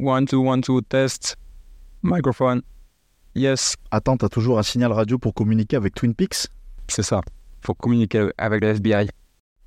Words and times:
One, 0.00 0.26
two, 0.26 0.40
one, 0.46 0.60
two, 0.60 0.80
test. 0.82 1.36
Microphone. 2.02 2.62
Yes, 3.34 3.74
Attends, 3.90 4.16
t'as 4.16 4.28
toujours 4.28 4.58
un 4.58 4.62
signal 4.62 4.92
radio 4.92 5.18
pour 5.18 5.34
communiquer 5.34 5.76
avec 5.76 5.94
Twin 5.94 6.14
Peaks? 6.14 6.46
C'est 6.88 7.02
ça. 7.02 7.20
Faut 7.62 7.74
communiquer 7.74 8.30
avec 8.38 8.62
le 8.62 8.68
FBI. 8.68 9.08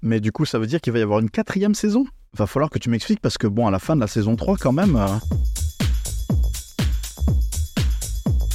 Mais 0.02 0.20
du 0.20 0.32
coup, 0.32 0.46
ça 0.46 0.58
veut 0.58 0.68
dire 0.68 0.80
qu'il 0.82 0.94
va 0.94 1.00
y 1.00 1.02
avoir 1.02 1.20
une 1.20 1.30
quatrième 1.30 1.76
saison? 1.76 2.06
Va 2.34 2.48
falloir 2.48 2.70
que 2.70 2.80
tu 2.80 2.90
m'expliques 2.90 3.20
parce 3.20 3.38
que 3.38 3.48
bon, 3.48 3.68
à 3.68 3.72
la 3.72 3.80
fin 3.80 3.96
de 3.96 4.02
la 4.02 4.08
saison 4.08 4.36
3 4.36 4.58
quand 4.58 4.72
même... 4.72 4.96
euh, 4.96 5.08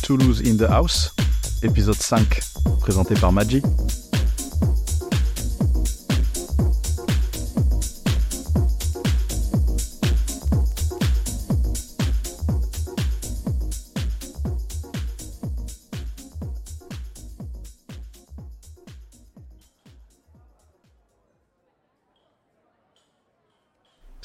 Toulouse 0.03 0.43
in 0.47 0.57
the 0.57 0.71
House, 0.71 1.15
épisode 1.63 1.97
5, 1.97 2.41
présenté 2.81 3.15
par 3.15 3.33
Magic. 3.33 3.65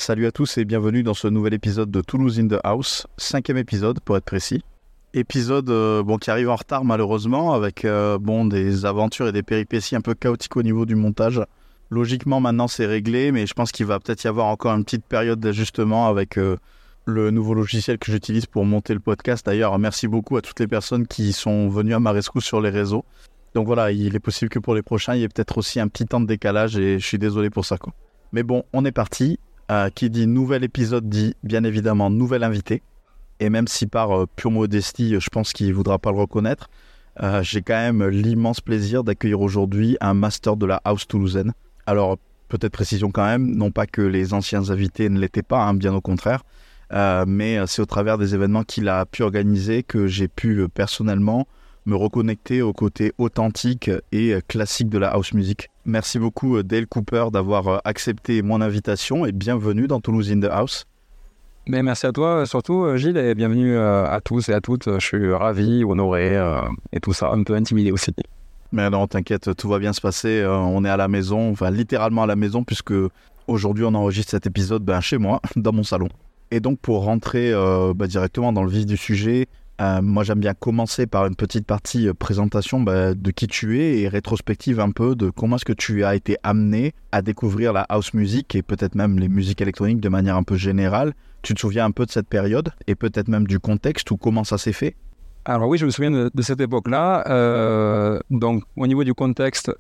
Salut 0.02 0.26
à 0.26 0.32
tous 0.32 0.58
et 0.58 0.66
bienvenue 0.66 1.04
dans 1.04 1.14
ce 1.14 1.28
nouvel 1.28 1.54
épisode 1.54 1.92
de 1.92 2.02
Toulouse 2.02 2.40
in 2.40 2.48
the 2.48 2.60
House, 2.64 3.06
cinquième 3.18 3.60
épisode 3.60 4.00
pour 4.00 4.18
être 4.18 4.26
précis. 4.26 4.64
Épisode 5.14 5.70
euh, 5.70 6.02
bon, 6.02 6.18
qui 6.18 6.32
arrive 6.32 6.50
en 6.50 6.56
retard 6.56 6.84
malheureusement 6.84 7.54
avec 7.54 7.86
euh, 7.86 8.18
bon, 8.18 8.46
des 8.46 8.88
aventures 8.88 9.28
et 9.28 9.32
des 9.32 9.44
péripéties 9.44 9.96
un 9.96 10.02
peu 10.02 10.16
chaotiques 10.16 10.58
au 10.58 10.64
niveau 10.64 10.88
du 10.88 10.96
montage. 10.96 11.40
Logiquement 11.92 12.40
maintenant 12.40 12.68
c'est 12.68 12.88
réglé 12.88 13.32
mais 13.32 13.46
je 13.46 13.54
pense 13.54 13.72
qu'il 13.72 13.86
va 13.86 14.00
peut-être 14.00 14.24
y 14.24 14.28
avoir 14.28 14.48
encore 14.48 14.74
une 14.76 14.84
petite 14.84 15.06
période 15.06 15.40
d'ajustement 15.40 16.08
avec 16.08 16.40
euh, 16.40 16.58
le 17.06 17.30
nouveau 17.30 17.54
logiciel 17.54 18.00
que 18.00 18.12
j'utilise 18.12 18.48
pour 18.48 18.66
monter 18.66 18.96
le 18.96 19.02
podcast. 19.02 19.46
D'ailleurs 19.46 19.78
merci 19.78 20.08
beaucoup 20.08 20.36
à 20.36 20.42
toutes 20.42 20.60
les 20.60 20.68
personnes 20.68 21.06
qui 21.06 21.32
sont 21.32 21.70
venues 21.70 21.94
à 21.94 22.00
ma 22.00 22.12
rescousse 22.12 22.46
sur 22.46 22.60
les 22.60 22.72
réseaux. 22.72 23.06
Donc 23.54 23.68
voilà, 23.68 23.92
il 23.92 24.16
est 24.16 24.20
possible 24.20 24.50
que 24.50 24.58
pour 24.58 24.74
les 24.74 24.82
prochains 24.82 25.14
il 25.14 25.22
y 25.22 25.24
ait 25.26 25.30
peut-être 25.30 25.60
aussi 25.60 25.80
un 25.80 25.88
petit 25.88 26.08
temps 26.08 26.22
de 26.22 26.26
décalage 26.26 26.76
et 26.76 26.98
je 26.98 27.06
suis 27.06 27.20
désolé 27.20 27.52
pour 27.52 27.66
ça. 27.66 27.78
Mais 28.32 28.42
bon, 28.42 28.64
on 28.74 28.84
est 28.84 28.92
parti. 28.92 29.38
Euh, 29.72 29.90
qui 29.90 30.10
dit 30.10 30.28
nouvel 30.28 30.66
épisode 30.66 31.08
dit 31.08 31.34
bien 31.44 31.64
évidemment 31.64 32.10
nouvel 32.10 32.44
invité. 32.44 32.82
Et 33.40 33.50
même 33.50 33.70
si 33.70 33.88
par 33.88 34.12
euh, 34.12 34.26
pure 34.36 34.52
modestie, 34.52 35.18
je 35.18 35.30
pense 35.30 35.54
qu'il 35.54 35.70
ne 35.70 35.74
voudra 35.74 35.98
pas 35.98 36.12
le 36.12 36.18
reconnaître, 36.18 36.70
euh, 37.24 37.42
j'ai 37.42 37.62
quand 37.62 37.76
même 37.76 38.06
l'immense 38.06 38.60
plaisir 38.60 39.06
d'accueillir 39.06 39.40
aujourd'hui 39.40 39.96
un 40.02 40.14
master 40.14 40.58
de 40.58 40.66
la 40.66 40.82
House 40.84 41.08
toulousaine. 41.08 41.54
Alors, 41.86 42.18
peut-être 42.50 42.74
précision 42.74 43.12
quand 43.12 43.24
même, 43.24 43.50
non 43.56 43.72
pas 43.72 43.88
que 43.88 44.02
les 44.02 44.34
anciens 44.34 44.70
invités 44.70 45.08
ne 45.08 45.18
l'étaient 45.18 45.42
pas, 45.42 45.64
hein, 45.64 45.74
bien 45.74 45.94
au 45.94 46.02
contraire, 46.02 46.44
mais 47.26 47.66
c'est 47.66 47.82
au 47.82 47.86
travers 47.86 48.18
des 48.18 48.36
événements 48.36 48.64
qu'il 48.64 48.90
a 48.90 49.06
pu 49.06 49.24
organiser 49.24 49.84
que 49.84 50.06
j'ai 50.08 50.28
pu 50.28 50.68
personnellement 50.68 51.48
me 51.86 51.96
reconnecter 51.96 52.62
au 52.62 52.74
côté 52.74 53.14
authentique 53.18 53.90
et 54.12 54.36
classique 54.50 54.90
de 54.90 54.98
la 54.98 55.08
house 55.08 55.34
music. 55.34 55.71
Merci 55.86 56.20
beaucoup 56.20 56.58
euh, 56.58 56.64
Dale 56.64 56.86
Cooper 56.86 57.26
d'avoir 57.34 57.68
euh, 57.68 57.78
accepté 57.86 58.44
mon 58.44 58.62
invitation 58.62 59.26
et 59.26 59.32
bienvenue 59.32 59.88
dans 59.88 60.00
Toulouse 60.00 60.32
in 60.32 60.40
the 60.40 60.50
House. 60.52 60.86
Mais 61.68 61.82
merci 61.82 62.06
à 62.06 62.12
toi, 62.12 62.46
surtout 62.46 62.84
euh, 62.84 62.98
Gilles, 62.98 63.18
et 63.18 63.34
bienvenue 63.34 63.78
à 63.78 64.20
tous 64.24 64.50
et 64.50 64.54
à 64.54 64.62
toutes. 64.62 65.00
Je 65.00 65.06
suis 65.06 65.34
ravi, 65.34 65.84
honoré 65.84 66.40
et 66.92 67.00
tout 67.00 67.14
ça, 67.14 67.32
un 67.32 67.44
peu 67.44 67.56
intimidé 67.56 67.92
aussi. 67.92 68.14
Mais 68.72 68.90
non, 68.90 69.08
t'inquiète, 69.08 69.56
tout 69.56 69.68
va 69.68 69.80
bien 69.80 69.94
se 69.94 70.02
passer. 70.02 70.44
on 70.48 70.86
est 70.86 70.90
à 70.90 70.98
la 70.98 71.08
maison, 71.08 71.52
enfin 71.52 71.72
littéralement 71.72 72.24
à 72.24 72.28
la 72.28 72.36
maison, 72.36 72.64
puisque 72.64 72.94
aujourd'hui 73.48 73.84
on 73.84 73.94
enregistre 73.94 74.32
cet 74.32 74.48
épisode 74.48 74.84
ben, 74.84 75.02
chez 75.02 75.18
moi, 75.18 75.42
dans 75.56 75.74
mon 75.74 75.84
salon. 75.84 76.10
Et 76.52 76.60
donc 76.60 76.80
pour 76.80 77.06
rentrer 77.06 77.52
euh, 77.54 77.94
bah, 77.96 78.08
directement 78.08 78.52
dans 78.52 78.64
le 78.64 78.70
vif 78.70 78.86
du 78.86 78.98
sujet, 78.98 79.48
euh, 79.80 80.02
moi 80.02 80.24
j'aime 80.24 80.40
bien 80.40 80.54
commencer 80.54 81.08
par 81.08 81.26
une 81.26 81.36
petite 81.36 81.66
partie 81.66 82.08
euh, 82.08 82.14
présentation 82.14 82.82
bah, 82.82 83.14
de 83.14 83.32
qui 83.32 83.48
tu 83.48 83.80
es 83.80 84.02
et 84.02 84.08
rétrospective 84.08 84.80
un 84.80 84.92
peu 84.92 85.16
de 85.16 85.30
comment 85.30 85.56
est-ce 85.56 85.66
que 85.66 85.74
tu 85.74 86.04
as 86.04 86.14
été 86.16 86.38
amené 86.44 86.94
à 87.12 87.22
découvrir 87.22 87.74
la 87.74 87.82
house 87.90 88.14
music 88.14 88.54
et 88.56 88.62
peut-être 88.62 88.96
même 88.96 89.18
les 89.18 89.30
musiques 89.30 89.62
électroniques 89.62 90.00
de 90.00 90.10
manière 90.10 90.36
un 90.36 90.44
peu 90.44 90.56
générale. 90.56 91.14
Tu 91.42 91.54
te 91.56 91.60
souviens 91.60 91.86
un 91.86 91.92
peu 91.92 92.06
de 92.06 92.12
cette 92.12 92.28
période 92.28 92.72
et 92.86 92.96
peut-être 92.96 93.28
même 93.28 93.48
du 93.48 93.60
contexte 93.60 94.12
ou 94.12 94.18
comment 94.18 94.44
ça 94.44 94.58
s'est 94.58 94.74
fait? 94.74 94.96
Alors 95.46 95.68
oui, 95.68 95.80
je 95.80 95.86
me 95.86 95.90
souviens 95.90 96.12
de, 96.12 96.42
cette 96.42 96.62
époque-là. 96.62 97.24
Euh, 97.28 98.20
donc 98.30 98.64
au 98.76 98.86
niveau 98.86 99.04
du 99.04 99.16
contexte, 99.16 99.72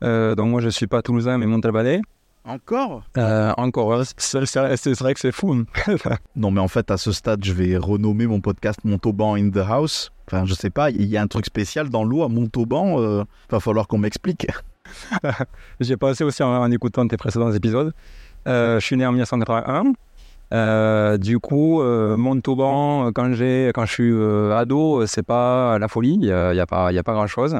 donc 0.00 0.48
moi 0.48 0.60
je 0.60 0.68
suis 0.68 0.86
pas 0.86 1.02
toulousain 1.02 1.38
mais 1.38 1.46
Montalbanais. 1.46 2.02
Encore 2.46 3.02
Euh, 3.16 3.52
encore, 3.56 4.02
c'est 4.18 4.44
c'est- 4.44 4.76
c'est 4.76 4.98
vrai 5.00 5.14
que 5.14 5.20
c'est 5.20 5.32
fou. 5.32 5.64
Non, 6.36 6.50
mais 6.50 6.60
en 6.60 6.68
fait, 6.68 6.90
à 6.90 6.98
ce 6.98 7.10
stade, 7.12 7.42
je 7.42 7.52
vais 7.54 7.76
renommer 7.78 8.26
mon 8.26 8.40
podcast 8.40 8.80
Montauban 8.84 9.36
in 9.36 9.48
the 9.50 9.58
House. 9.66 10.12
Enfin, 10.26 10.44
je 10.44 10.52
sais 10.54 10.68
pas, 10.70 10.90
il 10.90 11.06
y 11.06 11.16
a 11.16 11.22
un 11.22 11.26
truc 11.26 11.46
spécial 11.46 11.88
dans 11.88 12.04
l'eau 12.04 12.22
à 12.22 12.28
Montauban. 12.28 13.00
Euh, 13.00 13.24
va 13.50 13.60
falloir 13.60 13.88
qu'on 13.88 13.96
m'explique. 13.98 14.46
J'ai 15.80 15.96
pensé 15.96 16.22
aussi 16.24 16.42
en, 16.42 16.48
en 16.62 16.70
écoutant 16.70 17.08
tes 17.08 17.16
précédents 17.16 17.50
épisodes. 17.52 17.94
Euh, 18.46 18.78
je 18.78 18.84
suis 18.84 18.96
né 18.96 19.06
en 19.06 19.12
1981. 19.12 19.94
Euh, 20.52 21.16
du 21.16 21.38
coup, 21.38 21.80
euh, 21.80 22.16
Montauban, 22.18 23.10
quand, 23.12 23.32
j'ai, 23.32 23.70
quand 23.74 23.86
je 23.86 23.92
suis 23.92 24.10
euh, 24.12 24.54
ado, 24.54 25.06
c'est 25.06 25.22
pas 25.22 25.78
la 25.78 25.88
folie, 25.88 26.12
il 26.12 26.20
n'y 26.20 26.30
a, 26.30 26.52
il 26.52 26.56
y 26.56 26.60
a 26.60 26.66
pas, 26.66 26.92
il 26.92 26.94
y 26.94 26.98
a 26.98 27.02
pas 27.02 27.14
grand-chose. 27.14 27.56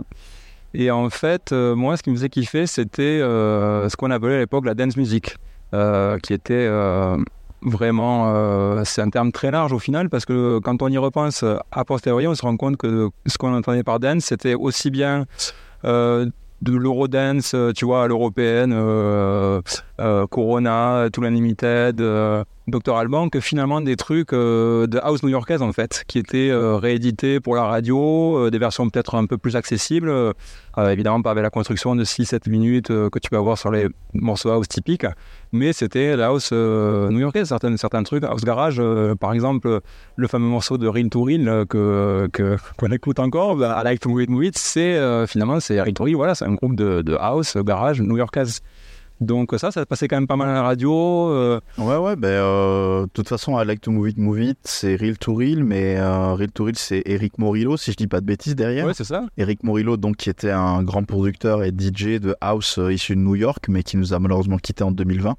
Et 0.74 0.90
en 0.90 1.08
fait, 1.08 1.52
euh, 1.52 1.76
moi, 1.76 1.96
ce 1.96 2.02
qui 2.02 2.10
me 2.10 2.16
faisait 2.16 2.28
kiffer, 2.28 2.66
c'était 2.66 3.02
euh, 3.02 3.88
ce 3.88 3.96
qu'on 3.96 4.10
appelait 4.10 4.34
à 4.34 4.38
l'époque 4.40 4.66
la 4.66 4.74
dance 4.74 4.96
music, 4.96 5.36
euh, 5.72 6.18
qui 6.18 6.32
était 6.34 6.68
vraiment... 7.62 8.84
c'est 8.84 9.00
un 9.00 9.08
terme 9.08 9.32
très 9.32 9.50
large 9.50 9.72
au 9.72 9.78
final, 9.78 10.10
parce 10.10 10.26
que 10.26 10.58
quand 10.58 10.82
on 10.82 10.88
y 10.88 10.98
repense 10.98 11.44
a 11.72 11.84
posteriori, 11.84 12.26
on 12.26 12.34
se 12.34 12.42
rend 12.42 12.56
compte 12.56 12.76
que 12.76 13.08
ce 13.26 13.38
qu'on 13.38 13.54
entendait 13.54 13.84
par 13.84 14.00
dance, 14.00 14.24
c'était 14.24 14.54
aussi 14.54 14.90
bien... 14.90 15.26
de 15.84 16.76
l'Eurodance, 16.78 17.54
tu 17.76 17.84
vois, 17.84 18.04
à 18.04 18.08
l'européenne, 18.08 18.72
Corona, 20.30 21.08
Tool 21.12 21.26
Unlimited, 21.26 22.00
Alban, 22.96 23.28
que 23.28 23.40
finalement 23.40 23.80
des 23.80 23.96
trucs 23.96 24.32
euh, 24.32 24.86
de 24.86 24.98
house 24.98 25.22
new-yorkaise 25.22 25.62
en 25.62 25.72
fait, 25.72 26.04
qui 26.06 26.18
étaient 26.18 26.50
euh, 26.50 26.76
réédités 26.76 27.40
pour 27.40 27.54
la 27.54 27.64
radio, 27.64 28.38
euh, 28.38 28.50
des 28.50 28.58
versions 28.58 28.88
peut-être 28.88 29.14
un 29.16 29.26
peu 29.26 29.36
plus 29.38 29.56
accessibles, 29.56 30.12
évidemment 30.76 31.22
pas 31.22 31.30
avec 31.30 31.42
la 31.42 31.50
construction 31.50 31.94
de 31.94 32.04
6-7 32.04 32.48
minutes 32.50 32.88
que 32.88 33.18
tu 33.18 33.30
peux 33.30 33.36
avoir 33.36 33.58
sur 33.58 33.70
les 33.70 33.88
morceaux 34.14 34.50
house 34.50 34.68
typiques, 34.68 35.06
mais 35.52 35.72
c'était 35.72 36.16
la 36.16 36.26
house 36.26 36.52
new-yorkaise, 36.52 37.48
certains, 37.48 37.76
certains 37.76 38.02
trucs, 38.02 38.24
house 38.24 38.44
garage, 38.44 38.82
par 39.20 39.32
exemple, 39.32 39.80
le 40.16 40.28
fameux 40.28 40.48
morceau 40.48 40.78
de 40.78 40.88
Real 40.88 41.08
to 41.10 41.22
Real 41.22 41.66
que, 41.66 42.28
que, 42.32 42.56
qu'on 42.76 42.90
écoute 42.90 43.18
encore, 43.18 43.56
bah, 43.56 43.78
I 43.80 43.84
Like 43.84 44.00
to 44.00 44.08
Move 44.08 44.22
It, 44.22 44.30
Move 44.30 44.44
It, 44.44 44.58
c'est 44.58 45.26
finalement, 45.26 45.60
c'est 45.60 45.80
Real 45.80 45.94
to 45.94 46.04
Real, 46.04 46.16
voilà, 46.16 46.34
c'est 46.34 46.46
un 46.46 46.54
groupe 46.54 46.74
de, 46.74 47.02
de 47.02 47.14
house, 47.14 47.56
garage 47.56 48.00
new-yorkaise. 48.00 48.60
Donc 49.24 49.54
ça, 49.58 49.70
ça 49.70 49.84
passait 49.86 50.06
quand 50.08 50.16
même 50.16 50.26
pas 50.26 50.36
mal 50.36 50.48
à 50.50 50.54
la 50.54 50.62
radio. 50.62 50.92
euh, 51.30 51.60
Ouais, 51.78 51.96
ouais, 51.96 52.16
ben, 52.16 52.28
euh, 52.28 53.02
de 53.04 53.10
toute 53.12 53.28
façon, 53.28 53.58
I 53.60 53.64
like 53.64 53.80
to 53.80 53.90
move 53.90 54.08
it, 54.10 54.18
move 54.18 54.40
it, 54.40 54.58
c'est 54.64 54.96
Real 54.96 55.16
to 55.18 55.34
Real, 55.34 55.64
mais 55.64 55.96
euh, 55.98 56.34
Real 56.34 56.50
to 56.52 56.64
Real, 56.64 56.76
c'est 56.76 57.02
Eric 57.06 57.38
Morillo, 57.38 57.76
si 57.76 57.90
je 57.92 57.96
dis 57.96 58.06
pas 58.06 58.20
de 58.20 58.26
bêtises 58.26 58.54
derrière. 58.54 58.86
ouais, 58.86 58.94
c'est 58.94 59.04
ça. 59.04 59.24
Eric 59.36 59.62
Morillo, 59.64 59.96
donc, 59.96 60.16
qui 60.16 60.30
était 60.30 60.50
un 60.50 60.82
grand 60.82 61.04
producteur 61.04 61.62
et 61.64 61.70
DJ 61.70 62.20
de 62.20 62.36
house 62.40 62.78
issu 62.90 63.16
de 63.16 63.20
New 63.20 63.34
York, 63.34 63.66
mais 63.68 63.82
qui 63.82 63.96
nous 63.96 64.12
a 64.12 64.18
malheureusement 64.18 64.58
quitté 64.58 64.84
en 64.84 64.90
2020. 64.90 65.34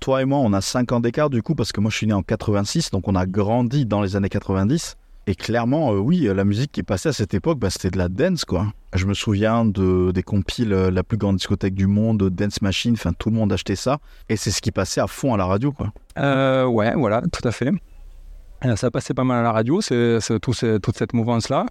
Toi 0.00 0.22
et 0.22 0.24
moi, 0.24 0.38
on 0.38 0.52
a 0.52 0.60
5 0.60 0.92
ans 0.92 1.00
d'écart 1.00 1.30
du 1.30 1.42
coup, 1.42 1.54
parce 1.54 1.72
que 1.72 1.80
moi 1.80 1.90
je 1.90 1.96
suis 1.96 2.06
né 2.06 2.12
en 2.12 2.22
86, 2.22 2.90
donc 2.90 3.08
on 3.08 3.14
a 3.14 3.24
grandi 3.26 3.86
dans 3.86 4.02
les 4.02 4.16
années 4.16 4.28
90. 4.28 4.96
Et 5.26 5.34
clairement, 5.34 5.92
euh, 5.92 5.98
oui, 5.98 6.28
la 6.34 6.44
musique 6.44 6.70
qui 6.72 6.82
passait 6.82 7.08
à 7.08 7.12
cette 7.12 7.32
époque, 7.32 7.58
bah, 7.58 7.70
c'était 7.70 7.90
de 7.90 7.96
la 7.98 8.08
dance, 8.08 8.44
quoi. 8.44 8.66
Je 8.92 9.06
me 9.06 9.14
souviens 9.14 9.64
de, 9.64 10.10
des 10.12 10.22
compiles, 10.22 10.72
euh, 10.72 10.90
la 10.90 11.02
plus 11.02 11.16
grande 11.16 11.36
discothèque 11.36 11.74
du 11.74 11.86
monde, 11.86 12.28
Dance 12.30 12.60
Machine, 12.60 12.92
enfin 12.92 13.12
tout 13.18 13.30
le 13.30 13.36
monde 13.36 13.52
achetait 13.52 13.74
ça. 13.76 13.98
Et 14.28 14.36
c'est 14.36 14.50
ce 14.50 14.60
qui 14.60 14.70
passait 14.70 15.00
à 15.00 15.06
fond 15.06 15.32
à 15.32 15.36
la 15.38 15.46
radio, 15.46 15.72
quoi. 15.72 15.92
Euh, 16.18 16.66
ouais, 16.66 16.92
voilà, 16.94 17.22
tout 17.32 17.46
à 17.48 17.52
fait. 17.52 17.70
Ça 18.76 18.90
passait 18.90 19.12
pas 19.12 19.24
mal 19.24 19.40
à 19.40 19.42
la 19.42 19.52
radio, 19.52 19.82
c'est, 19.82 20.20
c'est 20.20 20.40
tout 20.40 20.54
ce- 20.54 20.78
toute 20.78 20.96
cette 20.96 21.12
mouvance-là. 21.12 21.66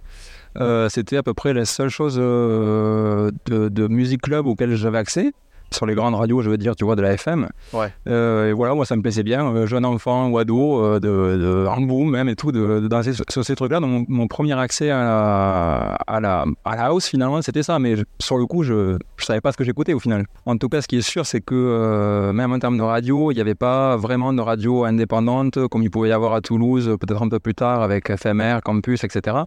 C'était 0.88 1.16
à 1.16 1.22
peu 1.24 1.34
près 1.34 1.52
les 1.52 1.64
seules 1.64 1.88
choses 1.88 2.16
euh, 2.20 3.32
de, 3.46 3.68
de 3.68 3.88
musique 3.88 4.22
club 4.22 4.46
auxquelles 4.46 4.76
j'avais 4.76 4.98
accès. 4.98 5.32
Sur 5.72 5.86
les 5.86 5.94
grandes 5.96 6.14
radios, 6.14 6.40
je 6.40 6.50
veux 6.50 6.56
dire, 6.56 6.76
tu 6.76 6.84
vois, 6.84 6.94
de 6.94 7.02
la 7.02 7.12
FM. 7.14 7.48
Ouais. 7.72 7.92
Euh, 8.08 8.50
et 8.50 8.52
voilà, 8.52 8.74
moi, 8.74 8.86
ça 8.86 8.94
me 8.94 9.02
plaisait 9.02 9.24
bien. 9.24 9.44
euh, 9.46 9.66
jeune 9.66 9.84
enfant 9.84 10.28
ou 10.28 10.38
ado, 10.38 10.80
euh, 10.84 11.00
de, 11.00 11.08
de 11.08 11.66
en 11.66 11.80
boom 11.80 12.10
même 12.10 12.28
et 12.28 12.36
tout, 12.36 12.52
de, 12.52 12.78
de 12.80 12.86
danser 12.86 13.12
sur, 13.12 13.24
sur 13.28 13.44
ces 13.44 13.56
trucs-là. 13.56 13.80
Donc, 13.80 13.90
mon, 13.90 14.04
mon 14.08 14.26
premier 14.28 14.56
accès 14.56 14.90
à 14.90 15.02
la, 15.02 15.78
à, 16.06 16.20
la, 16.20 16.44
à 16.64 16.76
la 16.76 16.84
house, 16.86 17.06
finalement, 17.08 17.42
c'était 17.42 17.64
ça. 17.64 17.80
Mais 17.80 17.96
je- 17.96 18.04
sur 18.20 18.36
le 18.36 18.46
coup, 18.46 18.62
je 18.62 18.92
ne 18.92 18.98
savais 19.18 19.40
pas 19.40 19.50
ce 19.50 19.56
que 19.56 19.64
j'écoutais 19.64 19.94
au 19.94 19.98
final. 19.98 20.26
En 20.46 20.56
tout 20.56 20.68
cas, 20.68 20.80
ce 20.80 20.86
qui 20.86 20.98
est 20.98 21.02
sûr, 21.02 21.26
c'est 21.26 21.40
que 21.40 21.54
euh, 21.56 22.32
même 22.32 22.52
en 22.52 22.58
termes 22.60 22.78
de 22.78 22.82
radio, 22.82 23.32
il 23.32 23.34
n'y 23.34 23.40
avait 23.40 23.56
pas 23.56 23.96
vraiment 23.96 24.32
de 24.32 24.40
radio 24.40 24.84
indépendante 24.84 25.66
comme 25.68 25.82
il 25.82 25.90
pouvait 25.90 26.10
y 26.10 26.12
avoir 26.12 26.34
à 26.34 26.40
Toulouse, 26.40 26.96
peut-être 27.00 27.22
un 27.22 27.28
peu 27.28 27.40
plus 27.40 27.54
tard 27.54 27.82
avec 27.82 28.14
FMR, 28.14 28.58
Campus, 28.64 29.02
etc. 29.02 29.38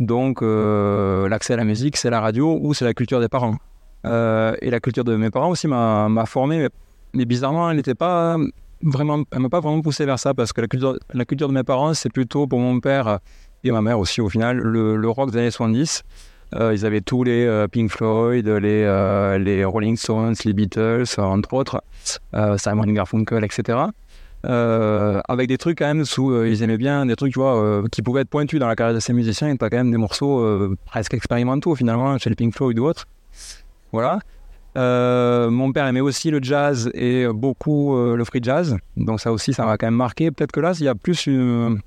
Donc, 0.00 0.40
l'accès 0.42 1.52
à 1.52 1.56
la 1.56 1.64
musique, 1.64 1.96
c'est 1.96 2.10
la 2.10 2.20
radio 2.20 2.58
ou 2.60 2.74
c'est 2.74 2.84
la 2.84 2.94
culture 2.94 3.20
des 3.20 3.28
parents. 3.28 3.56
Euh, 4.04 4.54
et 4.60 4.70
la 4.70 4.80
culture 4.80 5.04
de 5.04 5.16
mes 5.16 5.30
parents 5.30 5.50
aussi 5.50 5.68
m'a 5.68 6.24
formé, 6.26 6.68
mais, 7.14 7.24
bizarrement, 7.24 7.70
elle 7.70 7.76
n'était 7.76 7.94
pas 7.94 8.36
vraiment, 8.82 9.22
elle 9.30 9.40
m'a 9.40 9.48
pas 9.48 9.60
vraiment 9.60 9.80
poussé 9.80 10.04
vers 10.04 10.18
ça 10.18 10.34
parce 10.34 10.52
que 10.52 10.60
la 10.60 10.66
culture, 10.66 10.98
la 11.12 11.24
culture 11.24 11.48
de 11.48 11.54
mes 11.54 11.62
parents, 11.62 11.94
c'est 11.94 12.10
plutôt 12.10 12.46
pour 12.46 12.58
mon 12.58 12.80
père 12.80 13.20
et 13.64 13.70
ma 13.70 13.82
mère 13.82 13.98
aussi 13.98 14.20
au 14.20 14.28
final, 14.28 14.58
le, 14.58 15.08
rock 15.08 15.30
des 15.30 15.38
années 15.38 15.50
70. 15.50 16.02
Euh, 16.54 16.74
ils 16.74 16.84
avaient 16.84 17.00
tous 17.00 17.24
les 17.24 17.46
euh, 17.46 17.66
Pink 17.66 17.90
Floyd, 17.90 18.46
les, 18.46 18.84
euh, 18.84 19.38
les 19.38 19.64
Rolling 19.64 19.96
Stones, 19.96 20.34
les 20.44 20.52
Beatles, 20.52 21.04
entre 21.16 21.54
autres, 21.54 21.82
Simon 22.58 22.84
Garfunkel, 22.84 23.44
etc. 23.44 23.78
avec 24.44 25.48
des 25.48 25.56
trucs 25.56 25.78
quand 25.78 25.86
même 25.86 26.04
ils 26.46 26.62
aimaient 26.62 26.76
bien 26.76 27.06
des 27.06 27.16
trucs, 27.16 27.32
tu 27.32 27.38
vois, 27.38 27.82
qui 27.90 28.02
pouvaient 28.02 28.22
être 28.22 28.28
pointus 28.28 28.60
dans 28.60 28.68
la 28.68 28.76
carrière 28.76 28.94
de 28.94 29.00
ces 29.00 29.12
musiciens. 29.12 29.48
Et 29.48 29.56
t'as 29.56 29.70
quand 29.70 29.78
même 29.78 29.90
des 29.90 29.96
morceaux 29.96 30.76
presque 30.84 31.14
expérimentaux 31.14 31.74
finalement 31.74 32.18
chez 32.18 32.28
les 32.28 32.36
Pink 32.36 32.54
Floyd 32.54 32.78
ou 32.78 32.86
autres. 32.86 33.06
Voilà. 33.92 34.18
mon 34.74 35.72
père 35.72 35.86
aimait 35.86 36.00
aussi 36.00 36.30
le 36.30 36.40
jazz 36.42 36.90
et 36.94 37.26
beaucoup 37.28 37.94
le 37.94 38.24
free 38.24 38.40
jazz. 38.42 38.76
Donc 38.96 39.20
ça 39.20 39.32
aussi, 39.32 39.52
ça 39.52 39.64
m'a 39.64 39.76
quand 39.76 39.86
même 39.86 39.94
marqué. 39.94 40.30
Peut-être 40.30 40.52
que 40.52 40.60
là, 40.60 40.72
il 40.78 40.84
y 40.84 40.88
a 40.88 40.94
plus 40.94 41.26
une, 41.26 41.80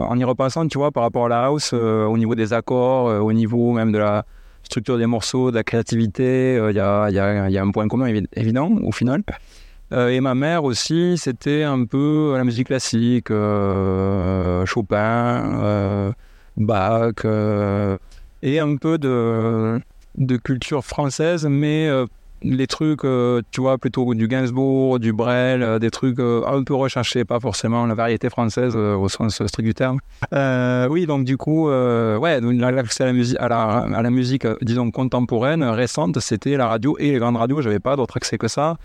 en 0.00 0.18
y 0.18 0.24
repassant, 0.24 0.66
tu 0.68 0.78
vois, 0.78 0.90
par 0.90 1.02
rapport 1.02 1.26
à 1.26 1.28
la 1.28 1.44
house, 1.44 1.70
euh, 1.74 2.06
au 2.06 2.16
niveau 2.16 2.34
des 2.34 2.52
accords, 2.52 3.08
euh, 3.08 3.18
au 3.18 3.32
niveau 3.32 3.72
même 3.72 3.92
de 3.92 3.98
la 3.98 4.24
structure 4.62 4.98
des 4.98 5.06
morceaux, 5.06 5.50
de 5.50 5.56
la 5.56 5.64
créativité, 5.64 6.56
euh, 6.56 6.70
il 6.70 6.76
y, 6.76 6.80
a, 6.80 7.62
un 7.62 7.70
point 7.70 7.88
commun 7.88 8.06
évident 8.34 8.70
au 8.82 8.92
final. 8.92 9.22
et 9.92 10.20
ma 10.20 10.34
mère 10.34 10.64
aussi, 10.64 11.18
c'était 11.18 11.64
un 11.64 11.84
peu 11.84 12.34
la 12.36 12.44
musique 12.44 12.68
classique, 12.68 13.28
Chopin, 14.64 16.14
Bach, 16.56 17.26
et 18.42 18.58
un 18.58 18.76
peu 18.76 18.96
de, 18.98 19.78
de 20.16 20.36
culture 20.36 20.84
française, 20.84 21.46
mais 21.46 21.88
les 22.44 22.66
trucs, 22.66 23.04
euh, 23.04 23.42
tu 23.50 23.60
vois, 23.60 23.78
plutôt 23.78 24.14
du 24.14 24.28
Gainsbourg, 24.28 24.98
du 24.98 25.12
Brel, 25.12 25.62
euh, 25.62 25.78
des 25.78 25.90
trucs 25.90 26.18
euh, 26.18 26.42
un 26.46 26.62
peu 26.62 26.74
recherchés, 26.74 27.24
pas 27.24 27.40
forcément 27.40 27.86
la 27.86 27.94
variété 27.94 28.28
française 28.30 28.76
au 28.76 29.08
sens 29.08 29.34
strict 29.46 29.66
du 29.66 29.74
terme. 29.74 29.98
oui, 30.90 31.06
donc 31.06 31.24
du 31.24 31.36
coup, 31.36 31.68
ouais, 31.68 32.40
l'accès 32.40 33.04
à 33.04 33.48
la 33.48 33.56
à 33.56 33.82
à 33.82 34.02
la 34.02 34.10
musique, 34.10 34.46
disons 34.62 34.90
contemporaine, 34.90 35.62
récente, 35.62 36.18
c'était 36.20 36.56
la 36.56 36.66
radio 36.66 36.96
et 36.98 37.12
les 37.12 37.18
grandes 37.18 37.36
radios. 37.36 37.60
J'avais 37.62 37.80
pas 37.80 37.96
d'autre 37.96 38.16
accès 38.16 38.38
que 38.38 38.48
ça. 38.48 38.76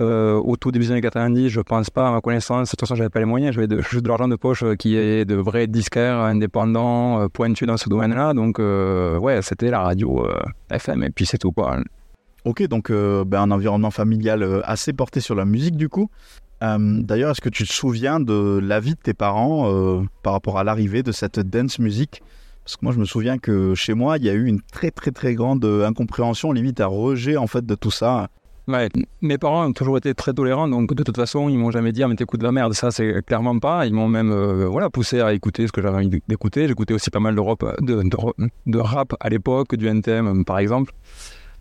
Au 0.00 0.56
tout 0.56 0.72
début 0.72 0.86
des 0.86 0.92
années 0.92 1.00
90, 1.00 1.48
je 1.48 1.60
pense 1.60 1.90
pas, 1.90 2.08
à 2.08 2.12
ma 2.12 2.20
connaissance, 2.20 2.68
de 2.68 2.70
toute 2.70 2.80
façon, 2.80 2.94
j'avais 2.94 3.10
pas 3.10 3.20
les 3.20 3.26
moyens, 3.26 3.54
j'avais 3.54 3.68
juste 3.90 4.02
de 4.02 4.08
l'argent 4.08 4.28
de 4.28 4.36
poche 4.36 4.64
qui 4.78 4.96
est 4.96 5.24
de 5.24 5.34
vrais 5.34 5.66
disquaires 5.66 6.18
indépendants, 6.18 7.28
pointus 7.28 7.66
dans 7.66 7.76
ce 7.76 7.88
domaine-là. 7.88 8.34
Donc, 8.34 8.58
ouais, 8.58 9.40
c'était 9.42 9.70
la 9.70 9.80
radio 9.80 10.26
FM, 10.70 11.02
et 11.04 11.10
puis 11.10 11.26
c'est 11.26 11.38
tout, 11.38 11.52
quoi. 11.52 11.78
Ok, 12.44 12.66
donc 12.68 12.90
euh, 12.90 13.24
ben, 13.24 13.42
un 13.42 13.50
environnement 13.50 13.90
familial 13.90 14.42
euh, 14.42 14.60
assez 14.64 14.94
porté 14.94 15.20
sur 15.20 15.34
la 15.34 15.44
musique 15.44 15.76
du 15.76 15.90
coup. 15.90 16.10
Euh, 16.62 17.02
d'ailleurs, 17.02 17.32
est-ce 17.32 17.40
que 17.40 17.50
tu 17.50 17.64
te 17.66 17.72
souviens 17.72 18.18
de 18.18 18.58
l'avis 18.62 18.94
de 18.94 19.00
tes 19.00 19.14
parents 19.14 20.04
par 20.22 20.34
rapport 20.34 20.58
à 20.58 20.64
l'arrivée 20.64 21.02
de 21.02 21.12
cette 21.12 21.38
dance 21.38 21.78
music? 21.78 22.22
Parce 22.64 22.76
que 22.76 22.84
moi, 22.84 22.92
je 22.92 22.98
me 22.98 23.06
souviens 23.06 23.38
que 23.38 23.74
chez 23.74 23.94
moi, 23.94 24.18
il 24.18 24.24
y 24.24 24.28
a 24.28 24.34
eu 24.34 24.46
une 24.46 24.60
très 24.60 24.90
très 24.90 25.10
très 25.10 25.34
grande 25.34 25.64
incompréhension, 25.64 26.52
limite 26.52 26.80
un 26.80 26.86
rejet 26.86 27.36
en 27.36 27.46
fait 27.46 27.64
de 27.64 27.74
tout 27.74 27.90
ça. 27.90 28.28
Ouais, 28.70 28.88
mes 29.20 29.38
parents 29.38 29.66
ont 29.66 29.72
toujours 29.72 29.98
été 29.98 30.14
très 30.14 30.32
tolérants, 30.32 30.68
donc 30.68 30.94
de 30.94 31.02
toute 31.02 31.16
façon, 31.16 31.48
ils 31.48 31.58
m'ont 31.58 31.70
jamais 31.70 31.92
dit 31.92 32.02
ah, 32.02 32.08
mais 32.08 32.16
t'écoutes 32.16 32.40
de 32.40 32.44
la 32.44 32.52
merde. 32.52 32.72
Ça, 32.72 32.90
c'est 32.90 33.24
clairement 33.24 33.58
pas. 33.58 33.86
Ils 33.86 33.94
m'ont 33.94 34.08
même 34.08 34.32
voilà 34.66 34.90
poussé 34.90 35.20
à 35.20 35.32
écouter 35.32 35.66
ce 35.66 35.72
que 35.72 35.82
j'avais 35.82 35.96
envie 35.96 36.22
d'écouter. 36.28 36.68
J'écoutais 36.68 36.94
aussi 36.94 37.10
pas 37.10 37.20
mal 37.20 37.34
de 37.34 37.40
rap, 37.40 37.64
de, 37.80 38.02
de 38.66 38.78
rap 38.78 39.14
à 39.20 39.28
l'époque, 39.28 39.74
du 39.74 39.88
NTM 39.88 40.44
par 40.44 40.58
exemple. 40.58 40.92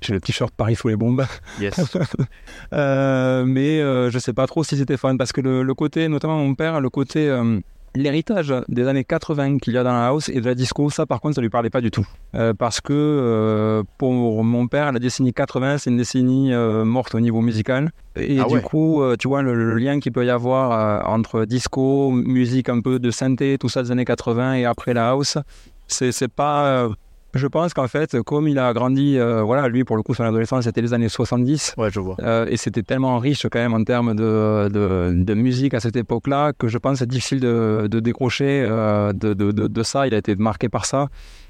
J'ai 0.02 0.14
le 0.14 0.22
t-shirt 0.22 0.54
Paris 0.56 0.76
sous 0.76 0.88
les 0.88 0.96
bombes. 0.96 1.26
Yes. 1.60 1.98
euh, 2.74 3.44
mais 3.46 3.82
euh, 3.82 4.10
je 4.10 4.20
sais 4.20 4.34
pas 4.34 4.48
trop 4.48 4.64
si 4.64 4.78
c'était 4.78 4.98
fan 4.98 5.18
parce 5.18 5.34
que 5.34 5.42
le, 5.42 5.74
côté, 5.74 6.08
notamment 6.08 6.38
mon 6.38 6.56
père, 6.56 6.80
le 6.80 6.90
côté 6.90 7.28
euh, 7.28 7.60
l'héritage 7.96 8.54
des 8.68 8.88
années 8.88 9.04
80 9.04 9.58
qu'il 9.58 9.74
y 9.74 9.78
a 9.78 9.84
dans 9.84 9.94
la 9.94 10.08
house 10.08 10.30
et 10.30 10.42
de 10.42 10.46
la 10.46 10.56
disco, 10.56 10.90
ça 10.90 11.06
par 11.06 11.22
contre, 11.22 11.36
ça 11.36 11.42
lui 11.42 11.50
parlait 11.50 11.70
pas 11.70 11.82
du 11.82 11.92
tout. 11.92 12.08
Euh, 12.36 12.54
parce 12.54 12.82
que 12.82 13.84
pour 13.98 14.44
mon 14.44 14.68
père, 14.68 14.92
la 14.92 15.00
décennie 15.00 15.34
80, 15.34 15.80
c'est 15.80 15.90
une 15.90 15.98
décennie 15.98 16.54
morte 16.54 17.16
au 17.16 17.20
niveau 17.20 17.42
musical. 17.42 17.92
Et 18.16 18.40
ah 18.40 18.46
du 18.46 18.62
coup, 18.62 19.02
tu 19.18 19.28
vois, 19.28 19.42
le, 19.42 19.76
lien 19.76 20.00
qu'il 20.00 20.12
peut 20.12 20.26
y 20.26 20.30
avoir 20.30 21.10
entre 21.10 21.46
disco, 21.46 22.12
musique 22.12 22.70
un 22.70 22.82
peu 22.82 23.00
de 23.00 23.12
synthé, 23.12 23.58
tout 23.58 23.70
ça 23.70 23.84
des 23.84 23.92
années 23.92 24.06
80 24.06 24.56
et 24.56 24.66
après 24.66 24.94
la 24.94 25.10
house, 25.10 25.38
c'est 25.88 26.28
pas 26.28 26.90
je 27.34 27.48
pense 27.48 27.74
qu'en 27.74 27.88
fait, 27.88 28.22
comme 28.24 28.48
il 28.48 28.58
a 28.58 28.74
grandi, 28.74 29.18
euh, 29.18 29.44
voilà, 29.44 29.68
lui 29.68 29.84
pour 29.84 29.98
le 29.98 30.04
coup, 30.04 30.14
son 30.14 30.24
adolescence 30.24 30.64
c'était 30.64 30.82
les 30.82 30.94
années 30.94 31.10
70. 31.10 31.76
Ouais, 31.78 31.90
je 31.92 32.00
vois. 32.00 32.16
Euh, 32.22 32.48
et 32.50 32.58
c'était 32.58 32.84
tellement 32.84 33.20
riche 33.20 33.46
quand 33.52 33.60
même 33.60 33.74
en 33.74 33.84
termes 33.84 34.16
de, 34.16 34.68
de, 34.70 35.14
de 35.14 35.34
musique 35.36 35.74
à 35.74 35.80
cette 35.80 35.96
époque-là 35.96 36.54
que 36.58 36.68
je 36.68 36.78
pense 36.78 36.94
que 36.94 37.00
c'est 37.00 37.10
difficile 37.10 37.40
de, 37.40 37.88
de 37.90 38.00
décrocher 38.00 38.66
euh, 38.68 39.14
de, 39.14 39.34
de, 39.34 39.84
ça. 39.84 40.08
Il 40.08 40.14
a 40.14 40.18
été 40.18 40.36
marqué 40.36 40.70
par 40.70 40.86
ça. 40.86 41.08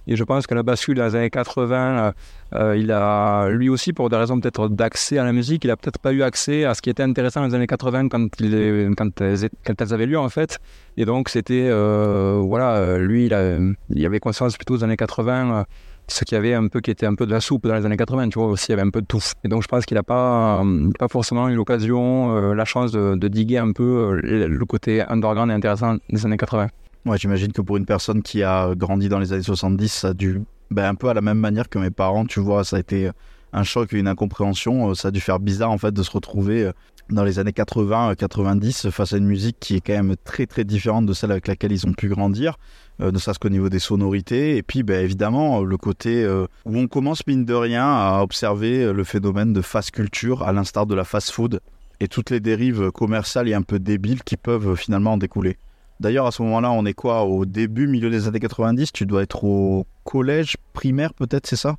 Et 0.09 0.15
je 0.15 0.23
pense 0.23 0.47
que 0.47 0.55
la 0.55 0.63
bascule 0.63 0.97
dans 0.97 1.05
les 1.05 1.15
années 1.15 1.29
80, 1.29 2.13
euh, 2.55 2.75
il 2.75 2.91
a, 2.91 3.47
lui 3.49 3.69
aussi, 3.69 3.93
pour 3.93 4.09
des 4.09 4.15
raisons 4.15 4.39
peut-être 4.39 4.67
d'accès 4.67 5.19
à 5.19 5.23
la 5.23 5.31
musique, 5.31 5.63
il 5.65 5.69
a 5.69 5.77
peut-être 5.77 5.99
pas 5.99 6.11
eu 6.11 6.23
accès 6.23 6.65
à 6.65 6.73
ce 6.73 6.81
qui 6.81 6.89
était 6.89 7.03
intéressant 7.03 7.41
dans 7.41 7.47
les 7.47 7.53
années 7.53 7.67
80 7.67 8.09
quand, 8.09 8.27
il, 8.39 8.89
quand, 8.97 9.21
elles, 9.21 9.93
avaient 9.93 10.07
lieu, 10.07 10.17
en 10.17 10.29
fait. 10.29 10.57
Et 10.97 11.05
donc, 11.05 11.29
c'était, 11.29 11.67
euh, 11.69 12.41
voilà, 12.43 12.97
lui, 12.97 13.27
il, 13.27 14.05
avait 14.05 14.19
conscience 14.19 14.57
plutôt 14.57 14.77
des 14.77 14.83
années 14.83 14.97
80 14.97 15.65
ce 16.07 16.25
qui 16.25 16.33
avait 16.33 16.55
un 16.55 16.67
peu 16.69 16.81
qui 16.81 16.89
était 16.89 17.05
un 17.05 17.13
peu 17.13 17.27
de 17.27 17.31
la 17.31 17.39
soupe 17.39 17.67
dans 17.67 17.75
les 17.75 17.85
années 17.85 17.95
80 17.95 18.29
tu 18.29 18.39
vois 18.39 18.47
aussi 18.47 18.65
il 18.69 18.69
y 18.71 18.73
avait 18.73 18.81
un 18.81 18.89
peu 18.89 19.01
de 19.01 19.05
tout 19.05 19.21
et 19.43 19.47
donc 19.47 19.61
je 19.61 19.67
pense 19.67 19.85
qu'il 19.85 19.93
n'a 19.93 20.01
pas 20.01 20.63
pas 20.97 21.07
forcément 21.07 21.49
eu 21.49 21.53
l'occasion 21.53 22.35
euh, 22.35 22.55
la 22.55 22.65
chance 22.65 22.91
de, 22.91 23.27
diguer 23.27 23.59
un 23.59 23.73
peu 23.73 24.19
le 24.23 24.65
côté 24.65 25.03
underground 25.03 25.51
et 25.51 25.53
intéressant 25.53 25.97
des 26.09 26.25
années 26.25 26.37
80 26.37 26.69
Ouais, 27.05 27.17
j'imagine 27.17 27.51
que 27.53 27.61
pour 27.61 27.77
une 27.77 27.85
personne 27.85 28.21
qui 28.21 28.43
a 28.43 28.73
grandi 28.75 29.09
dans 29.09 29.19
les 29.19 29.33
années 29.33 29.43
70, 29.43 29.87
ça 29.87 30.07
a 30.09 30.13
dû, 30.13 30.41
ben, 30.69 30.89
un 30.89 30.95
peu 30.95 31.09
à 31.09 31.13
la 31.13 31.21
même 31.21 31.39
manière 31.39 31.69
que 31.69 31.79
mes 31.79 31.91
parents, 31.91 32.25
tu 32.25 32.39
vois, 32.39 32.63
ça 32.63 32.75
a 32.75 32.79
été 32.79 33.09
un 33.53 33.63
choc 33.63 33.93
et 33.93 33.97
une 33.97 34.07
incompréhension. 34.07 34.93
Ça 34.95 35.09
a 35.09 35.11
dû 35.11 35.21
faire 35.21 35.39
bizarre 35.39 35.71
en 35.71 35.77
fait 35.77 35.93
de 35.93 36.03
se 36.03 36.11
retrouver 36.11 36.65
euh, 36.65 36.71
dans 37.09 37.23
les 37.23 37.39
années 37.39 37.51
80-90 37.51 38.91
face 38.91 39.13
à 39.13 39.17
une 39.17 39.25
musique 39.25 39.57
qui 39.59 39.77
est 39.77 39.81
quand 39.81 39.93
même 39.93 40.15
très 40.23 40.45
très 40.45 40.63
différente 40.63 41.05
de 41.05 41.13
celle 41.13 41.31
avec 41.31 41.47
laquelle 41.47 41.71
ils 41.71 41.87
ont 41.87 41.93
pu 41.93 42.07
grandir, 42.09 42.57
euh, 43.01 43.11
ne 43.11 43.17
serait-ce 43.17 43.39
qu'au 43.39 43.49
niveau 43.49 43.69
des 43.69 43.79
sonorités. 43.79 44.57
Et 44.57 44.63
puis 44.63 44.83
ben, 44.83 45.03
évidemment 45.03 45.61
le 45.61 45.77
côté 45.77 46.23
euh, 46.23 46.45
où 46.65 46.77
on 46.77 46.87
commence 46.87 47.25
mine 47.25 47.45
de 47.45 47.53
rien 47.53 47.85
à 47.85 48.21
observer 48.21 48.91
le 48.93 49.03
phénomène 49.03 49.53
de 49.53 49.61
fast 49.61 49.91
culture 49.91 50.43
à 50.43 50.51
l'instar 50.51 50.85
de 50.85 50.95
la 50.95 51.03
fast 51.03 51.31
food 51.31 51.61
et 51.99 52.07
toutes 52.07 52.29
les 52.29 52.39
dérives 52.39 52.91
commerciales 52.91 53.49
et 53.49 53.53
un 53.53 53.61
peu 53.61 53.79
débiles 53.79 54.23
qui 54.23 54.37
peuvent 54.37 54.75
finalement 54.75 55.13
en 55.13 55.17
découler. 55.17 55.57
D'ailleurs, 55.99 56.25
à 56.25 56.31
ce 56.31 56.41
moment-là, 56.43 56.71
on 56.71 56.85
est 56.85 56.93
quoi 56.93 57.23
Au 57.23 57.45
début, 57.45 57.87
milieu 57.87 58.09
des 58.09 58.27
années 58.27 58.39
90 58.39 58.91
Tu 58.93 59.05
dois 59.05 59.23
être 59.23 59.43
au 59.43 59.85
collège, 60.03 60.55
primaire 60.73 61.13
peut-être, 61.13 61.47
c'est 61.47 61.55
ça? 61.55 61.75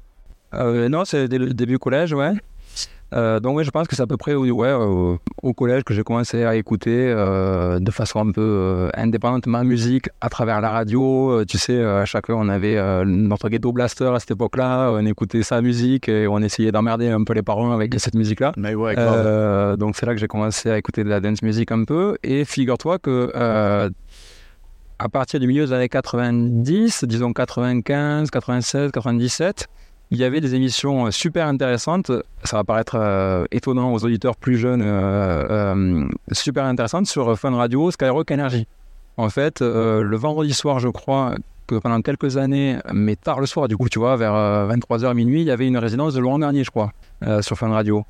Euh, 0.55 0.89
Non, 0.89 1.05
c'est 1.05 1.27
le 1.29 1.55
début 1.55 1.79
collège, 1.79 2.13
ouais. 2.13 2.33
Euh, 3.13 3.41
donc 3.41 3.57
oui, 3.57 3.65
je 3.65 3.71
pense 3.71 3.89
que 3.89 3.97
c'est 3.97 4.03
à 4.03 4.07
peu 4.07 4.17
près 4.17 4.35
ouais, 4.35 4.73
au 5.43 5.53
collège 5.55 5.83
que 5.83 5.95
j'ai 5.95 6.03
commencé 6.03 6.45
à 6.45 6.55
écouter 6.55 7.09
euh, 7.09 7.81
de 7.81 7.91
façon 7.91 8.21
un 8.21 8.31
peu 8.31 8.41
euh, 8.41 8.91
indépendante 8.95 9.47
ma 9.47 9.65
musique 9.65 10.09
à 10.21 10.29
travers 10.29 10.61
la 10.61 10.71
radio. 10.71 11.45
tu 11.45 11.59
sais, 11.59 11.83
à 11.83 12.05
chacun 12.05 12.35
on 12.35 12.49
avait 12.49 12.81
notre 13.05 13.49
ghetto 13.49 13.73
blaster 13.73 14.11
à 14.15 14.21
cette 14.21 14.33
époque-là, 14.33 14.91
on 14.93 15.05
écoutait 15.07 15.43
sa 15.43 15.61
musique 15.61 16.09
et 16.09 16.29
on 16.29 16.39
essayait 16.39 16.73
d'emmerder 16.73 17.09
un 17.09 17.25
peu 17.25 17.33
les 17.33 17.43
parents 17.43 17.73
avec 17.73 17.93
cette 17.99 18.15
musique-là. 18.15 18.53
Mais 18.57 18.75
ouais, 18.75 18.95
donc 19.77 19.97
c'est 19.97 20.07
là 20.07 20.15
que 20.15 20.21
j'ai 20.21 20.29
commencé 20.29 20.71
à 20.71 20.79
écouter 20.79 21.05
de 21.05 21.09
la 21.09 21.21
dance 21.21 21.43
music 21.43 21.73
un 21.73 21.85
peu. 21.85 22.17
Et 22.23 22.45
figure-toi 22.45 22.99
que 22.99 23.91
à 25.01 25.09
partir 25.09 25.41
du 25.41 25.47
milieu 25.47 25.65
des 25.65 25.73
années 25.73 25.89
90, 25.89 27.05
disons 27.05 27.33
95, 27.33 28.31
96, 28.31 28.93
97, 28.93 29.67
il 30.11 30.19
y 30.19 30.25
avait 30.25 30.43
des 30.43 30.55
émissions 30.55 31.07
euh, 31.07 31.11
super 31.11 31.47
intéressantes. 31.47 32.13
Ça 32.45 32.59
va 32.59 32.65
paraître 32.65 32.97
euh, 32.97 33.47
étonnant 33.51 33.95
aux 33.95 34.05
auditeurs 34.05 34.37
plus 34.37 34.59
jeunes, 34.59 34.83
euh, 34.85 36.07
super 36.33 36.65
intéressantes 36.65 37.07
sur 37.07 37.39
Fun 37.39 37.57
Radio, 37.57 37.91
Skyrock 37.91 38.31
Energy. 38.31 38.67
En 39.17 39.31
fait, 39.31 39.61
le 39.61 40.17
vendredi 40.17 40.53
soir, 40.53 40.79
je 40.81 40.89
crois 40.89 41.35
que 41.67 41.77
pendant 41.77 42.01
quelques 42.01 42.37
années, 42.37 42.79
mais 42.93 43.17
tard 43.17 43.41
le 43.41 43.47
soir, 43.47 43.69
du 43.69 43.77
coup, 43.77 43.89
tu 43.89 43.99
vois, 43.99 44.17
vers 44.17 44.33
23h 44.33 45.15
minuit, 45.15 45.43
il 45.43 45.47
y 45.47 45.51
avait 45.51 45.67
une 45.67 45.77
résidence 45.77 46.15
de 46.15 46.21
Laurent 46.21 46.39
Garnier, 46.39 46.65
je 46.65 46.71
crois, 46.71 46.93
sur 47.43 47.59
Fun 47.59 47.69
Radio. 47.69 48.07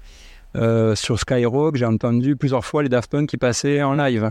sur 0.94 1.18
Skyrock, 1.18 1.74
j'ai 1.74 1.86
entendu 1.86 2.36
plusieurs 2.36 2.64
fois 2.64 2.84
les 2.84 2.88
Daft 2.88 3.10
Punk 3.10 3.28
qui 3.28 3.38
passaient 3.38 3.82
en 3.82 3.94
live. 3.94 4.30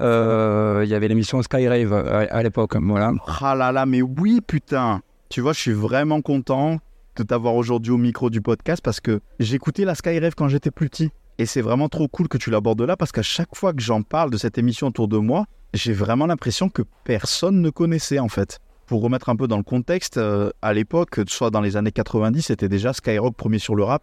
Il 0.00 0.88
y 0.88 0.94
avait 0.94 1.08
l'émission 1.08 1.42
Skyrave 1.42 1.92
à, 1.92 2.18
à 2.34 2.42
l'époque, 2.42 2.76
voilà. 2.76 3.12
Ah 3.40 3.54
là 3.54 3.72
là, 3.72 3.86
mais 3.86 4.02
oui, 4.02 4.40
putain 4.46 5.00
Tu 5.28 5.40
vois, 5.40 5.52
je 5.52 5.60
suis 5.60 5.72
vraiment 5.72 6.20
content 6.20 6.78
de 7.16 7.22
t'avoir 7.22 7.54
aujourd'hui 7.54 7.92
au 7.92 7.98
micro 7.98 8.30
du 8.30 8.40
podcast 8.40 8.82
parce 8.82 9.00
que 9.00 9.20
j'écoutais 9.38 9.84
la 9.84 9.94
Skyrave 9.94 10.34
quand 10.34 10.48
j'étais 10.48 10.70
plus 10.70 10.88
petit. 10.88 11.10
Et 11.38 11.46
c'est 11.46 11.62
vraiment 11.62 11.88
trop 11.88 12.08
cool 12.08 12.28
que 12.28 12.38
tu 12.38 12.50
l'abordes 12.50 12.82
là 12.82 12.96
parce 12.96 13.12
qu'à 13.12 13.22
chaque 13.22 13.54
fois 13.54 13.72
que 13.72 13.80
j'en 13.80 14.02
parle 14.02 14.30
de 14.30 14.36
cette 14.36 14.58
émission 14.58 14.88
autour 14.88 15.08
de 15.08 15.18
moi, 15.18 15.46
j'ai 15.74 15.92
vraiment 15.92 16.26
l'impression 16.26 16.68
que 16.68 16.82
personne 17.04 17.60
ne 17.60 17.70
connaissait 17.70 18.18
en 18.18 18.28
fait. 18.28 18.58
Pour 18.86 19.02
remettre 19.02 19.28
un 19.28 19.36
peu 19.36 19.48
dans 19.48 19.56
le 19.56 19.62
contexte, 19.62 20.18
euh, 20.18 20.50
à 20.60 20.74
l'époque, 20.74 21.20
soit 21.28 21.50
dans 21.50 21.60
les 21.60 21.76
années 21.76 21.92
90, 21.92 22.42
c'était 22.42 22.68
déjà 22.68 22.92
Skyrock 22.92 23.34
premier 23.34 23.58
sur 23.58 23.74
le 23.74 23.84
rap. 23.84 24.02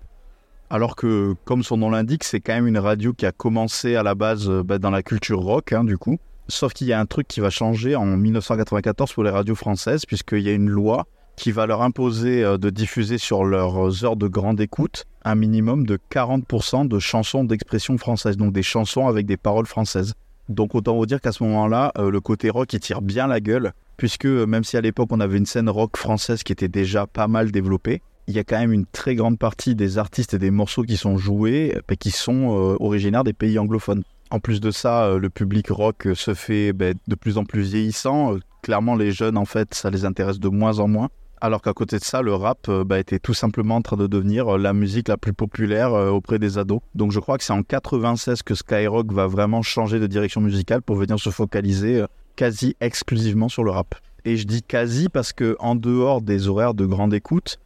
Alors 0.70 0.96
que, 0.96 1.36
comme 1.46 1.64
son 1.64 1.78
nom 1.78 1.90
l'indique, 1.90 2.24
c'est 2.24 2.40
quand 2.40 2.54
même 2.54 2.68
une 2.68 2.78
radio 2.78 3.14
qui 3.14 3.26
a 3.26 3.32
commencé 3.32 3.96
à 3.96 4.04
la 4.04 4.16
base 4.16 4.50
euh, 4.50 4.64
bah, 4.64 4.78
dans 4.78 4.92
la 4.92 5.02
culture 5.02 5.40
rock, 5.40 5.74
hein, 5.74 5.84
du 5.84 5.98
coup. 5.98 6.18
Sauf 6.48 6.74
qu'il 6.74 6.88
y 6.88 6.94
a 6.94 7.00
un 7.00 7.06
truc 7.06 7.28
qui 7.28 7.40
va 7.40 7.50
changer 7.50 7.96
en 7.96 8.06
1994 8.06 9.14
pour 9.14 9.24
les 9.24 9.30
radios 9.30 9.56
françaises, 9.56 10.06
puisqu'il 10.06 10.42
y 10.42 10.50
a 10.50 10.54
une 10.54 10.70
loi 10.70 11.06
qui 11.36 11.52
va 11.52 11.66
leur 11.66 11.82
imposer 11.82 12.44
euh, 12.44 12.58
de 12.58 12.70
diffuser 12.70 13.18
sur 13.18 13.44
leurs 13.46 14.04
heures 14.04 14.16
de 14.16 14.28
grande 14.28 14.60
écoute 14.62 15.06
un 15.24 15.36
minimum 15.36 15.86
de 15.86 15.98
40% 16.12 16.88
de 16.88 17.00
chansons 17.00 17.44
d'expression 17.44 17.98
française, 17.98 18.38
donc 18.38 18.54
des 18.54 18.64
chansons 18.64 19.08
avec 19.08 19.26
des 19.26 19.38
paroles 19.38 19.66
françaises. 19.66 20.14
Donc 20.50 20.76
autant 20.76 20.96
vous 20.96 21.06
dire 21.06 21.22
qu'à 21.22 21.32
ce 21.32 21.44
moment-là, 21.44 21.92
euh, 21.98 22.10
le 22.10 22.22
côté 22.22 22.50
rock, 22.50 22.74
il 22.74 22.80
tire 22.80 23.02
bien 23.02 23.28
la 23.28 23.40
gueule, 23.40 23.74
puisque 23.98 24.26
même 24.26 24.64
si 24.64 24.78
à 24.78 24.82
l'époque 24.82 25.10
on 25.12 25.20
avait 25.20 25.38
une 25.38 25.46
scène 25.46 25.70
rock 25.70 25.98
française 25.98 26.44
qui 26.44 26.52
était 26.52 26.68
déjà 26.68 27.06
pas 27.06 27.28
mal 27.28 27.52
développée, 27.52 28.02
il 28.30 28.36
y 28.36 28.40
a 28.40 28.44
quand 28.44 28.60
même 28.60 28.72
une 28.72 28.86
très 28.86 29.16
grande 29.16 29.40
partie 29.40 29.74
des 29.74 29.98
artistes 29.98 30.36
et 30.36 30.38
des 30.38 30.52
morceaux 30.52 30.84
qui 30.84 30.98
sont 30.98 31.18
joués 31.18 31.76
bah, 31.88 31.96
qui 31.96 32.12
sont 32.12 32.52
euh, 32.52 32.78
originaires 32.80 33.24
des 33.24 33.34
pays 33.34 33.58
anglophones. 33.58 34.04
En 34.30 34.40
plus 34.40 34.62
de 34.62 34.70
ça, 34.70 35.06
euh, 35.06 35.18
le 35.18 35.32
public 35.32 35.70
rock 35.70 36.08
se 36.14 36.36
fait 36.36 36.72
bah, 36.72 36.92
de 37.08 37.16
plus 37.16 37.40
en 37.40 37.44
plus 37.44 37.64
vieillissant. 37.64 38.36
Euh, 38.36 38.40
clairement, 38.62 38.96
les 38.96 39.12
jeunes, 39.12 39.36
en 39.36 39.46
fait, 39.46 39.74
ça 39.74 39.90
les 39.90 40.06
intéresse 40.06 40.40
de 40.40 40.48
moins 40.48 40.78
en 40.78 40.88
moins. 40.88 41.10
Alors 41.42 41.64
qu'à 41.64 41.74
côté 41.74 41.98
de 41.98 42.04
ça, 42.04 42.22
le 42.22 42.36
rap 42.36 42.70
bah, 42.70 43.00
était 43.00 43.18
tout 43.18 43.34
simplement 43.34 43.78
en 43.78 43.82
train 43.82 43.98
de 43.98 44.06
devenir 44.06 44.60
la 44.60 44.74
musique 44.74 45.08
la 45.08 45.18
plus 45.18 45.34
populaire 45.34 45.94
auprès 45.94 46.38
des 46.38 46.60
ados. 46.60 46.82
Donc 46.94 47.12
je 47.12 47.20
crois 47.20 47.38
que 47.38 47.46
c'est 47.46 47.54
en 47.54 47.64
96 47.64 48.44
que 48.44 48.54
Skyrock 48.54 49.12
va 49.12 49.26
vraiment 49.26 49.62
changer 49.62 50.00
de 50.00 50.06
direction 50.06 50.42
musicale 50.42 50.82
pour 50.82 50.98
venir 50.98 51.18
se 51.18 51.30
focaliser 51.30 52.04
quasi 52.36 52.76
exclusivement 52.82 53.48
sur 53.48 53.64
le 53.64 53.72
rap. 53.72 53.96
Et 54.26 54.36
je 54.36 54.44
dis 54.44 54.62
quasi 54.62 55.08
parce 55.08 55.32
que 55.32 55.56
en 55.60 55.76
dehors 55.76 56.22
des 56.22 56.50
horaires 56.50 56.74
de 56.74 56.86
grande 56.86 57.14
écoute, 57.14 57.58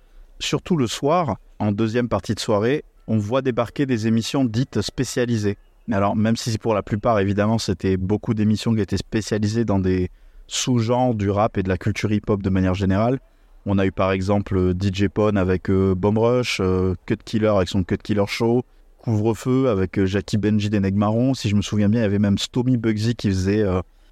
surtout 0.43 0.77
le 0.77 0.87
soir, 0.87 1.37
en 1.59 1.71
deuxième 1.71 2.09
partie 2.09 2.35
de 2.35 2.39
soirée, 2.39 2.83
on 3.07 3.17
voit 3.17 3.41
débarquer 3.41 3.85
des 3.85 4.07
émissions 4.07 4.45
dites 4.45 4.81
spécialisées. 4.81 5.57
Alors, 5.91 6.15
même 6.15 6.37
si 6.37 6.57
pour 6.57 6.73
la 6.73 6.81
plupart, 6.81 7.19
évidemment, 7.19 7.57
c'était 7.57 7.97
beaucoup 7.97 8.33
d'émissions 8.33 8.73
qui 8.73 8.81
étaient 8.81 8.97
spécialisées 8.97 9.65
dans 9.65 9.79
des 9.79 10.09
sous-genres 10.47 11.15
du 11.15 11.29
rap 11.29 11.57
et 11.57 11.63
de 11.63 11.69
la 11.69 11.77
culture 11.77 12.11
hip-hop 12.11 12.41
de 12.41 12.49
manière 12.49 12.73
générale. 12.73 13.19
On 13.65 13.77
a 13.77 13.85
eu 13.85 13.91
par 13.91 14.11
exemple 14.11 14.73
DJ 14.79 15.07
Pone 15.07 15.37
avec 15.37 15.69
euh, 15.69 15.95
Bomb 15.95 16.17
Rush, 16.17 16.59
euh, 16.61 16.95
Cut 17.05 17.17
Killer 17.23 17.47
avec 17.47 17.69
son 17.69 17.83
Cut 17.83 17.97
Killer 17.97 18.25
Show, 18.27 18.63
Couvre-feu 18.97 19.69
avec 19.69 19.97
euh, 19.97 20.05
Jackie 20.05 20.37
Benji 20.37 20.69
des 20.69 20.79
Marrons. 20.79 21.33
Si 21.33 21.47
je 21.49 21.55
me 21.55 21.61
souviens 21.61 21.87
bien, 21.87 22.01
il 22.01 22.03
y 22.03 22.05
avait 22.05 22.19
même 22.19 22.37
Stomy 22.37 22.77
Bugsy 22.77 23.15
qui 23.15 23.29
faisait 23.29 23.65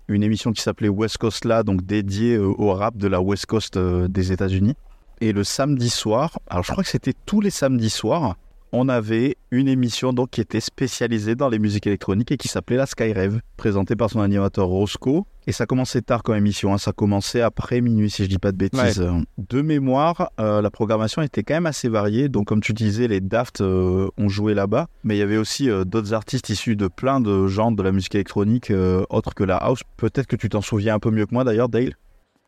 une 0.07 0.23
émission 0.23 0.51
qui 0.51 0.61
s'appelait 0.61 0.89
West 0.89 1.17
Coast 1.17 1.43
La, 1.43 1.63
donc 1.63 1.85
dédiée 1.85 2.37
au 2.37 2.73
rap 2.73 2.97
de 2.97 3.07
la 3.07 3.21
West 3.21 3.45
Coast 3.45 3.77
des 3.77 4.31
États-Unis. 4.31 4.75
Et 5.23 5.33
le 5.33 5.43
samedi 5.43 5.91
soir, 5.91 6.39
alors 6.49 6.63
je 6.63 6.71
crois 6.71 6.83
que 6.83 6.89
c'était 6.89 7.13
tous 7.27 7.41
les 7.41 7.51
samedis 7.51 7.91
soirs, 7.91 8.37
on 8.71 8.89
avait 8.89 9.35
une 9.51 9.67
émission 9.67 10.13
donc 10.13 10.31
qui 10.31 10.41
était 10.41 10.59
spécialisée 10.59 11.35
dans 11.35 11.47
les 11.47 11.59
musiques 11.59 11.85
électroniques 11.85 12.31
et 12.31 12.37
qui 12.37 12.47
s'appelait 12.47 12.77
la 12.77 12.87
Skyrave, 12.87 13.39
présentée 13.55 13.95
par 13.95 14.09
son 14.09 14.21
animateur 14.21 14.65
Roscoe. 14.65 15.23
Et 15.45 15.51
ça 15.51 15.67
commençait 15.67 16.01
tard 16.01 16.23
comme 16.23 16.35
émission, 16.35 16.73
hein. 16.73 16.79
ça 16.79 16.91
commençait 16.91 17.41
après 17.41 17.81
minuit 17.81 18.09
si 18.09 18.23
je 18.23 18.29
dis 18.29 18.39
pas 18.39 18.51
de 18.51 18.57
bêtises. 18.57 19.05
De 19.37 19.61
mémoire, 19.61 20.31
euh, 20.39 20.59
la 20.59 20.71
programmation 20.71 21.21
était 21.21 21.43
quand 21.43 21.53
même 21.53 21.67
assez 21.67 21.87
variée. 21.87 22.27
Donc 22.27 22.47
comme 22.47 22.61
tu 22.61 22.73
disais, 22.73 23.07
les 23.07 23.21
Daft 23.21 23.61
euh, 23.61 24.09
ont 24.17 24.29
joué 24.29 24.55
là-bas, 24.55 24.87
mais 25.03 25.17
il 25.17 25.19
y 25.19 25.23
avait 25.23 25.37
aussi 25.37 25.69
euh, 25.69 25.83
d'autres 25.83 26.15
artistes 26.15 26.49
issus 26.49 26.75
de 26.75 26.87
plein 26.87 27.19
de 27.19 27.45
genres 27.45 27.71
de 27.71 27.83
la 27.83 27.91
musique 27.91 28.15
électronique 28.15 28.73
autres 29.09 29.35
que 29.35 29.43
la 29.43 29.57
house. 29.57 29.81
Peut-être 29.97 30.25
que 30.25 30.35
tu 30.35 30.49
t'en 30.49 30.61
souviens 30.61 30.95
un 30.95 30.99
peu 30.99 31.11
mieux 31.11 31.27
que 31.27 31.33
moi 31.35 31.43
d'ailleurs, 31.43 31.69
Dale. 31.69 31.93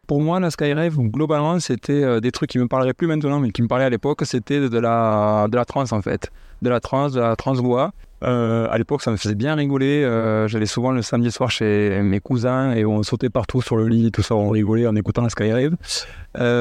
Pour 0.06 0.22
moi, 0.22 0.38
la 0.42 0.52
Skyrave, 0.52 0.98
globalement, 0.98 1.62
c'était 1.62 2.04
euh, 2.04 2.20
des 2.20 2.32
trucs 2.32 2.50
qui 2.50 2.60
me 2.60 2.68
parleraient 2.68 2.94
plus 2.94 3.08
maintenant, 3.08 3.40
mais 3.40 3.52
qui 3.52 3.62
me 3.62 3.70
parlaient 3.70 3.86
à 3.86 3.90
l'époque, 3.90 4.22
c'était 4.26 4.60
de 4.68 4.78
la, 4.78 5.48
de 5.50 5.56
la 5.56 5.64
trance 5.64 5.94
en 5.94 6.02
fait. 6.02 6.30
De 6.62 6.70
la 6.70 6.82
trance, 6.82 7.14
de 7.14 7.22
la 7.22 7.38
trance 7.38 7.60
voix. 7.60 7.94
Euh, 8.22 8.68
à 8.70 8.78
l'époque, 8.78 9.02
ça 9.02 9.12
me 9.12 9.16
faisait 9.16 9.36
bien 9.36 9.56
rigoler. 9.56 10.04
Euh, 10.04 10.46
j'allais 10.50 10.66
souvent 10.66 10.92
le 10.92 11.02
samedi 11.02 11.32
soir 11.32 11.50
chez 11.50 12.02
mes 12.02 12.20
cousins 12.20 12.74
et 12.74 12.84
on 12.84 13.02
sautait 13.04 13.30
partout 13.30 13.62
sur 13.62 13.78
le 13.78 13.88
lit, 13.88 14.12
tout 14.12 14.22
ça, 14.22 14.36
on 14.36 14.50
rigolait 14.50 14.88
en 14.88 14.96
écoutant 14.98 15.22
la 15.22 15.30
Skyrave. 15.30 15.76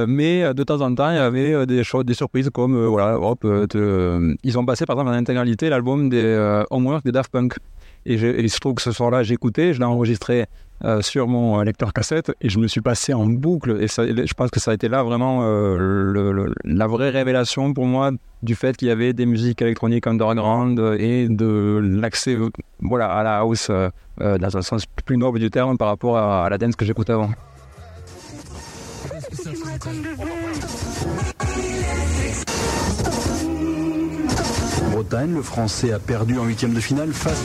mais 0.06 0.54
de 0.54 0.62
temps 0.62 0.80
en 0.80 0.94
temps, 0.94 1.10
il 1.10 1.16
y 1.16 1.18
avait 1.18 1.66
des 1.66 1.82
choses, 1.82 2.04
des 2.04 2.14
surprises 2.14 2.48
comme, 2.50 2.86
voilà, 2.86 3.18
hop, 3.18 3.44
ils 3.44 4.58
ont 4.58 4.64
passé 4.64 4.86
par 4.86 4.94
exemple 4.94 5.10
en 5.10 5.18
intégralité 5.18 5.68
l'album 5.68 6.08
des 6.08 6.64
Homework 6.70 7.04
des 7.04 7.12
Daft 7.12 7.32
Punk. 7.32 7.54
Et, 8.06 8.14
il 8.14 8.50
se 8.50 8.58
trouve 8.58 8.74
que 8.74 8.82
ce 8.82 8.92
soir-là, 8.92 9.22
j'écoutais, 9.22 9.74
je 9.74 9.78
l'ai 9.78 9.84
enregistré 9.84 10.46
euh, 10.84 11.00
sur 11.00 11.28
mon 11.28 11.60
euh, 11.60 11.64
lecteur 11.64 11.92
cassette 11.92 12.32
et 12.40 12.48
je 12.48 12.58
me 12.58 12.66
suis 12.66 12.80
passé 12.80 13.14
en 13.14 13.26
boucle. 13.26 13.78
Et 13.80 13.86
je 13.86 14.34
pense 14.34 14.50
que 14.50 14.58
ça 14.58 14.72
a 14.72 14.74
été 14.74 14.88
là 14.88 15.04
vraiment 15.04 15.40
euh, 15.42 16.52
la 16.64 16.86
vraie 16.88 17.10
révélation 17.10 17.72
pour 17.72 17.86
moi 17.86 18.10
du 18.42 18.56
fait 18.56 18.76
qu'il 18.76 18.88
y 18.88 18.90
avait 18.90 19.12
des 19.12 19.26
musiques 19.26 19.62
électroniques 19.62 20.08
underground 20.08 20.80
et 20.98 21.28
de 21.28 21.80
l'accès 21.80 22.36
voilà, 22.80 23.12
à 23.12 23.22
la 23.22 23.38
house 23.38 23.70
dans 24.18 24.56
un 24.56 24.62
sens 24.62 24.84
plus 25.04 25.16
noble 25.16 25.38
du 25.38 25.50
terme 25.50 25.78
par 25.78 25.86
rapport 25.86 26.18
à, 26.18 26.48
la 26.50 26.58
dance 26.58 26.74
que 26.74 26.84
j'écoutais 26.84 27.12
avant. 27.12 27.30
Bretagne, 35.02 35.34
le 35.34 35.42
Français 35.42 35.92
a 35.92 35.98
perdu 35.98 36.38
en 36.38 36.44
huitième 36.44 36.74
de 36.74 36.80
finale 36.80 37.12
face. 37.12 37.42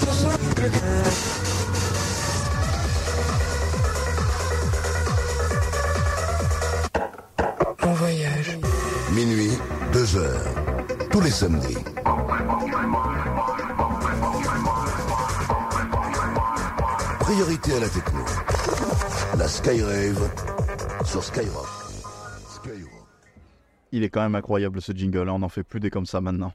voyage. 7.83 8.59
Minuit, 9.15 9.49
2 9.91 10.17
heures. 10.17 10.41
Tous 11.09 11.19
les 11.21 11.31
samedis. 11.31 11.77
Priorité 17.21 17.73
à 17.73 17.79
la 17.79 17.89
techno. 17.89 18.19
La 19.39 19.47
Skyrave 19.47 20.29
sur 21.05 21.23
Skyrock. 21.23 21.65
Il 23.91 24.03
est 24.03 24.09
quand 24.09 24.21
même 24.21 24.35
incroyable 24.35 24.79
ce 24.79 24.91
jingle, 24.91 25.27
on 25.29 25.39
n'en 25.39 25.49
fait 25.49 25.63
plus 25.63 25.79
des 25.79 25.89
comme 25.89 26.05
ça 26.05 26.21
maintenant. 26.21 26.53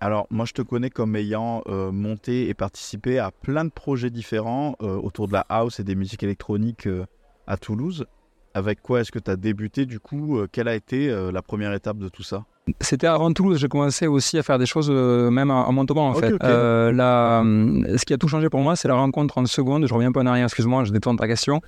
Alors 0.00 0.26
moi 0.30 0.44
je 0.44 0.52
te 0.52 0.62
connais 0.62 0.90
comme 0.90 1.16
ayant 1.16 1.62
euh, 1.66 1.90
monté 1.90 2.48
et 2.48 2.54
participé 2.54 3.18
à 3.18 3.30
plein 3.30 3.64
de 3.64 3.70
projets 3.70 4.10
différents 4.10 4.76
euh, 4.82 4.96
autour 4.96 5.28
de 5.28 5.32
la 5.32 5.46
house 5.48 5.80
et 5.80 5.84
des 5.84 5.94
musiques 5.94 6.22
électroniques 6.22 6.86
euh, 6.86 7.06
à 7.46 7.56
Toulouse. 7.56 8.06
Avec 8.54 8.82
quoi 8.82 9.00
est-ce 9.00 9.10
que 9.10 9.18
tu 9.18 9.30
as 9.30 9.36
débuté 9.36 9.86
du 9.86 9.98
coup 9.98 10.38
Quelle 10.52 10.68
a 10.68 10.76
été 10.76 11.12
la 11.32 11.42
première 11.42 11.72
étape 11.72 11.98
de 11.98 12.08
tout 12.08 12.22
ça? 12.22 12.44
C'était 12.80 13.06
avant 13.06 13.30
Toulouse, 13.30 13.58
j'ai 13.58 13.68
commencé 13.68 14.06
aussi 14.06 14.38
à 14.38 14.42
faire 14.42 14.58
des 14.58 14.64
choses 14.64 14.88
euh, 14.90 15.30
même 15.30 15.50
à, 15.50 15.70
Montauban 15.70 16.08
en 16.08 16.14
fait. 16.14 16.30
ce 16.30 18.04
qui 18.06 18.14
a 18.14 18.16
tout 18.16 18.28
changé 18.28 18.48
pour 18.48 18.60
moi, 18.60 18.74
c'est 18.74 18.88
la 18.88 18.94
rencontre 18.94 19.36
en 19.36 19.44
seconde. 19.44 19.86
Je 19.86 19.92
reviens 19.92 20.08
un 20.08 20.12
peu 20.12 20.20
en 20.20 20.26
arrière, 20.26 20.44
excuse-moi, 20.44 20.84
je 20.84 20.92
détourne 20.92 21.18
ta 21.18 21.26
question. 21.26 21.60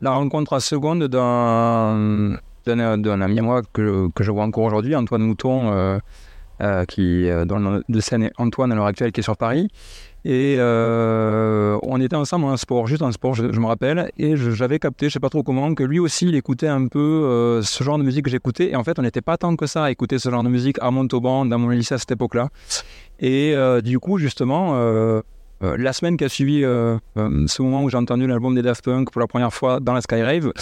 La 0.00 0.10
rencontre 0.10 0.54
en 0.54 0.60
seconde 0.60 1.04
d'un, 1.04 2.36
d'un, 2.66 3.20
ami 3.20 3.38
à 3.38 3.42
moi 3.42 3.62
que, 3.72 4.08
que 4.12 4.24
je 4.24 4.32
vois 4.32 4.42
encore 4.42 4.64
aujourd'hui, 4.64 4.96
Antoine 4.96 5.22
Mouton, 5.22 6.00
qui, 6.88 7.28
dans 7.46 7.58
le 7.58 7.84
de 7.88 8.00
scène 8.00 8.30
Antoine 8.38 8.72
à 8.72 8.74
l'heure 8.74 8.86
actuelle, 8.86 9.12
qui 9.12 9.20
est 9.20 9.22
sur 9.22 9.36
Paris. 9.36 9.68
Et 10.24 10.56
euh, 10.58 11.78
on 11.82 11.98
était 12.00 12.16
ensemble 12.16 12.44
en 12.44 12.56
sport, 12.58 12.86
juste 12.86 13.00
en 13.00 13.10
sport, 13.10 13.34
je, 13.34 13.44
me 13.44 13.66
rappelle. 13.66 14.10
Et 14.18 14.36
j'avais 14.36 14.78
capté, 14.78 15.08
je 15.08 15.14
sais 15.14 15.20
pas 15.20 15.30
trop 15.30 15.42
comment, 15.42 15.74
que 15.74 15.82
lui 15.82 15.98
aussi, 15.98 16.26
il 16.26 16.34
écoutait 16.34 16.68
un 16.68 16.88
peu 16.88 16.98
euh, 16.98 17.62
ce 17.62 17.82
genre 17.82 17.96
de 17.96 18.02
musique 18.02 18.24
que 18.26 18.30
j'écoutais. 18.30 18.70
Et 18.70 18.76
en 18.76 18.84
fait, 18.84 18.98
on 18.98 19.02
n'était 19.02 19.22
pas 19.22 19.38
tant 19.38 19.56
que 19.56 19.66
ça 19.66 19.84
à 19.84 19.90
écouter 19.90 20.18
ce 20.18 20.28
genre 20.28 20.42
de 20.42 20.50
musique 20.50 20.76
à 20.80 20.90
Montauban, 20.90 21.46
dans 21.46 21.58
mon 21.58 21.70
lycée 21.70 21.94
à 21.94 21.98
cette 21.98 22.10
époque-là. 22.10 22.48
Et 23.18 23.54
euh, 23.54 23.80
du 23.80 23.98
coup, 23.98 24.18
justement, 24.18 24.74
euh, 25.62 25.76
la 25.76 25.92
semaine 25.92 26.16
qui 26.16 26.24
a 26.24 26.28
suivi 26.30 26.64
euh, 26.64 26.96
euh, 27.18 27.46
ce 27.46 27.60
moment 27.60 27.82
où 27.82 27.90
j'ai 27.90 27.98
entendu 27.98 28.26
l'album 28.26 28.54
des 28.54 28.62
Daft 28.62 28.82
Punk 28.82 29.10
pour 29.10 29.20
la 29.20 29.26
première 29.26 29.52
fois 29.52 29.78
dans 29.78 29.92
la 29.92 30.00
Skyrave, 30.00 30.52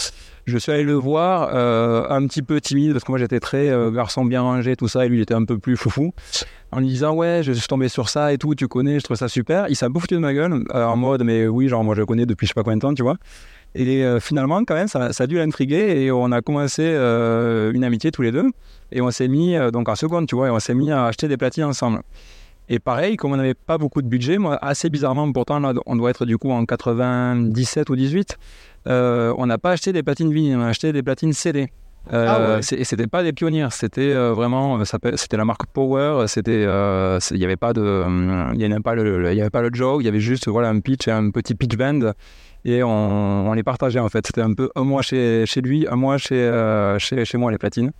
je 0.44 0.58
suis 0.58 0.72
allé 0.72 0.82
le 0.82 0.94
voir 0.94 1.54
un 2.10 2.26
petit 2.26 2.42
peu 2.42 2.60
timide 2.60 2.92
parce 2.92 3.04
que 3.04 3.12
moi 3.12 3.18
j'étais 3.18 3.38
très 3.38 3.70
garçon 3.92 4.24
bien 4.24 4.40
rangé, 4.40 4.76
tout 4.76 4.88
ça, 4.88 5.04
et 5.04 5.08
lui 5.08 5.18
il 5.18 5.20
était 5.20 5.34
un 5.34 5.44
peu 5.44 5.58
plus 5.58 5.76
foufou. 5.76 6.12
En 6.72 6.80
lui 6.80 6.88
disant 6.88 7.14
ouais, 7.14 7.42
je 7.42 7.52
suis 7.52 7.68
tombé 7.68 7.88
sur 7.88 8.08
ça 8.08 8.32
et 8.32 8.38
tout, 8.38 8.54
tu 8.54 8.66
connais, 8.66 8.98
je 8.98 9.04
trouve 9.04 9.16
ça 9.16 9.28
super. 9.28 9.66
Il 9.68 9.76
s'est 9.76 9.88
peu 9.88 10.00
foutu 10.00 10.14
de 10.14 10.20
ma 10.20 10.32
gueule 10.32 10.64
en 10.72 10.96
mode 10.96 11.22
mais 11.22 11.46
oui, 11.46 11.68
genre 11.68 11.84
moi 11.84 11.94
je 11.94 12.00
le 12.00 12.06
connais 12.06 12.24
depuis 12.24 12.46
je 12.46 12.50
sais 12.50 12.54
pas 12.54 12.62
combien 12.62 12.76
de 12.76 12.82
temps, 12.82 12.94
tu 12.94 13.02
vois. 13.02 13.16
Et 13.74 14.02
finalement, 14.20 14.64
quand 14.64 14.74
même, 14.74 14.88
ça, 14.88 15.12
ça 15.12 15.24
a 15.24 15.26
dû 15.26 15.36
l'intriguer 15.36 16.02
et 16.02 16.10
on 16.10 16.32
a 16.32 16.40
commencé 16.40 16.82
une 16.84 17.84
amitié 17.84 18.10
tous 18.10 18.22
les 18.22 18.32
deux. 18.32 18.46
Et 18.90 19.02
on 19.02 19.10
s'est 19.10 19.28
mis, 19.28 19.54
donc 19.70 19.90
en 19.90 19.94
seconde, 19.94 20.26
tu 20.26 20.34
vois, 20.34 20.48
et 20.48 20.50
on 20.50 20.58
s'est 20.58 20.74
mis 20.74 20.90
à 20.90 21.04
acheter 21.04 21.28
des 21.28 21.36
platines 21.36 21.64
ensemble. 21.64 22.00
Et 22.70 22.78
pareil, 22.78 23.16
comme 23.16 23.32
on 23.32 23.36
n'avait 23.36 23.54
pas 23.54 23.78
beaucoup 23.78 24.02
de 24.02 24.08
budget, 24.08 24.36
moi, 24.36 24.58
assez 24.60 24.90
bizarrement, 24.90 25.30
pourtant, 25.32 25.58
là, 25.58 25.72
on 25.86 25.96
doit 25.96 26.10
être 26.10 26.26
du 26.26 26.36
coup 26.36 26.50
en 26.50 26.66
97 26.66 27.88
ou 27.88 27.96
18, 27.96 28.38
euh, 28.86 29.34
on 29.38 29.46
n'a 29.46 29.56
pas 29.56 29.72
acheté 29.72 29.92
des 29.92 30.02
platines 30.02 30.32
vinyles, 30.32 30.56
on 30.56 30.62
a 30.62 30.68
acheté 30.68 30.92
des 30.92 31.02
platines 31.02 31.32
CD. 31.32 31.68
Euh, 32.12 32.26
ah 32.28 32.56
ouais. 32.56 32.78
Et 32.78 32.84
c'était 32.84 33.06
pas 33.06 33.22
des 33.22 33.32
pionniers, 33.32 33.68
c'était 33.70 34.12
euh, 34.12 34.32
vraiment, 34.32 34.82
c'était 34.84 35.36
la 35.36 35.44
marque 35.44 35.66
Power, 35.66 36.26
c'était, 36.26 36.62
il 36.62 37.38
n'y 37.38 37.44
avait 37.44 37.56
pas 37.56 37.72
de, 37.72 38.04
il 38.54 38.60
y 38.60 38.64
avait 38.64 38.80
pas 38.80 38.94
le, 38.94 39.30
il 39.32 39.36
y 39.36 39.40
avait 39.40 39.50
pas 39.50 39.62
le 39.62 39.70
Joe, 39.72 40.02
il 40.02 40.06
y 40.06 40.08
avait 40.08 40.20
juste 40.20 40.48
voilà 40.48 40.68
un 40.68 40.80
pitch, 40.80 41.08
un 41.08 41.30
petit 41.30 41.54
pitch 41.54 41.76
band, 41.76 42.12
et 42.64 42.82
on, 42.82 43.48
on 43.48 43.52
les 43.52 43.62
partageait 43.62 43.98
en 43.98 44.08
fait. 44.08 44.26
C'était 44.26 44.42
un 44.42 44.54
peu 44.54 44.70
un 44.74 44.84
mois 44.84 45.02
chez, 45.02 45.44
chez 45.46 45.60
lui, 45.60 45.86
un 45.90 45.96
mois 45.96 46.18
chez, 46.18 46.50
chez, 46.98 47.24
chez 47.24 47.38
moi 47.38 47.50
les 47.50 47.58
platines. 47.58 47.92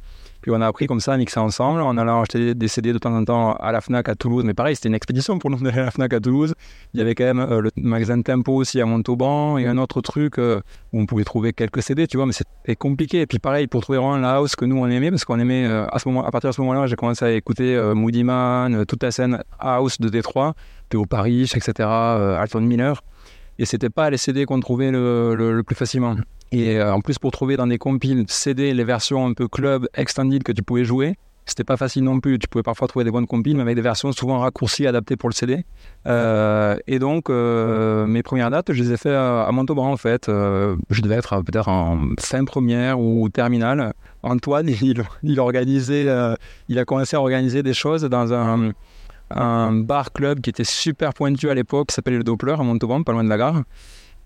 Puis 0.49 0.57
on 0.57 0.63
a 0.63 0.67
appris 0.67 0.87
comme 0.87 1.01
ça 1.01 1.13
à 1.13 1.19
mixer 1.19 1.41
ensemble, 1.41 1.83
en 1.83 1.99
allant 1.99 2.23
acheter 2.23 2.55
des 2.55 2.69
CD 2.69 2.95
de 2.95 2.97
temps 2.97 3.15
en 3.15 3.23
temps 3.23 3.53
à 3.53 3.71
la 3.71 3.83
Fnac 3.83 4.09
à 4.09 4.15
Toulouse. 4.15 4.45
Mais 4.47 4.55
pareil, 4.55 4.75
c'était 4.75 4.89
une 4.89 4.95
expédition 4.95 5.39
pour 5.39 5.51
nous 5.51 5.59
d'aller 5.59 5.81
à 5.81 5.85
la 5.85 5.91
Fnac 5.91 6.11
à 6.15 6.21
Toulouse. 6.21 6.55
Il 6.95 7.01
y 7.01 7.03
avait 7.03 7.15
quand 7.15 7.25
même 7.25 7.41
euh, 7.41 7.61
le 7.61 7.71
magasin 7.77 8.23
Tempo 8.23 8.55
aussi 8.55 8.81
à 8.81 8.87
Montauban 8.87 9.59
et 9.59 9.67
un 9.67 9.77
autre 9.77 10.01
truc 10.01 10.39
euh, 10.39 10.63
où 10.95 11.03
on 11.03 11.05
pouvait 11.05 11.25
trouver 11.25 11.53
quelques 11.53 11.83
CD, 11.83 12.07
tu 12.07 12.17
vois, 12.17 12.25
mais 12.25 12.33
c'était 12.33 12.77
compliqué. 12.77 13.21
Et 13.21 13.27
puis 13.27 13.39
pareil, 13.39 13.67
pour 13.67 13.83
trouver 13.83 13.99
vraiment 13.99 14.17
la 14.17 14.37
house 14.37 14.57
que 14.57 14.65
nous 14.65 14.79
on 14.79 14.87
aimait, 14.87 15.11
parce 15.11 15.27
qu'on 15.27 15.39
aimait, 15.39 15.67
euh, 15.67 15.87
à, 15.93 15.99
ce 15.99 16.09
moment, 16.09 16.25
à 16.25 16.31
partir 16.31 16.49
de 16.49 16.55
ce 16.55 16.63
moment-là, 16.63 16.87
j'ai 16.87 16.97
commencé 16.97 17.27
à 17.27 17.31
écouter 17.31 17.79
Moody 17.95 18.25
Man, 18.25 18.87
toute 18.87 19.03
la 19.03 19.11
scène 19.11 19.43
house 19.59 20.01
de 20.01 20.09
Détroit, 20.09 20.55
Théo 20.89 21.05
Paris, 21.05 21.43
etc., 21.55 21.87
Alton 21.87 22.63
Miller. 22.63 23.03
Et 23.59 23.67
c'était 23.67 23.91
pas 23.91 24.09
les 24.09 24.17
CD 24.17 24.47
qu'on 24.47 24.61
trouvait 24.61 24.93
le 24.93 25.61
plus 25.63 25.77
facilement. 25.77 26.17
Et 26.53 26.79
euh, 26.79 26.93
en 26.93 27.01
plus, 27.01 27.19
pour 27.19 27.31
trouver 27.31 27.57
dans 27.57 27.67
des 27.67 27.79
compiles 27.79 28.25
CD 28.29 28.73
les 28.73 28.85
versions 28.85 29.27
un 29.27 29.35
peu 29.35 29.49
club 29.49 29.87
extended 29.95 30.43
que 30.43 30.53
tu 30.53 30.63
pouvais 30.63 30.85
jouer, 30.85 31.17
c'était 31.45 31.65
pas 31.65 31.77
facile 31.77 32.05
non 32.05 32.21
plus. 32.21 32.39
Tu 32.39 32.49
pouvais 32.49 32.63
parfois 32.63 32.89
trouver 32.89 33.05
des 33.05 33.11
bonnes 33.11 33.27
compiles, 33.27 33.57
mais 33.57 33.63
avec 33.63 33.75
des 33.75 33.83
versions 33.83 34.13
souvent 34.13 34.39
raccourcies, 34.39 34.87
adaptées 34.87 35.17
pour 35.17 35.29
le 35.29 35.35
CD. 35.35 35.65
Euh, 36.07 36.77
et 36.87 36.99
donc, 36.99 37.31
euh, 37.31 38.07
mes 38.07 38.23
premières 38.23 38.51
dates, 38.51 38.73
je 38.73 38.83
les 38.83 38.93
ai 38.93 38.97
fait 38.97 39.15
à, 39.15 39.49
Montauban 39.53 39.91
en 39.91 39.97
fait. 39.97 40.27
Je 40.27 41.03
devais 41.03 41.17
être 41.17 41.41
peut-être 41.43 41.69
en 41.69 42.01
fin 42.19 42.45
première 42.45 43.01
ou 43.01 43.29
terminale. 43.31 43.95
Antoine, 44.23 44.69
il 44.83 46.79
a 46.79 46.85
commencé 46.85 47.17
à 47.17 47.21
organiser 47.21 47.63
des 47.63 47.75
choses 47.75 48.05
dans 48.05 48.33
un, 48.35 48.73
un 49.31 49.73
bar 49.73 50.13
club 50.13 50.41
qui 50.41 50.51
était 50.51 50.65
super 50.65 51.15
pointu 51.15 51.51
à 51.51 51.55
l'époque, 51.55 51.89
qui 51.89 51.95
s'appelait 51.95 52.17
le 52.17 52.25
Doppler 52.25 52.53
à 52.53 52.63
Montauban, 52.63 53.03
pas 53.03 53.13
loin 53.13 53.25
de 53.25 53.29
la 53.29 53.39
gare. 53.39 53.63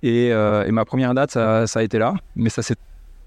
Et, 0.02 0.32
euh, 0.32 0.64
et 0.66 0.72
ma 0.72 0.84
première 0.84 1.14
date, 1.14 1.30
ça, 1.30 1.66
ça 1.66 1.80
a 1.80 1.82
été 1.82 1.98
là, 1.98 2.14
mais 2.36 2.48
ça 2.50 2.62
s'est 2.62 2.74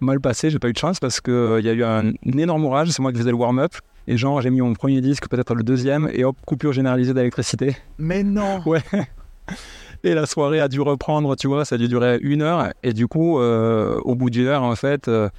mal 0.01 0.20
passé, 0.20 0.50
j'ai 0.50 0.60
pas 0.60 0.67
eu 0.70 0.74
de 0.74 0.77
chance 0.77 1.00
parce 1.00 1.22
qu'il 1.22 1.34
y 1.62 1.70
a 1.70 1.74
eu 1.74 1.84
un, 1.84 2.10
un 2.10 2.38
énorme 2.38 2.65
orage, 2.65 2.89
c'est 2.89 3.01
moi 3.01 3.12
qui 3.13 3.17
faisais 3.20 3.29
le 3.32 3.38
warm-up. 3.38 3.74
Et 4.08 4.17
genre, 4.17 4.39
j'ai 4.41 4.50
mis 4.51 4.62
mon 4.62 4.74
premier 4.74 5.01
disque, 5.01 5.27
peut-être 5.29 5.55
le 5.55 5.63
deuxième, 5.63 6.10
et 6.13 6.24
hop, 6.25 6.36
coupure 6.46 6.74
généralisée 6.74 7.13
d'électricité. 7.13 7.75
Mais 7.98 8.22
non 8.24 8.62
Ouais. 8.65 8.82
Et 10.03 10.13
la 10.13 10.25
soirée 10.27 10.60
a 10.60 10.67
dû 10.67 10.82
reprendre, 10.82 11.36
tu 11.36 11.48
vois, 11.48 11.65
ça 11.65 11.75
a 11.75 11.77
dû 11.79 11.88
durer 11.88 12.20
une 12.22 12.41
heure. 12.44 12.70
Et 12.84 12.94
du 12.94 13.08
coup, 13.08 13.39
euh, 13.39 14.00
au 14.03 14.13
bout 14.15 14.29
d'une 14.29 14.46
heure, 14.46 14.62
en 14.62 14.75
fait, 14.75 15.08
euh, 15.08 15.29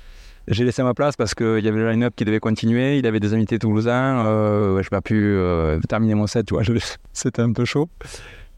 j'ai 0.48 0.64
laissé 0.64 0.82
ma 0.82 0.94
place 0.94 1.14
parce 1.16 1.34
qu'il 1.34 1.60
y 1.64 1.68
avait 1.68 1.78
le 1.78 1.90
line-up 1.90 2.14
qui 2.16 2.24
devait 2.24 2.40
continuer. 2.40 2.98
Il 2.98 3.06
avait 3.06 3.20
des 3.20 3.34
invités 3.34 3.58
toulousains. 3.60 4.26
Euh, 4.26 4.76
je 4.78 4.86
n'ai 4.86 4.90
pas 4.90 5.00
pu 5.02 5.14
euh, 5.22 5.78
terminer 5.88 6.14
mon 6.16 6.26
set, 6.26 6.46
tu 6.46 6.54
vois. 6.54 6.64
je- 6.64 6.72
C'était 7.12 7.42
un 7.42 7.52
peu 7.52 7.64
chaud. 7.64 7.88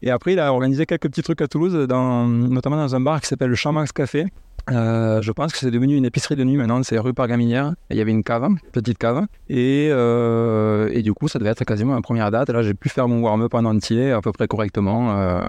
Et 0.01 0.11
après, 0.11 0.33
il 0.33 0.39
a 0.39 0.51
organisé 0.51 0.85
quelques 0.85 1.07
petits 1.09 1.23
trucs 1.23 1.41
à 1.41 1.47
Toulouse, 1.47 1.75
notamment 1.75 2.77
dans 2.77 2.95
un 2.95 3.01
bar 3.01 3.21
qui 3.21 3.27
s'appelle 3.27 3.49
le 3.49 3.55
Chamax 3.55 3.91
Café. 3.91 4.25
Euh, 4.71 5.21
je 5.21 5.31
pense 5.31 5.51
que 5.51 5.57
c'est 5.57 5.71
devenu 5.71 5.95
une 5.95 6.05
épicerie 6.05 6.35
de 6.35 6.43
nuit 6.43 6.57
maintenant, 6.57 6.81
c'est 6.83 6.99
rue 6.99 7.13
Pargaminière. 7.13 7.73
Il 7.89 7.97
y 7.97 8.01
avait 8.01 8.11
une 8.11 8.23
cave, 8.23 8.49
petite 8.71 8.97
cave. 8.97 9.25
Et, 9.49 9.89
euh, 9.91 10.89
et 10.93 11.01
du 11.01 11.13
coup, 11.13 11.27
ça 11.27 11.39
devait 11.39 11.49
être 11.51 11.63
quasiment 11.63 11.95
ma 11.95 12.01
première 12.01 12.29
date. 12.31 12.49
Là, 12.49 12.61
j'ai 12.61 12.73
pu 12.73 12.89
faire 12.89 13.07
mon 13.07 13.21
warm-up 13.21 13.53
en 13.53 13.65
entier, 13.65 14.11
à 14.11 14.21
peu 14.21 14.31
près 14.31 14.47
correctement. 14.47 15.17
Euh, 15.17 15.41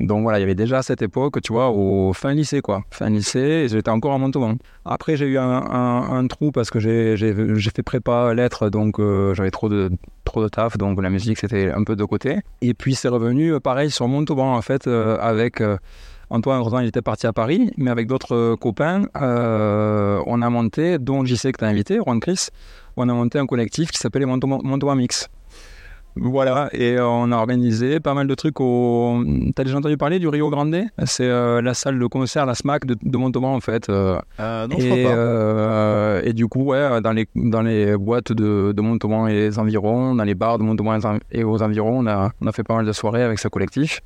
donc 0.00 0.22
voilà, 0.22 0.38
il 0.38 0.40
y 0.40 0.44
avait 0.44 0.54
déjà 0.54 0.78
à 0.78 0.82
cette 0.82 1.02
époque, 1.02 1.42
tu 1.42 1.52
vois, 1.52 1.70
au 1.70 2.14
fin 2.14 2.32
lycée, 2.32 2.62
quoi. 2.62 2.82
Fin 2.90 3.10
lycée, 3.10 3.38
et 3.38 3.68
j'étais 3.68 3.90
encore 3.90 4.14
à 4.14 4.18
Montauban. 4.18 4.54
Après, 4.86 5.14
j'ai 5.16 5.26
eu 5.26 5.38
un, 5.38 6.26
trou 6.26 6.52
parce 6.52 6.70
que 6.70 6.80
j'ai 6.80 7.16
fait 7.16 7.82
prépa 7.82 8.32
lettres, 8.32 8.70
donc 8.70 8.98
euh, 8.98 9.34
j'avais 9.34 9.50
trop 9.50 9.68
de, 9.68 9.90
taf, 10.50 10.78
donc 10.78 11.02
la 11.02 11.10
musique, 11.10 11.38
c'était 11.38 11.70
un 11.70 11.84
peu 11.84 11.96
de 11.96 12.04
côté. 12.04 12.38
Et 12.62 12.72
puis, 12.72 12.94
c'est 12.94 13.08
revenu, 13.08 13.52
euh, 13.52 13.60
pareil, 13.60 13.90
sur 13.90 14.08
Montauban, 14.08 14.54
en 14.54 14.62
fait, 14.62 14.86
euh, 14.86 15.18
avec... 15.20 15.62
Antoine, 16.32 16.60
heureusement, 16.60 16.78
il 16.78 16.86
était 16.86 17.02
parti 17.02 17.26
à 17.26 17.32
Paris, 17.32 17.72
mais 17.76 17.90
avec 17.90 18.06
d'autres 18.06 18.54
copains, 18.54 19.02
on 19.16 20.42
a 20.42 20.48
monté, 20.48 20.98
dont 20.98 21.24
JC 21.24 21.50
que 21.50 21.58
tu 21.58 21.64
as 21.64 21.66
invité, 21.66 21.96
Juan 21.96 22.20
Chris, 22.20 22.50
on 22.96 23.08
a 23.08 23.12
monté 23.12 23.40
un 23.40 23.46
collectif 23.46 23.90
qui 23.90 23.98
s'appelait 23.98 24.26
Montauban 24.26 24.94
Mix. 24.94 25.28
Voilà, 26.22 26.68
et 26.74 26.98
euh, 26.98 27.06
on 27.08 27.32
a 27.32 27.36
organisé 27.36 27.98
pas 27.98 28.12
mal 28.12 28.26
de 28.26 28.34
trucs 28.34 28.60
au. 28.60 29.24
T'as 29.54 29.64
déjà 29.64 29.78
entendu 29.78 29.96
parler 29.96 30.18
du 30.18 30.28
Rio 30.28 30.50
Grande? 30.50 30.76
C'est 31.06 31.24
euh, 31.24 31.62
la 31.62 31.72
salle 31.72 31.98
de 31.98 32.06
concert, 32.06 32.44
la 32.44 32.54
SMAC 32.54 32.84
de, 32.84 32.94
de 33.02 33.16
Montauban 33.16 33.54
en 33.54 33.60
fait. 33.60 33.88
euh, 33.88 34.18
Euh, 34.38 34.66
Non, 34.66 34.76
je 34.78 34.86
et, 34.86 35.02
crois 35.04 35.14
pas. 35.14 36.28
et 36.28 36.32
du 36.34 36.46
coup, 36.46 36.62
ouais, 36.64 37.00
dans 37.00 37.12
les, 37.12 37.26
dans 37.34 37.62
les 37.62 37.96
boîtes 37.96 38.32
de, 38.32 38.72
de 38.76 38.82
Montauban 38.82 39.28
et 39.28 39.32
les 39.32 39.58
environs, 39.58 40.14
dans 40.14 40.24
les 40.24 40.34
bars 40.34 40.58
de 40.58 40.62
Montauban 40.62 40.98
et 41.32 41.42
aux 41.42 41.62
environs, 41.62 42.00
on 42.00 42.06
a, 42.06 42.30
on 42.42 42.46
a 42.46 42.52
fait 42.52 42.64
pas 42.64 42.76
mal 42.76 42.84
de 42.84 42.92
soirées 42.92 43.22
avec 43.22 43.38
ce 43.38 43.48
collectif. 43.48 44.00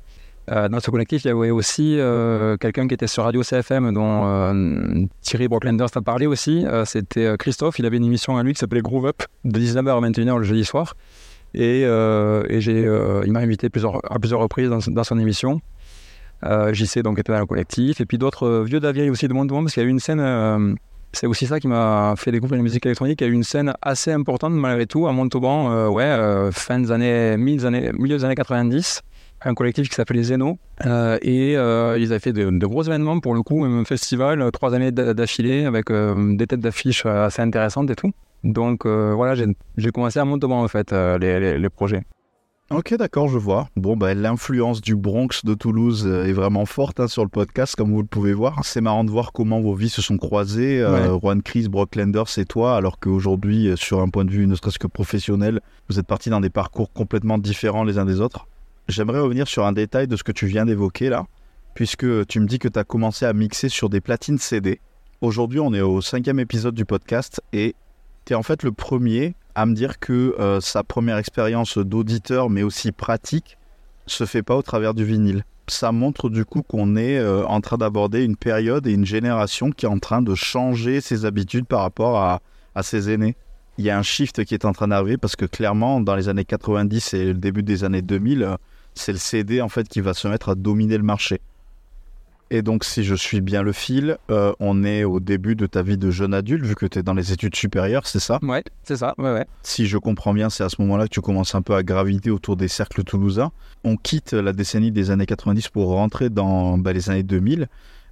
Euh, 0.51 0.69
dans 0.69 0.79
ce 0.79 0.91
collectif, 0.91 1.25
il 1.25 1.27
y 1.27 1.31
avait 1.31 1.49
aussi 1.49 1.97
euh, 1.99 2.55
quelqu'un 2.55 2.87
qui 2.87 2.93
était 2.93 3.07
sur 3.07 3.23
Radio 3.23 3.41
CFM, 3.43 3.91
dont 3.93 4.21
euh, 4.25 5.03
Thierry 5.21 5.47
Brocklanders 5.49 5.89
t'a 5.91 6.01
parlé 6.01 6.27
aussi. 6.27 6.65
C'était 6.85 7.35
Christophe, 7.37 7.77
il 7.79 7.85
avait 7.85 7.97
une 7.97 8.05
émission 8.05 8.37
à 8.37 8.43
lui 8.43 8.53
qui 8.53 8.59
s'appelait 8.59 8.81
Groove 8.81 9.07
Up, 9.07 9.23
de 9.43 9.59
19h 9.59 9.89
à 9.89 10.07
21h 10.09 10.37
le 10.37 10.43
jeudi 10.43 10.63
soir. 10.63 10.95
Et, 11.55 11.83
euh, 11.85 12.43
et 12.49 12.59
j'ai, 12.59 12.85
euh, 12.85 13.23
il 13.25 13.31
m'a 13.31 13.39
invité 13.39 13.67
à 13.67 14.19
plusieurs 14.19 14.39
reprises 14.39 14.69
dans, 14.69 15.03
son 15.03 15.19
émission. 15.19 15.61
Euh, 16.43 16.73
JC 16.73 16.99
donc 16.99 17.17
était 17.17 17.31
dans 17.31 17.39
le 17.39 17.45
collectif. 17.45 18.01
Et 18.01 18.05
puis 18.05 18.17
d'autres 18.17 18.63
vieux 18.65 18.81
d'Avier 18.81 19.09
aussi 19.09 19.27
de 19.27 19.33
Montauban, 19.33 19.61
parce 19.63 19.73
qu'il 19.73 19.81
y 19.81 19.85
a 19.85 19.87
eu 19.87 19.91
une 19.91 19.99
scène, 19.99 20.75
c'est 21.13 21.27
aussi 21.27 21.47
ça 21.47 21.61
qui 21.61 21.69
m'a 21.69 22.13
fait 22.17 22.31
découvrir 22.31 22.57
la 22.57 22.63
musique 22.63 22.85
électronique. 22.85 23.21
Il 23.21 23.23
y 23.23 23.27
a 23.27 23.31
eu 23.31 23.35
une 23.35 23.43
scène 23.43 23.73
assez 23.81 24.11
importante 24.11 24.53
malgré 24.53 24.85
tout 24.85 25.07
à 25.07 25.13
Montauban, 25.13 25.71
euh, 25.71 25.87
ouais, 25.87 26.51
fin 26.51 26.77
des 26.79 26.91
années, 26.91 27.31
années, 27.63 27.91
milieu 27.97 28.17
des 28.17 28.25
années 28.25 28.35
90. 28.35 29.01
Un 29.47 29.53
collectif 29.53 29.87
qui 29.87 29.95
s'appelait 29.95 30.23
Zeno. 30.23 30.57
Euh, 30.85 31.17
et 31.21 31.53
ils 31.53 32.11
avaient 32.11 32.19
fait 32.19 32.33
de, 32.33 32.49
de 32.49 32.65
gros 32.65 32.83
événements 32.83 33.21
pour 33.21 33.33
le 33.33 33.43
coup, 33.43 33.63
même 33.63 33.79
un 33.79 33.85
festival, 33.85 34.49
trois 34.51 34.73
années 34.73 34.91
d'a- 34.91 35.13
d'affilée 35.13 35.63
avec 35.65 35.85
des 35.89 36.47
têtes 36.47 36.59
d'affiche 36.59 37.05
euh, 37.05 37.27
assez 37.27 37.41
intéressantes 37.41 37.89
et 37.91 37.95
tout. 37.95 38.11
Donc 38.45 38.85
euh, 38.85 39.13
voilà, 39.13 39.35
j'ai 39.77 39.91
commencé 39.91 40.19
à 40.19 40.23
Montauban 40.25 40.63
en 40.63 40.67
fait, 40.69 40.93
euh, 40.93 41.17
les, 41.17 41.39
les- 41.39 41.57
les 41.59 41.69
projets. 41.69 42.03
Ok, 42.71 42.95
d'accord, 42.95 43.27
je 43.27 43.37
vois. 43.37 43.67
Bon, 43.75 43.95
bah, 43.95 44.15
l'influence 44.15 44.81
du 44.81 44.95
Bronx 44.95 45.43
de 45.43 45.53
Toulouse 45.53 46.05
euh, 46.07 46.25
est 46.25 46.31
vraiment 46.31 46.65
forte 46.65 46.99
hein, 46.99 47.07
sur 47.07 47.21
le 47.23 47.29
podcast, 47.29 47.75
comme 47.75 47.91
vous 47.91 48.01
le 48.01 48.07
pouvez 48.07 48.33
voir. 48.33 48.59
C'est 48.63 48.81
marrant 48.81 49.03
de 49.03 49.11
voir 49.11 49.33
comment 49.33 49.61
vos 49.61 49.75
vies 49.75 49.89
se 49.89 50.01
sont 50.01 50.17
croisées. 50.17 50.81
euh, 50.81 51.19
Juan 51.19 51.43
Chris, 51.43 51.67
Brock 51.69 51.95
Lenders 51.95 52.37
et 52.37 52.45
toi, 52.45 52.75
alors 52.75 52.97
qu'aujourd'hui, 52.99 53.71
sur 53.75 53.99
un 54.01 54.09
point 54.09 54.25
de 54.25 54.31
vue 54.31 54.47
ne 54.47 54.55
serait-ce 54.55 54.79
que 54.79 54.87
professionnel, 54.87 55.61
vous 55.89 55.99
êtes 55.99 56.07
partis 56.07 56.31
dans 56.31 56.41
des 56.41 56.49
parcours 56.49 56.91
complètement 56.91 57.37
différents 57.37 57.83
les 57.83 57.99
uns 57.99 58.05
des 58.05 58.19
autres. 58.19 58.47
J'aimerais 58.87 59.19
revenir 59.19 59.47
sur 59.47 59.63
un 59.65 59.71
détail 59.71 60.07
de 60.07 60.15
ce 60.15 60.23
que 60.23 60.31
tu 60.31 60.47
viens 60.47 60.65
d'évoquer 60.65 61.09
là, 61.09 61.25
puisque 61.75 62.25
tu 62.27 62.39
me 62.39 62.47
dis 62.47 62.57
que 62.57 62.67
tu 62.67 62.79
as 62.79 62.83
commencé 62.83 63.25
à 63.27 63.33
mixer 63.33 63.69
sur 63.69 63.89
des 63.89 64.01
platines 64.01 64.39
CD. 64.39 64.79
Aujourd'hui, 65.21 65.59
on 65.59 65.71
est 65.73 65.81
au 65.81 66.01
cinquième 66.01 66.39
épisode 66.39 66.73
du 66.75 66.85
podcast 66.85 67.41
et 67.53 67.75
tu 68.25 68.35
en 68.35 68.43
fait 68.43 68.63
le 68.63 68.71
premier 68.71 69.35
à 69.55 69.65
me 69.65 69.73
dire 69.73 69.99
que 69.99 70.35
euh, 70.39 70.59
sa 70.59 70.83
première 70.83 71.17
expérience 71.17 71.77
d'auditeur, 71.77 72.49
mais 72.49 72.63
aussi 72.63 72.91
pratique, 72.91 73.57
se 74.07 74.25
fait 74.25 74.43
pas 74.43 74.55
au 74.55 74.61
travers 74.61 74.93
du 74.93 75.05
vinyle. 75.05 75.43
Ça 75.67 75.91
montre 75.91 76.29
du 76.29 76.45
coup 76.45 76.61
qu'on 76.61 76.95
est 76.95 77.17
euh, 77.17 77.45
en 77.45 77.61
train 77.61 77.77
d'aborder 77.77 78.23
une 78.23 78.35
période 78.35 78.85
et 78.85 78.91
une 78.91 79.05
génération 79.05 79.71
qui 79.71 79.85
est 79.85 79.89
en 79.89 79.99
train 79.99 80.21
de 80.21 80.35
changer 80.35 81.01
ses 81.01 81.25
habitudes 81.25 81.65
par 81.65 81.81
rapport 81.81 82.17
à, 82.17 82.41
à 82.75 82.83
ses 82.83 83.09
aînés. 83.09 83.35
Il 83.77 83.85
y 83.85 83.89
a 83.89 83.97
un 83.97 84.03
shift 84.03 84.43
qui 84.45 84.53
est 84.53 84.65
en 84.65 84.73
train 84.73 84.89
d'arriver 84.89 85.17
parce 85.17 85.35
que 85.35 85.45
clairement, 85.45 86.01
dans 86.01 86.15
les 86.15 86.29
années 86.29 86.45
90 86.45 87.13
et 87.13 87.25
le 87.25 87.33
début 87.33 87.63
des 87.63 87.83
années 87.83 88.01
2000, 88.01 88.43
euh, 88.43 88.55
c'est 88.93 89.11
le 89.11 89.17
CD 89.17 89.61
en 89.61 89.69
fait 89.69 89.87
qui 89.87 90.01
va 90.01 90.13
se 90.13 90.27
mettre 90.27 90.49
à 90.49 90.55
dominer 90.55 90.97
le 90.97 91.03
marché. 91.03 91.41
Et 92.51 92.61
donc, 92.61 92.83
si 92.83 93.03
je 93.03 93.15
suis 93.15 93.41
bien 93.41 93.63
le 93.63 93.71
fil, 93.71 94.17
euh, 94.29 94.53
on 94.59 94.83
est 94.83 95.03
au 95.03 95.19
début 95.19 95.55
de 95.55 95.65
ta 95.65 95.81
vie 95.81 95.97
de 95.97 96.11
jeune 96.11 96.33
adulte, 96.33 96.63
vu 96.63 96.75
que 96.75 96.85
tu 96.85 96.99
es 96.99 97.03
dans 97.03 97.15
les 97.15 97.31
études 97.31 97.55
supérieures, 97.55 98.05
c'est 98.05 98.19
ça? 98.19 98.39
Ouais, 98.43 98.63
c'est 98.83 98.97
ça, 98.97 99.15
ouais, 99.17 99.31
ouais. 99.33 99.45
si 99.63 99.87
je 99.87 99.97
comprends 99.97 100.33
bien, 100.33 100.49
c'est 100.49 100.63
à 100.63 100.69
ce 100.69 100.79
moment-là 100.81 101.05
que 101.05 101.09
tu 101.13 101.21
commences 101.21 101.55
un 101.55 101.63
peu 101.63 101.73
à 101.73 101.81
graviter 101.81 102.29
autour 102.29 102.55
des 102.55 102.67
cercles 102.67 103.03
toulousains. 103.03 103.51
On 103.83 103.97
quitte 103.97 104.33
la 104.33 104.53
décennie 104.53 104.91
des 104.91 105.09
années 105.09 105.25
90 105.25 105.69
pour 105.69 105.87
rentrer 105.87 106.29
dans 106.29 106.77
bah, 106.77 106.93
les 106.93 107.09
années 107.09 107.23
2000. 107.23 107.67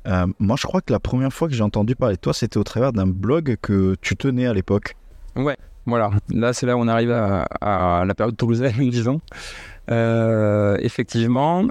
Euh, 0.07 0.27
moi, 0.39 0.55
je 0.59 0.65
crois 0.65 0.81
que 0.81 0.91
la 0.91 0.99
première 0.99 1.31
fois 1.31 1.47
que 1.47 1.53
j'ai 1.53 1.63
entendu 1.63 1.95
parler 1.95 2.15
de 2.15 2.21
toi, 2.21 2.33
c'était 2.33 2.57
au 2.57 2.63
travers 2.63 2.91
d'un 2.91 3.07
blog 3.07 3.57
que 3.61 3.95
tu 4.01 4.15
tenais 4.15 4.47
à 4.47 4.53
l'époque. 4.53 4.95
Voilà, 5.85 6.11
là 6.29 6.53
c'est 6.53 6.65
là 6.65 6.77
où 6.77 6.79
on 6.79 6.87
arrive 6.87 7.11
à, 7.11 7.43
à 7.59 8.05
la 8.05 8.15
période 8.15 8.37
toulousaine, 8.37 8.73
disons. 8.89 9.21
Euh, 9.91 10.77
effectivement. 10.79 11.67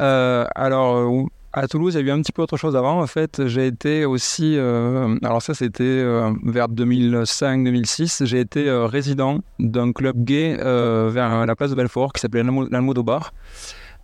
Euh, 0.00 0.44
alors, 0.54 0.96
euh, 0.96 1.22
à 1.52 1.68
Toulouse, 1.68 1.94
il 1.94 2.00
y 2.06 2.10
a 2.10 2.12
eu 2.12 2.16
un 2.16 2.20
petit 2.20 2.32
peu 2.32 2.42
autre 2.42 2.56
chose 2.56 2.74
avant. 2.76 3.00
En 3.00 3.06
fait, 3.06 3.46
j'ai 3.46 3.66
été 3.66 4.04
aussi. 4.04 4.56
euh, 4.56 5.16
alors, 5.22 5.40
ça, 5.42 5.54
c'était 5.54 6.02
vers 6.44 6.68
2005-2006. 6.68 8.24
J'ai 8.26 8.40
été 8.40 8.70
résident 8.70 9.40
d'un 9.58 9.92
club 9.92 10.24
gay 10.24 10.56
vers 10.56 11.46
la 11.46 11.56
place 11.56 11.70
de 11.70 11.76
Belfort 11.76 12.12
qui 12.12 12.20
s'appelait 12.20 12.42
l'Almo- 12.42 12.68
l'Almodobar. 12.70 13.32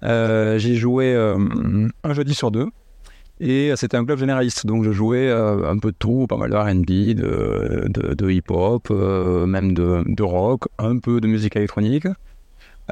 Jouais 0.03 1.15
euh, 1.15 1.89
un 2.05 2.13
jeudi 2.15 2.35
sur 2.35 2.51
deux. 2.51 2.67
Et 3.43 3.73
c'était 3.75 3.97
un 3.97 4.05
club 4.05 4.19
généraliste, 4.19 4.67
donc 4.67 4.85
je 4.85 4.91
jouais 4.93 5.31
un 5.31 5.79
peu 5.79 5.93
de 5.93 5.97
tout, 5.99 6.27
pas 6.29 6.37
mal 6.37 6.51
de 6.51 6.57
RB, 6.57 7.15
de, 7.17 8.31
hip-hop, 8.31 8.91
même 8.91 9.73
de 9.73 10.23
rock, 10.23 10.65
un 10.79 10.99
peu 10.99 11.23
de 11.23 11.27
musique 11.27 11.57
électronique. 11.57 12.07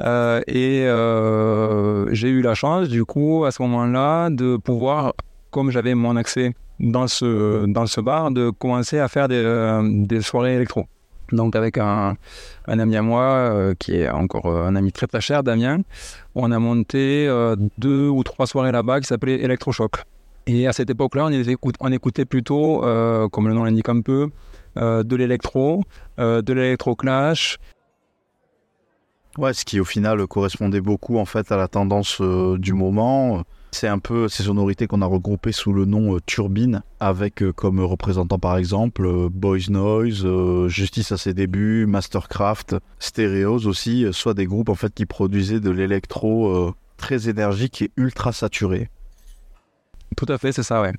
Euh, 0.01 0.41
et 0.47 0.85
euh, 0.85 2.13
j'ai 2.13 2.29
eu 2.29 2.41
la 2.41 2.55
chance, 2.55 2.87
du 2.89 3.05
coup, 3.05 3.45
à 3.45 3.51
ce 3.51 3.61
moment-là, 3.63 4.29
de 4.29 4.57
pouvoir 4.57 5.13
comme 5.51 5.71
j'avais 5.71 5.95
mon 5.95 6.15
accès 6.15 6.53
dans 6.79 7.07
ce, 7.07 7.65
dans 7.65 7.85
ce 7.85 8.01
bar, 8.01 8.31
de 8.31 8.51
commencer 8.51 8.99
à 8.99 9.07
faire 9.07 9.27
des, 9.27 9.41
euh, 9.43 9.81
des 9.83 10.21
soirées 10.21 10.55
électro. 10.55 10.85
Donc 11.31 11.55
avec 11.55 11.77
un, 11.77 12.15
un 12.67 12.79
ami 12.79 12.95
à 12.95 13.03
moi, 13.03 13.73
qui 13.77 13.95
est 13.95 14.09
encore 14.09 14.47
un 14.47 14.75
ami 14.75 14.91
très 14.91 15.05
très 15.05 15.21
cher, 15.21 15.43
Damien, 15.43 15.81
on 16.33 16.51
a 16.51 16.57
monté 16.57 17.27
deux 17.77 18.07
ou 18.07 18.23
trois 18.23 18.47
soirées 18.47 18.71
là-bas 18.71 18.99
qui 18.99 19.05
s'appelaient 19.05 19.39
Electrochoc. 19.43 19.97
Et 20.47 20.65
à 20.65 20.73
cette 20.73 20.89
époque-là, 20.89 21.27
on, 21.27 21.67
on 21.81 21.91
écoutait 21.91 22.25
plutôt, 22.25 22.81
comme 23.31 23.47
le 23.47 23.53
nom 23.53 23.63
l'indique 23.63 23.89
un 23.89 24.01
peu, 24.01 24.29
de 24.75 25.15
l'électro, 25.15 25.83
de 26.17 26.51
l'électro-clash, 26.51 27.59
Ouais, 29.39 29.53
ce 29.53 29.63
qui 29.63 29.79
au 29.79 29.85
final 29.85 30.27
correspondait 30.27 30.81
beaucoup 30.81 31.17
en 31.17 31.23
fait 31.23 31.49
à 31.53 31.55
la 31.55 31.69
tendance 31.69 32.17
euh, 32.19 32.57
du 32.57 32.73
moment. 32.73 33.45
C'est 33.71 33.87
un 33.87 33.97
peu 33.97 34.27
ces 34.27 34.43
sonorités 34.43 34.85
qu'on 34.85 35.01
a 35.01 35.05
regroupées 35.05 35.53
sous 35.53 35.71
le 35.71 35.85
nom 35.85 36.13
euh, 36.13 36.19
Turbine, 36.25 36.81
avec 36.99 37.41
euh, 37.41 37.53
comme 37.53 37.79
représentant 37.79 38.37
par 38.37 38.57
exemple 38.57 39.29
Boys 39.29 39.69
Noise, 39.69 40.27
Justice 40.67 41.13
à 41.13 41.17
ses 41.17 41.33
débuts, 41.33 41.85
Mastercraft, 41.85 42.75
Stereos 42.99 43.65
aussi, 43.65 44.07
soit 44.11 44.33
des 44.33 44.45
groupes 44.45 44.67
en 44.67 44.75
fait 44.75 44.93
qui 44.93 45.05
produisaient 45.05 45.61
de 45.61 45.69
l'électro 45.69 46.73
très 46.97 47.29
énergique 47.29 47.81
et 47.81 47.91
ultra 47.95 48.33
saturé. 48.33 48.89
Tout 50.17 50.25
à 50.27 50.37
fait, 50.37 50.51
c'est 50.51 50.63
ça, 50.63 50.81
ouais. 50.81 50.91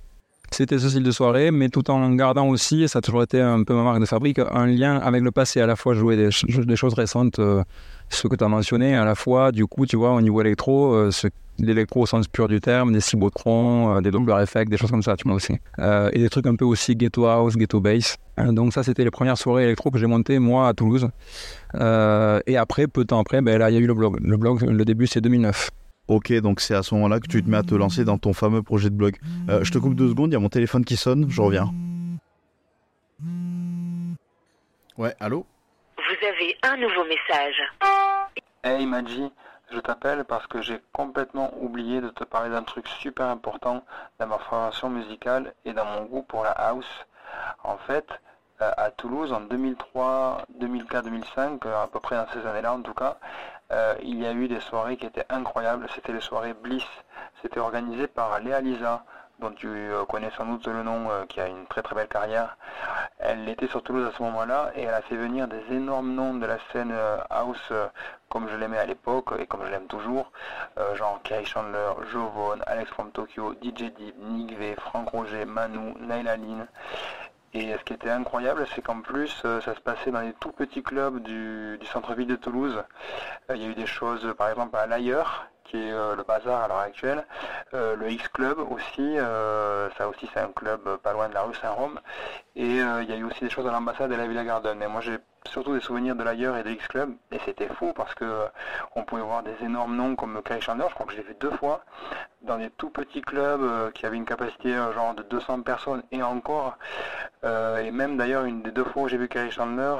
C'était 0.52 0.78
ce 0.80 0.88
style 0.88 1.04
de 1.04 1.10
soirée, 1.12 1.52
mais 1.52 1.68
tout 1.68 1.90
en 1.92 2.10
gardant 2.14 2.48
aussi, 2.48 2.88
ça 2.88 2.98
a 2.98 3.02
toujours 3.02 3.22
été 3.22 3.40
un 3.40 3.62
peu 3.62 3.72
ma 3.72 3.84
marque 3.84 4.00
de 4.00 4.04
fabrique, 4.06 4.40
un 4.40 4.66
lien 4.66 4.96
avec 4.96 5.22
le 5.22 5.30
passé, 5.30 5.60
à 5.60 5.66
la 5.66 5.76
fois 5.76 5.94
jouer 5.94 6.16
des, 6.16 6.32
ch- 6.32 6.44
des 6.66 6.76
choses 6.76 6.94
récentes, 6.94 7.38
euh, 7.38 7.62
ce 8.08 8.26
que 8.26 8.34
tu 8.34 8.42
as 8.42 8.48
mentionné, 8.48 8.96
à 8.96 9.04
la 9.04 9.14
fois, 9.14 9.52
du 9.52 9.66
coup, 9.66 9.86
tu 9.86 9.96
vois, 9.96 10.10
au 10.12 10.20
niveau 10.20 10.40
électro, 10.40 10.92
euh, 10.94 11.10
l'électro 11.60 12.00
au 12.02 12.06
sens 12.06 12.26
pur 12.26 12.48
du 12.48 12.60
terme, 12.60 12.92
des 12.92 13.00
cybotrons, 13.00 13.96
euh, 13.96 14.00
des 14.00 14.10
Doppler 14.10 14.42
effects, 14.42 14.68
des 14.68 14.76
choses 14.76 14.90
comme 14.90 15.04
ça, 15.04 15.14
tu 15.16 15.22
vois 15.28 15.36
aussi. 15.36 15.54
Euh, 15.78 16.10
et 16.14 16.18
des 16.18 16.28
trucs 16.28 16.46
un 16.46 16.56
peu 16.56 16.64
aussi 16.64 16.96
ghetto 16.96 17.26
house, 17.26 17.56
ghetto 17.56 17.78
bass. 17.80 18.16
Euh, 18.40 18.50
donc 18.50 18.72
ça, 18.72 18.82
c'était 18.82 19.04
les 19.04 19.10
premières 19.12 19.38
soirées 19.38 19.64
électro 19.64 19.92
que 19.92 19.98
j'ai 19.98 20.06
montées, 20.06 20.40
moi, 20.40 20.66
à 20.66 20.74
Toulouse. 20.74 21.08
Et 21.74 22.56
après, 22.56 22.88
peu 22.88 23.02
de 23.02 23.06
temps 23.06 23.20
après, 23.20 23.40
ben, 23.40 23.56
là, 23.56 23.70
il 23.70 23.74
y 23.74 23.76
a 23.76 23.80
eu 23.80 23.86
le 23.86 23.94
blog. 23.94 24.18
Le 24.20 24.36
blog, 24.36 24.62
le 24.62 24.84
début, 24.84 25.06
c'est 25.06 25.20
2009. 25.20 25.70
Ok, 26.10 26.32
donc 26.40 26.60
c'est 26.60 26.74
à 26.74 26.82
ce 26.82 26.92
moment-là 26.96 27.20
que 27.20 27.28
tu 27.28 27.40
te 27.40 27.48
mets 27.48 27.58
à 27.58 27.62
te 27.62 27.72
lancer 27.72 28.02
dans 28.04 28.18
ton 28.18 28.32
fameux 28.32 28.64
projet 28.64 28.90
de 28.90 28.96
blog. 28.96 29.16
Euh, 29.48 29.62
je 29.62 29.70
te 29.70 29.78
coupe 29.78 29.94
deux 29.94 30.08
secondes, 30.08 30.30
il 30.30 30.32
y 30.32 30.36
a 30.36 30.40
mon 30.40 30.48
téléphone 30.48 30.84
qui 30.84 30.96
sonne, 30.96 31.30
je 31.30 31.40
reviens. 31.40 31.70
Ouais, 34.98 35.14
allô 35.20 35.46
Vous 35.96 36.26
avez 36.26 36.56
un 36.64 36.78
nouveau 36.78 37.04
message. 37.04 37.62
Hey 38.64 38.86
Madji, 38.86 39.30
je 39.72 39.78
t'appelle 39.78 40.24
parce 40.24 40.48
que 40.48 40.60
j'ai 40.60 40.80
complètement 40.92 41.54
oublié 41.60 42.00
de 42.00 42.08
te 42.08 42.24
parler 42.24 42.50
d'un 42.50 42.64
truc 42.64 42.88
super 42.88 43.26
important 43.26 43.84
dans 44.18 44.26
ma 44.26 44.38
formation 44.38 44.90
musicale 44.90 45.54
et 45.64 45.72
dans 45.72 45.84
mon 45.84 46.06
goût 46.06 46.22
pour 46.22 46.42
la 46.42 46.50
house. 46.50 47.06
En 47.62 47.76
fait, 47.86 48.08
euh, 48.62 48.72
à 48.76 48.90
Toulouse, 48.90 49.32
en 49.32 49.42
2003, 49.42 50.44
2004, 50.58 51.04
2005, 51.04 51.64
euh, 51.66 51.84
à 51.84 51.86
peu 51.86 52.00
près 52.00 52.16
dans 52.16 52.26
ces 52.32 52.44
années-là 52.44 52.74
en 52.74 52.82
tout 52.82 52.94
cas, 52.94 53.16
euh, 53.72 53.94
il 54.02 54.20
y 54.20 54.26
a 54.26 54.32
eu 54.32 54.48
des 54.48 54.60
soirées 54.60 54.96
qui 54.96 55.06
étaient 55.06 55.26
incroyables. 55.28 55.86
C'était 55.94 56.12
les 56.12 56.20
soirées 56.20 56.54
Bliss. 56.54 56.86
C'était 57.42 57.60
organisé 57.60 58.06
par 58.06 58.40
Léa 58.40 58.60
Lisa, 58.60 59.04
dont 59.38 59.52
tu 59.52 59.68
euh, 59.68 60.04
connais 60.04 60.30
sans 60.36 60.44
doute 60.44 60.66
le 60.66 60.82
nom, 60.82 61.10
euh, 61.10 61.24
qui 61.26 61.40
a 61.40 61.46
une 61.46 61.66
très 61.66 61.82
très 61.82 61.94
belle 61.94 62.08
carrière. 62.08 62.56
Elle 63.18 63.48
était 63.48 63.68
sur 63.68 63.82
Toulouse 63.82 64.08
à 64.12 64.16
ce 64.16 64.22
moment-là 64.22 64.72
et 64.74 64.82
elle 64.82 64.94
a 64.94 65.02
fait 65.02 65.16
venir 65.16 65.46
des 65.46 65.62
énormes 65.70 66.12
noms 66.14 66.34
de 66.34 66.46
la 66.46 66.58
scène 66.72 66.94
house 67.28 67.72
comme 68.28 68.48
je 68.48 68.56
l'aimais 68.56 68.78
à 68.78 68.86
l'époque 68.86 69.34
et 69.38 69.46
comme 69.46 69.64
je 69.64 69.70
l'aime 69.70 69.86
toujours, 69.86 70.32
genre 70.94 71.20
Kerry 71.22 71.44
Chandler, 71.44 71.92
Vaughan, 72.12 72.60
Alex 72.66 72.90
from 72.92 73.10
Tokyo, 73.10 73.54
DJ 73.60 73.92
Deep, 73.92 74.14
Nick 74.18 74.56
V, 74.56 74.74
Franck 74.76 75.10
Roger, 75.10 75.44
Manu, 75.44 75.94
Naila 76.00 76.36
Lynn. 76.36 76.66
Et 77.52 77.76
ce 77.76 77.82
qui 77.84 77.94
était 77.94 78.10
incroyable, 78.10 78.64
c'est 78.74 78.82
qu'en 78.82 79.00
plus, 79.00 79.42
euh, 79.44 79.60
ça 79.60 79.74
se 79.74 79.80
passait 79.80 80.12
dans 80.12 80.20
les 80.20 80.32
tout 80.34 80.52
petits 80.52 80.84
clubs 80.84 81.20
du, 81.20 81.78
centre-ville 81.92 82.28
de 82.28 82.36
Toulouse. 82.36 82.80
Euh, 83.50 83.56
Il 83.56 83.62
y 83.62 83.66
a 83.66 83.68
eu 83.68 83.74
des 83.74 83.86
choses, 83.86 84.32
par 84.38 84.50
exemple, 84.50 84.76
à 84.76 84.86
l'Ailleurs, 84.86 85.48
qui 85.64 85.76
est 85.76 85.90
euh, 85.90 86.14
le 86.14 86.22
bazar 86.22 86.62
à 86.62 86.68
l'heure 86.68 86.78
actuelle. 86.78 87.24
Le 87.72 88.10
X-Club 88.10 88.58
aussi, 88.70 89.16
ça 89.96 90.08
aussi 90.08 90.28
c'est 90.32 90.40
un 90.40 90.48
club 90.48 90.96
pas 90.98 91.12
loin 91.12 91.28
de 91.28 91.34
la 91.34 91.42
rue 91.42 91.54
Saint-Rome. 91.54 92.00
Et 92.56 92.76
il 92.78 93.10
y 93.10 93.12
a 93.12 93.16
eu 93.16 93.24
aussi 93.24 93.40
des 93.44 93.50
choses 93.50 93.66
à 93.66 93.70
l'ambassade 93.70 94.10
et 94.10 94.14
à 94.14 94.18
la 94.18 94.26
Villa 94.26 94.44
Garden. 94.44 94.76
Mais 94.78 94.88
moi 94.88 95.00
j'ai 95.00 95.18
surtout 95.48 95.74
des 95.74 95.80
souvenirs 95.80 96.16
de 96.16 96.22
l'ailleurs 96.22 96.56
et 96.56 96.62
de 96.62 96.70
X-Club. 96.70 97.12
Et 97.32 97.38
c'était 97.44 97.68
fou 97.68 97.92
parce 97.94 98.14
que 98.14 98.24
euh, 98.24 98.46
on 98.94 99.02
pouvait 99.02 99.22
voir 99.22 99.42
des 99.42 99.54
énormes 99.62 99.96
noms 99.96 100.16
comme 100.16 100.42
Kai 100.42 100.60
Chandler, 100.60 100.86
je 100.88 100.94
crois 100.94 101.06
que 101.06 101.12
je 101.12 101.18
l'ai 101.18 101.22
vu 101.22 101.34
deux 101.40 101.50
fois, 101.52 101.82
dans 102.42 102.58
des 102.58 102.70
tout 102.70 102.90
petits 102.90 103.22
clubs 103.22 103.62
euh, 103.62 103.90
qui 103.90 104.06
avaient 104.06 104.16
une 104.16 104.24
capacité 104.24 104.74
euh, 104.74 104.92
genre 104.92 105.14
de 105.14 105.22
200 105.22 105.62
personnes 105.62 106.02
et 106.12 106.22
encore. 106.22 106.76
Et 107.42 107.90
même 107.90 108.18
d'ailleurs 108.18 108.44
une 108.44 108.60
des 108.60 108.70
deux 108.70 108.84
fois 108.84 109.04
où 109.04 109.08
j'ai 109.08 109.16
vu 109.16 109.26
Kerry 109.26 109.50
Chandler, 109.50 109.94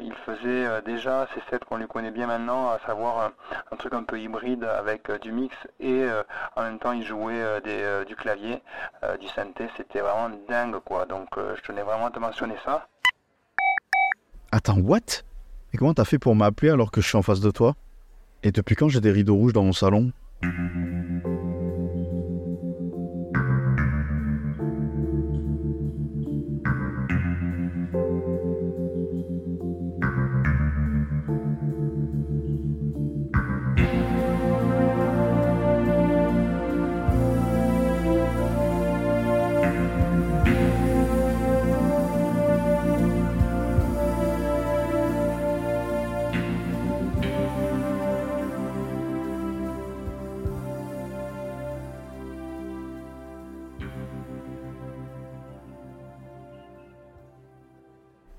il 0.00 0.14
faisait 0.24 0.80
déjà 0.80 1.28
ces 1.34 1.42
sets 1.50 1.62
qu'on 1.66 1.76
lui 1.76 1.86
connaît 1.86 2.10
bien 2.10 2.26
maintenant, 2.26 2.70
à 2.70 2.78
savoir 2.86 3.32
un, 3.70 3.76
truc 3.76 3.92
un 3.92 4.02
peu 4.02 4.18
hybride 4.18 4.64
avec 4.64 5.10
du 5.20 5.30
mix 5.30 5.54
et 5.78 6.06
en 6.56 6.62
même 6.62 6.78
temps 6.78 6.92
il 6.92 7.04
jouait 7.04 7.60
du 8.06 8.16
clavier, 8.16 8.62
du 9.20 9.28
synthé, 9.28 9.68
c'était 9.76 10.00
vraiment 10.00 10.34
dingue 10.48 10.78
quoi. 10.78 11.04
Donc 11.04 11.28
je 11.36 11.60
tenais 11.60 11.82
vraiment 11.82 12.06
à 12.06 12.10
te 12.10 12.18
mentionner 12.18 12.56
ça. 12.64 12.88
Attends, 14.54 14.80
what? 14.80 15.24
Et 15.72 15.78
comment 15.78 15.94
t'as 15.94 16.04
fait 16.04 16.18
pour 16.18 16.36
m'appeler 16.36 16.70
alors 16.70 16.90
que 16.90 17.00
je 17.00 17.08
suis 17.08 17.16
en 17.16 17.22
face 17.22 17.40
de 17.40 17.50
toi? 17.50 17.74
Et 18.42 18.52
depuis 18.52 18.76
quand 18.76 18.90
j'ai 18.90 19.00
des 19.00 19.10
rideaux 19.10 19.34
rouges 19.34 19.54
dans 19.54 19.64
mon 19.64 19.72
salon? 19.72 20.12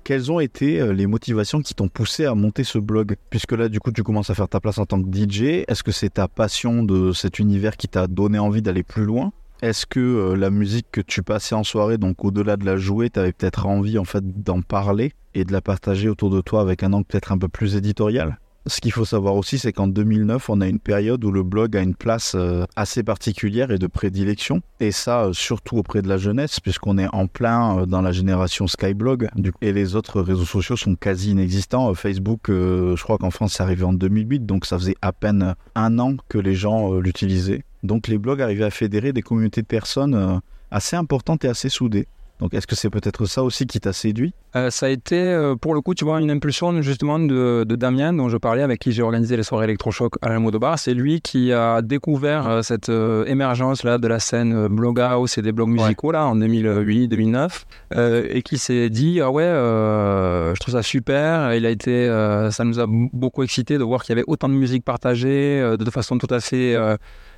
Quelles 0.04 0.30
ont 0.30 0.38
été 0.38 0.82
euh, 0.82 0.92
les 0.92 1.06
motivations 1.06 1.62
qui 1.62 1.72
t'ont 1.72 1.88
poussé 1.88 2.26
à 2.26 2.34
monter 2.34 2.62
ce 2.62 2.76
blog? 2.76 3.16
Puisque 3.30 3.52
là, 3.52 3.70
du 3.70 3.80
coup, 3.80 3.90
tu 3.90 4.02
commences 4.02 4.28
à 4.28 4.34
faire 4.34 4.50
ta 4.50 4.60
place 4.60 4.76
en 4.76 4.84
tant 4.84 5.02
que 5.02 5.08
DJ. 5.08 5.64
Est-ce 5.66 5.82
que 5.82 5.92
c'est 5.92 6.10
ta 6.10 6.28
passion 6.28 6.82
de 6.82 7.12
cet 7.12 7.38
univers 7.38 7.78
qui 7.78 7.88
t'a 7.88 8.06
donné 8.06 8.38
envie 8.38 8.60
d'aller 8.60 8.82
plus 8.82 9.06
loin? 9.06 9.32
Est-ce 9.62 9.86
que 9.86 10.00
euh, 10.00 10.36
la 10.36 10.50
musique 10.50 10.88
que 10.92 11.00
tu 11.00 11.22
passais 11.22 11.54
en 11.54 11.64
soirée, 11.64 11.96
donc 11.96 12.22
au-delà 12.22 12.58
de 12.58 12.66
la 12.66 12.76
jouer, 12.76 13.08
t'avais 13.08 13.32
peut-être 13.32 13.64
envie 13.64 13.96
en 13.96 14.04
fait 14.04 14.42
d'en 14.42 14.60
parler 14.60 15.14
et 15.32 15.46
de 15.46 15.52
la 15.52 15.62
partager 15.62 16.10
autour 16.10 16.28
de 16.28 16.42
toi 16.42 16.60
avec 16.60 16.82
un 16.82 16.92
angle 16.92 17.06
peut-être 17.06 17.32
un 17.32 17.38
peu 17.38 17.48
plus 17.48 17.74
éditorial? 17.74 18.38
Ce 18.66 18.80
qu'il 18.80 18.92
faut 18.92 19.04
savoir 19.04 19.34
aussi, 19.34 19.58
c'est 19.58 19.72
qu'en 19.72 19.88
2009, 19.88 20.48
on 20.48 20.60
a 20.60 20.66
une 20.66 20.78
période 20.78 21.22
où 21.24 21.30
le 21.30 21.42
blog 21.42 21.76
a 21.76 21.82
une 21.82 21.94
place 21.94 22.34
euh, 22.34 22.64
assez 22.76 23.02
particulière 23.02 23.70
et 23.70 23.78
de 23.78 23.86
prédilection. 23.86 24.62
Et 24.80 24.90
ça, 24.90 25.24
euh, 25.24 25.32
surtout 25.34 25.76
auprès 25.76 26.00
de 26.00 26.08
la 26.08 26.16
jeunesse, 26.16 26.60
puisqu'on 26.60 26.96
est 26.96 27.08
en 27.12 27.26
plein 27.26 27.80
euh, 27.80 27.86
dans 27.86 28.00
la 28.00 28.12
génération 28.12 28.66
Skyblog. 28.66 29.28
Et 29.60 29.72
les 29.72 29.96
autres 29.96 30.22
réseaux 30.22 30.46
sociaux 30.46 30.76
sont 30.76 30.94
quasi 30.94 31.32
inexistants. 31.32 31.92
Facebook, 31.94 32.40
je 32.48 33.02
crois 33.02 33.18
qu'en 33.18 33.30
France, 33.30 33.54
c'est 33.54 33.62
arrivé 33.62 33.84
en 33.84 33.92
2008, 33.92 34.46
donc 34.46 34.64
ça 34.64 34.78
faisait 34.78 34.96
à 35.02 35.12
peine 35.12 35.54
un 35.74 35.98
an 35.98 36.16
que 36.28 36.38
les 36.38 36.54
gens 36.54 36.94
l'utilisaient. 36.94 37.64
Donc 37.82 38.08
les 38.08 38.18
blogs 38.18 38.40
arrivaient 38.40 38.64
à 38.64 38.70
fédérer 38.70 39.12
des 39.12 39.22
communautés 39.22 39.62
de 39.62 39.66
personnes 39.66 40.40
assez 40.70 40.96
importantes 40.96 41.44
et 41.44 41.48
assez 41.48 41.68
soudées. 41.68 42.06
Donc 42.44 42.52
est-ce 42.52 42.66
que 42.66 42.76
c'est 42.76 42.90
peut-être 42.90 43.24
ça 43.24 43.42
aussi 43.42 43.66
qui 43.66 43.80
t'a 43.80 43.94
séduit? 43.94 44.34
Euh, 44.54 44.68
ça 44.68 44.84
a 44.84 44.88
été, 44.90 45.18
euh, 45.18 45.56
pour 45.56 45.72
le 45.72 45.80
coup, 45.80 45.94
tu 45.94 46.04
vois, 46.04 46.20
une 46.20 46.30
impulsion 46.30 46.82
justement 46.82 47.18
de, 47.18 47.64
de 47.66 47.74
Damien, 47.74 48.12
dont 48.12 48.28
je 48.28 48.36
parlais, 48.36 48.60
avec 48.60 48.80
qui 48.80 48.92
j'ai 48.92 49.00
organisé 49.00 49.38
les 49.38 49.42
soirées 49.42 49.64
électrochoc 49.64 50.16
à 50.20 50.28
la 50.28 50.38
de 50.38 50.58
Bar. 50.58 50.78
C'est 50.78 50.92
lui 50.92 51.22
qui 51.22 51.54
a 51.54 51.80
découvert 51.80 52.46
euh, 52.46 52.60
cette 52.60 52.90
euh, 52.90 53.24
émergence 53.24 53.82
là 53.82 53.96
de 53.96 54.06
la 54.06 54.18
scène 54.18 54.52
euh, 54.54 54.68
blog 54.68 55.00
house 55.00 55.38
et 55.38 55.42
des 55.42 55.52
blogs 55.52 55.70
musicaux 55.70 56.12
là 56.12 56.26
en 56.26 56.36
2008-2009, 56.36 57.62
euh, 57.94 58.26
et 58.28 58.42
qui 58.42 58.58
s'est 58.58 58.90
dit 58.90 59.22
ah 59.22 59.30
ouais, 59.30 59.44
je 59.44 60.60
trouve 60.60 60.74
ça 60.74 60.82
super. 60.82 61.54
Il 61.54 61.64
a 61.64 61.70
été, 61.70 62.08
ça 62.50 62.64
nous 62.64 62.78
a 62.78 62.84
beaucoup 62.86 63.42
excité 63.42 63.78
de 63.78 63.84
voir 63.84 64.02
qu'il 64.02 64.10
y 64.10 64.18
avait 64.18 64.24
autant 64.26 64.50
de 64.50 64.54
musique 64.54 64.84
partagée 64.84 65.76
de 65.78 65.90
façon 65.90 66.18
tout 66.18 66.26
à 66.28 66.40
fait 66.40 66.76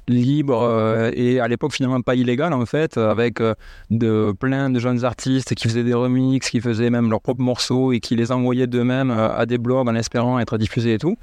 libre 0.09 0.63
euh, 0.63 1.11
et 1.15 1.41
à 1.41 1.49
l'époque 1.49 1.73
finalement 1.73 2.01
pas 2.01 2.15
illégal 2.15 2.53
en 2.53 2.65
fait, 2.67 2.97
avec 2.97 3.41
euh, 3.41 3.55
de 3.91 4.33
plein 4.39 4.71
de 4.71 4.79
jeunes 4.79 5.05
artistes 5.05 5.55
qui 5.55 5.69
faisaient 5.69 5.83
des 5.83 5.95
remixes, 5.95 6.51
qui 6.51 6.61
faisaient 6.61 6.91
même 6.91 7.11
leurs 7.11 7.21
propres 7.21 7.43
morceaux 7.43 7.93
et 7.93 8.01
qui 8.01 8.15
les 8.17 8.31
envoyaient 8.33 8.67
d'eux-mêmes 8.67 9.11
euh, 9.11 9.37
à 9.37 9.47
des 9.47 9.59
blogs 9.59 9.89
en 9.89 9.95
espérant 9.95 10.39
être 10.39 10.59
diffusés 10.59 10.95
et 10.95 10.99
tout. 10.99 11.17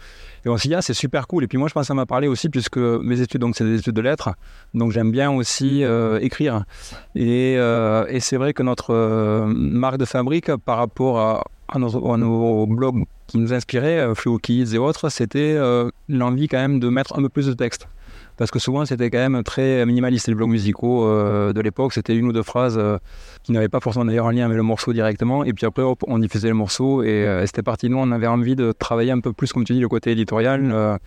Et 0.46 0.50
on 0.50 0.58
s'est 0.58 0.68
dit, 0.68 0.76
ah, 0.76 0.82
c'est 0.82 0.94
super 0.94 1.28
cool. 1.28 1.46
Et 1.46 1.48
puis 1.48 1.58
moi, 1.58 1.70
je 1.70 1.74
pense 1.74 1.88
ça 1.88 1.94
m'a 1.94 2.06
parlé 2.06 2.28
aussi, 2.28 2.50
puisque 2.50 2.78
mes 2.78 3.22
études, 3.22 3.40
donc 3.40 3.56
c'est 3.56 3.64
des 3.64 3.80
études 3.80 3.96
de 3.96 4.02
lettres. 4.02 4.32
Donc 4.74 4.92
j'aime 4.92 5.10
bien 5.10 5.32
aussi 5.32 5.86
euh, 5.86 6.20
écrire. 6.20 6.66
Et, 7.16 7.54
et 7.54 8.20
c'est 8.20 8.36
vrai 8.36 8.54
que 8.54 8.64
notre 8.64 9.46
marque 9.46 9.98
de 9.98 10.06
fabrique, 10.06 10.54
par 10.58 10.78
rapport 10.78 11.20
à, 11.20 11.44
à, 11.70 11.80
nos, 11.80 12.12
à 12.12 12.18
nos 12.18 12.66
blogs 12.68 13.06
qui 13.28 13.38
nous 13.38 13.54
inspiraient, 13.54 14.14
Fluo 14.16 14.38
Kids 14.38 14.76
et 14.76 14.78
autres, 14.78 15.08
c'était 15.10 15.58
l'envie 16.10 16.50
quand 16.50 16.60
même 16.60 16.82
de 16.82 16.90
mettre 16.90 17.18
un 17.18 17.22
peu 17.22 17.30
plus 17.30 17.48
de 17.48 17.54
texte. 17.54 17.88
Parce 18.38 18.52
que 18.52 18.60
souvent, 18.60 18.86
c'était 18.86 19.10
quand 19.10 19.30
même 19.30 19.44
très 19.44 19.86
minimaliste. 19.86 20.28
Les 20.28 20.36
blogs 20.36 20.50
musicaux 20.50 21.06
euh, 21.06 21.54
de 21.54 21.62
l'époque, 21.62 21.94
c'était 21.94 22.16
une 22.16 22.28
ou 22.28 22.34
deux 22.34 22.44
phrases 22.44 22.78
euh, 22.78 22.98
qui 23.44 23.52
n'avaient 23.52 23.70
pas 23.70 23.80
forcément 23.80 24.06
d'ailleurs 24.06 24.28
un 24.28 24.34
lien 24.34 24.46
avec 24.46 24.58
le 24.58 24.64
morceau 24.64 24.94
directement. 24.94 25.44
Et 25.44 25.54
puis 25.54 25.66
après, 25.66 25.84
hop, 25.84 26.04
on 26.08 26.18
diffusait 26.20 26.48
le 26.48 26.54
morceau 26.54 27.04
et, 27.04 27.28
euh, 27.28 27.44
et 27.44 27.48
c'était 27.48 27.62
parti. 27.64 27.90
Nous, 27.90 27.98
on 27.98 28.12
avait 28.12 28.28
envie 28.28 28.56
de 28.56 28.72
travailler 28.72 29.12
un 29.12 29.20
peu 29.20 29.34
plus, 29.34 29.52
comme 29.54 29.66
tu 29.66 29.74
dis, 29.74 29.80
le 29.80 29.90
côté 29.90 30.12
éditorial. 30.12 30.72
Euh, 30.72 30.98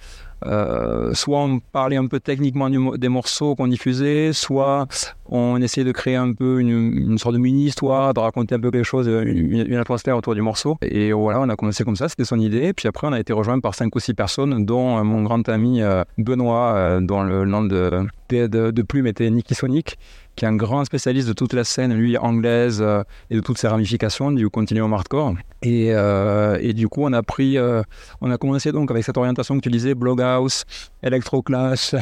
euh, 0.44 1.14
soit 1.14 1.38
on 1.38 1.60
parlait 1.60 1.96
un 1.96 2.06
peu 2.06 2.20
techniquement 2.20 2.68
du 2.68 2.78
des 2.98 3.08
morceaux 3.08 3.54
qu'on 3.54 3.68
diffusait, 3.68 4.34
soit 4.34 4.86
on 5.30 5.56
essayait 5.62 5.84
de 5.86 5.92
créer 5.92 6.16
un 6.16 6.34
peu 6.34 6.60
une, 6.60 6.68
une 6.68 7.16
sorte 7.16 7.34
de 7.34 7.40
mini-histoire, 7.40 8.12
de 8.12 8.20
raconter 8.20 8.54
un 8.54 8.60
peu 8.60 8.70
quelque 8.70 8.84
chose, 8.84 9.06
une, 9.06 9.66
une 9.66 9.76
atmosphère 9.76 10.14
autour 10.14 10.34
du 10.34 10.42
morceau. 10.42 10.76
Et 10.82 11.12
voilà, 11.12 11.40
on 11.40 11.48
a 11.48 11.56
commencé 11.56 11.84
comme 11.84 11.96
ça, 11.96 12.10
c'était 12.10 12.26
son 12.26 12.38
idée. 12.38 12.74
Puis 12.74 12.86
après, 12.86 13.06
on 13.06 13.12
a 13.12 13.18
été 13.18 13.32
rejoint 13.32 13.58
par 13.60 13.74
cinq 13.74 13.96
ou 13.96 13.98
six 13.98 14.12
personnes, 14.12 14.66
dont 14.66 14.98
euh, 14.98 15.04
mon 15.04 15.22
grand 15.22 15.48
ami 15.48 15.80
euh, 15.80 16.04
Benoît, 16.18 16.74
euh, 16.74 17.00
dont 17.00 17.22
le 17.22 17.46
nom 17.46 17.64
de, 17.64 18.06
de, 18.28 18.46
de, 18.46 18.70
de 18.70 18.82
plume 18.82 19.06
était 19.06 19.30
Nicky 19.30 19.54
Sonic, 19.54 19.98
qui 20.36 20.44
est 20.44 20.48
un 20.48 20.56
grand 20.56 20.84
spécialiste 20.84 21.28
de 21.28 21.32
toute 21.32 21.52
la 21.52 21.64
scène, 21.64 21.94
lui, 21.94 22.16
anglaise, 22.18 22.80
euh, 22.80 23.02
et 23.30 23.36
de 23.36 23.40
toutes 23.40 23.58
ses 23.58 23.68
ramifications, 23.68 24.30
du 24.30 24.48
continuum 24.48 24.92
hardcore. 24.92 25.34
Et, 25.62 25.88
euh, 25.92 26.58
et 26.60 26.74
du 26.74 26.88
coup, 26.88 27.02
on 27.02 27.12
a 27.12 27.22
pris, 27.22 27.58
euh, 27.58 27.82
on 28.20 28.30
a 28.30 28.38
commencé 28.38 28.70
donc 28.72 28.90
avec 28.90 29.04
cette 29.04 29.16
orientation 29.16 29.56
que 29.56 29.62
tu 29.62 29.70
disais, 29.70 29.94
blog 29.94 30.20
house, 30.20 30.64
electro 31.02 31.42
clash, 31.42 31.94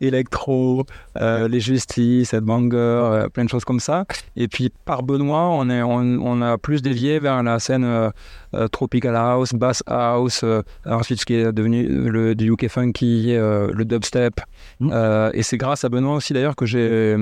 électro, 0.00 0.84
euh, 1.20 1.48
les 1.48 1.60
justices, 1.60 2.34
headbanger, 2.34 3.28
plein 3.32 3.44
de 3.44 3.48
choses 3.48 3.64
comme 3.64 3.80
ça. 3.80 4.04
Et 4.34 4.48
puis 4.48 4.72
par 4.84 5.02
Benoît, 5.02 5.48
on, 5.50 5.70
est, 5.70 5.82
on, 5.82 5.98
on 5.98 6.42
a 6.42 6.58
plus 6.58 6.82
dévié 6.82 7.18
vers 7.18 7.42
la 7.42 7.58
scène 7.58 8.10
tropical 8.72 9.14
house, 9.14 9.52
bass 9.52 9.82
house, 9.86 10.44
ensuite 10.84 11.20
ce 11.20 11.26
qui 11.26 11.34
est 11.34 11.52
devenu 11.52 11.86
le 11.86 12.34
du 12.34 12.50
UK 12.50 12.68
funky, 12.68 13.34
le 13.34 13.84
dubstep. 13.84 14.40
Euh, 14.82 15.30
et 15.32 15.42
c'est 15.42 15.56
grâce 15.56 15.84
à 15.84 15.88
Benoît 15.88 16.14
aussi 16.14 16.32
d'ailleurs 16.32 16.56
que 16.56 16.66
j'ai 16.66 17.16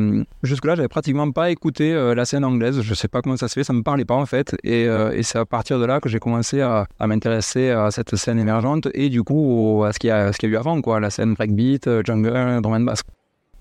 jusque-là 0.54 0.74
j'avais 0.74 0.88
pratiquement 0.88 1.30
pas 1.30 1.50
écouté 1.50 1.92
euh, 1.92 2.14
la 2.14 2.24
scène 2.24 2.44
anglaise. 2.44 2.80
Je 2.80 2.94
sais 2.94 3.08
pas 3.08 3.20
comment 3.22 3.36
ça 3.36 3.48
se 3.48 3.54
fait, 3.54 3.64
ça 3.64 3.72
me 3.72 3.82
parlait 3.82 4.04
pas 4.04 4.14
en 4.14 4.26
fait. 4.26 4.56
Et, 4.64 4.86
euh, 4.88 5.12
et 5.12 5.22
c'est 5.22 5.38
à 5.38 5.44
partir 5.44 5.78
de 5.78 5.84
là 5.84 6.00
que 6.00 6.08
j'ai 6.08 6.18
commencé 6.18 6.60
à, 6.60 6.86
à 6.98 7.06
m'intéresser 7.06 7.70
à 7.70 7.90
cette 7.90 8.16
scène 8.16 8.38
émergente 8.38 8.88
et 8.94 9.08
du 9.10 9.22
coup 9.22 9.38
au- 9.78 9.84
à 9.84 9.92
ce 9.92 9.98
qu'il 9.98 10.08
y 10.08 10.10
a, 10.10 10.32
ce 10.32 10.38
qu'il 10.38 10.48
y 10.48 10.52
a 10.52 10.54
eu 10.54 10.58
avant 10.58 10.80
quoi, 10.80 11.00
la 11.00 11.10
scène 11.10 11.34
breakbeat, 11.34 11.86
euh, 11.86 12.02
jungle, 12.04 12.60
drum 12.62 12.74
and 12.74 12.80
bass. 12.80 13.02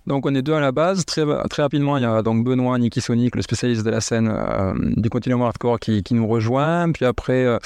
Donc 0.05 0.25
on 0.25 0.35
est 0.35 0.41
deux 0.41 0.53
à 0.53 0.59
la 0.59 0.71
base. 0.71 1.05
Très, 1.05 1.23
très 1.49 1.63
rapidement, 1.63 1.97
il 1.97 2.03
y 2.03 2.05
a 2.05 2.21
donc 2.21 2.43
Benoît 2.43 2.77
Nicky 2.77 3.01
Sonic, 3.01 3.35
le 3.35 3.41
spécialiste 3.41 3.83
de 3.85 3.89
la 3.89 4.01
scène 4.01 4.29
euh, 4.29 4.73
du 4.97 5.09
continuum 5.09 5.41
hardcore, 5.41 5.79
qui, 5.79 6.03
qui 6.03 6.13
nous 6.13 6.27
rejoint. 6.27 6.91
Puis 6.91 7.05
après, 7.05 7.45
euh, 7.45 7.57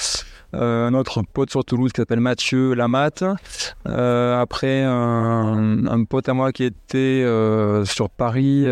euh, 0.54 0.86
un 0.86 0.94
autre 0.94 1.22
pote 1.22 1.50
sur 1.50 1.62
Toulouse 1.64 1.92
qui 1.92 2.00
s'appelle 2.00 2.20
Mathieu 2.20 2.72
Lamat. 2.72 3.22
Euh, 3.86 4.40
après, 4.40 4.82
un, 4.82 6.04
pote 6.08 6.28
à 6.28 6.34
moi 6.34 6.52
qui 6.52 6.64
était 6.64 6.96
euh, 6.96 7.84
sur 7.84 8.08
Paris, 8.08 8.66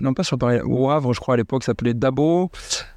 non 0.00 0.14
pas 0.14 0.24
sur 0.24 0.38
Paris, 0.38 0.60
au 0.64 0.90
Havre, 0.90 1.14
je 1.14 1.20
crois 1.20 1.34
à 1.34 1.36
l'époque, 1.36 1.64
s'appelait 1.64 1.94
Dabo. 1.94 2.50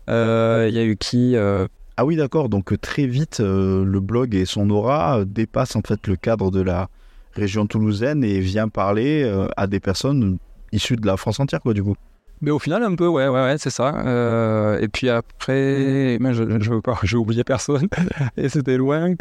Il 0.07 0.13
y 0.13 0.79
a 0.79 0.83
eu 0.83 0.97
qui 0.97 1.35
Ah 1.37 2.05
oui, 2.05 2.15
d'accord. 2.15 2.49
Donc 2.49 2.79
très 2.81 3.05
vite, 3.05 3.39
le 3.39 3.99
blog 3.99 4.35
et 4.35 4.45
son 4.45 4.69
aura 4.69 5.23
dépassent 5.25 5.75
en 5.75 5.81
fait 5.81 6.07
le 6.07 6.15
cadre 6.15 6.51
de 6.51 6.61
la 6.61 6.89
région 7.35 7.67
toulousaine 7.67 8.23
et 8.23 8.39
vient 8.39 8.67
parler 8.67 9.23
euh, 9.23 9.47
à 9.57 9.67
des 9.67 9.79
personnes 9.79 10.37
issues 10.71 10.95
de 10.95 11.05
la 11.05 11.17
France 11.17 11.39
entière, 11.39 11.61
quoi, 11.61 11.73
du 11.73 11.83
coup. 11.83 11.95
Mais 12.41 12.51
au 12.51 12.59
final, 12.59 12.83
un 12.83 12.95
peu, 12.95 13.07
ouais, 13.07 13.27
ouais, 13.29 13.55
c'est 13.57 13.69
ça. 13.69 13.95
Euh, 14.05 14.79
et 14.79 14.87
puis 14.89 15.09
après, 15.09 16.17
je 16.19 16.59
je 16.59 16.69
veux 16.69 16.81
pas, 16.81 16.99
j'ai 17.03 17.17
oublié 17.17 17.43
personne, 17.43 17.87
et 18.37 18.49
c'était 18.49 18.77
loin. 18.77 19.13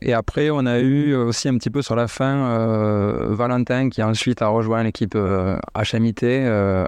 Et 0.00 0.14
après, 0.14 0.50
on 0.50 0.64
a 0.64 0.80
eu 0.80 1.14
aussi 1.14 1.48
un 1.48 1.58
petit 1.58 1.70
peu 1.70 1.82
sur 1.82 1.96
la 1.96 2.08
fin 2.08 2.50
euh, 2.50 3.34
Valentin 3.34 3.90
qui 3.90 4.02
ensuite 4.02 4.40
a 4.40 4.48
rejoint 4.48 4.82
l'équipe 4.82 5.14
euh, 5.14 5.56
HMIT, 5.76 6.22
euh, 6.22 6.86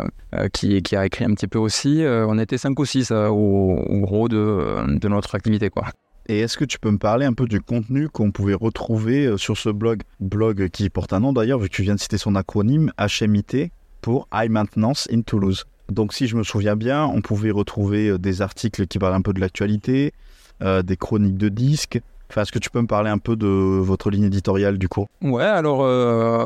qui, 0.53 0.83
qui 0.83 0.97
a 0.97 1.05
écrit 1.05 1.27
un 1.27 1.35
petit 1.35 1.49
peu 1.49 1.59
aussi. 1.59 2.03
On 2.07 2.39
était 2.39 2.59
5 2.59 2.79
ou 2.79 2.85
6 2.85 3.13
au, 3.13 3.35
au 3.35 4.01
gros 4.01 4.29
de, 4.29 4.99
de 4.99 5.09
notre 5.09 5.35
activité, 5.35 5.69
quoi. 5.69 5.85
Et 6.27 6.41
est-ce 6.41 6.57
que 6.57 6.65
tu 6.65 6.79
peux 6.79 6.91
me 6.91 6.99
parler 6.99 7.27
un 7.27 7.35
peu 7.35 7.47
du 7.47 7.61
contenu 7.61 8.09
qu'on 8.09 8.31
pouvait 8.31 8.55
retrouver 8.55 9.27
euh, 9.27 9.37
sur 9.37 9.59
ce 9.59 9.69
blog? 9.69 10.03
Blog 10.21 10.69
qui 10.69 10.89
porte 10.89 11.13
un 11.13 11.21
nom 11.21 11.33
d'ailleurs, 11.33 11.59
vu 11.59 11.69
que 11.69 11.75
tu 11.75 11.83
viens 11.83 11.95
de 11.95 12.01
citer 12.01 12.17
son 12.17 12.35
acronyme, 12.35 12.93
HMIT, 12.99 13.71
pour 14.01 14.27
High 14.33 14.51
Maintenance 14.51 15.07
in 15.13 15.21
Toulouse. 15.21 15.67
Donc 15.91 16.15
si 16.15 16.27
je 16.27 16.37
me 16.37 16.43
souviens 16.43 16.77
bien, 16.77 17.05
on 17.05 17.21
pouvait 17.21 17.51
retrouver 17.51 18.09
euh, 18.09 18.19
des 18.19 18.41
articles 18.41 18.87
qui 18.87 18.99
parlent 18.99 19.15
un 19.15 19.21
peu 19.21 19.35
de 19.35 19.41
l'actualité, 19.41 20.15
euh, 20.63 20.83
des 20.83 20.97
chroniques 20.97 21.37
de 21.37 21.51
disques. 21.51 22.01
Enfin, 22.31 22.43
est-ce 22.43 22.53
que 22.53 22.59
tu 22.59 22.71
peux 22.71 22.81
me 22.81 22.87
parler 22.87 23.11
un 23.11 23.19
peu 23.19 23.37
de 23.37 23.47
votre 23.47 24.11
ligne 24.11 24.25
éditoriale 24.25 24.79
du 24.79 24.89
coup? 24.89 25.07
Ouais, 25.21 25.45
alors 25.45 25.81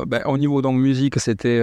ben, 0.05 0.21
au 0.25 0.37
niveau 0.37 0.61
donc 0.61 0.77
musique, 0.77 1.17
c'était 1.19 1.61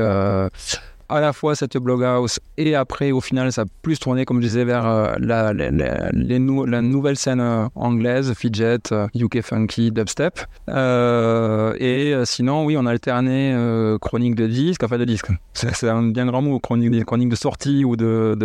à 1.09 1.21
la 1.21 1.33
fois 1.33 1.55
cette 1.55 1.77
blog 1.77 2.03
house 2.05 2.41
et 2.57 2.75
après 2.75 3.13
au 3.13 3.21
final 3.21 3.53
ça 3.53 3.63
a 3.63 3.65
plus 3.83 3.99
tourné 3.99 4.25
comme 4.25 4.41
je 4.41 4.47
disais 4.47 4.65
vers 4.65 4.87
euh, 4.87 5.15
la, 5.19 5.53
les 5.53 6.39
nou- 6.39 6.65
la 6.67 6.83
nouvelle 6.83 7.17
scène 7.17 7.41
euh, 7.41 7.67
anglaise, 7.75 8.33
fidget, 8.35 8.93
euh, 8.93 9.07
UK 9.15 9.43
funky, 9.43 9.91
dubstep. 9.91 10.41
Euh, 10.69 11.75
et 11.79 12.13
euh, 12.15 12.25
sinon 12.25 12.65
oui 12.65 12.77
on 12.79 12.87
a 12.87 12.91
alterné 12.91 13.53
euh, 13.55 13.99
chronique 13.99 14.35
de 14.35 14.47
disques, 14.47 14.83
enfin 14.83 14.99
de 14.99 15.05
disques. 15.05 15.31
C'est 15.55 15.89
un 15.89 16.03
bien 16.03 16.27
grand 16.27 16.43
mot, 16.43 16.59
chronique, 16.59 16.91
des 16.91 17.03
chroniques 17.03 17.31
de 17.31 17.37
sortie 17.37 17.85
ou 17.85 17.97
de, 17.97 18.37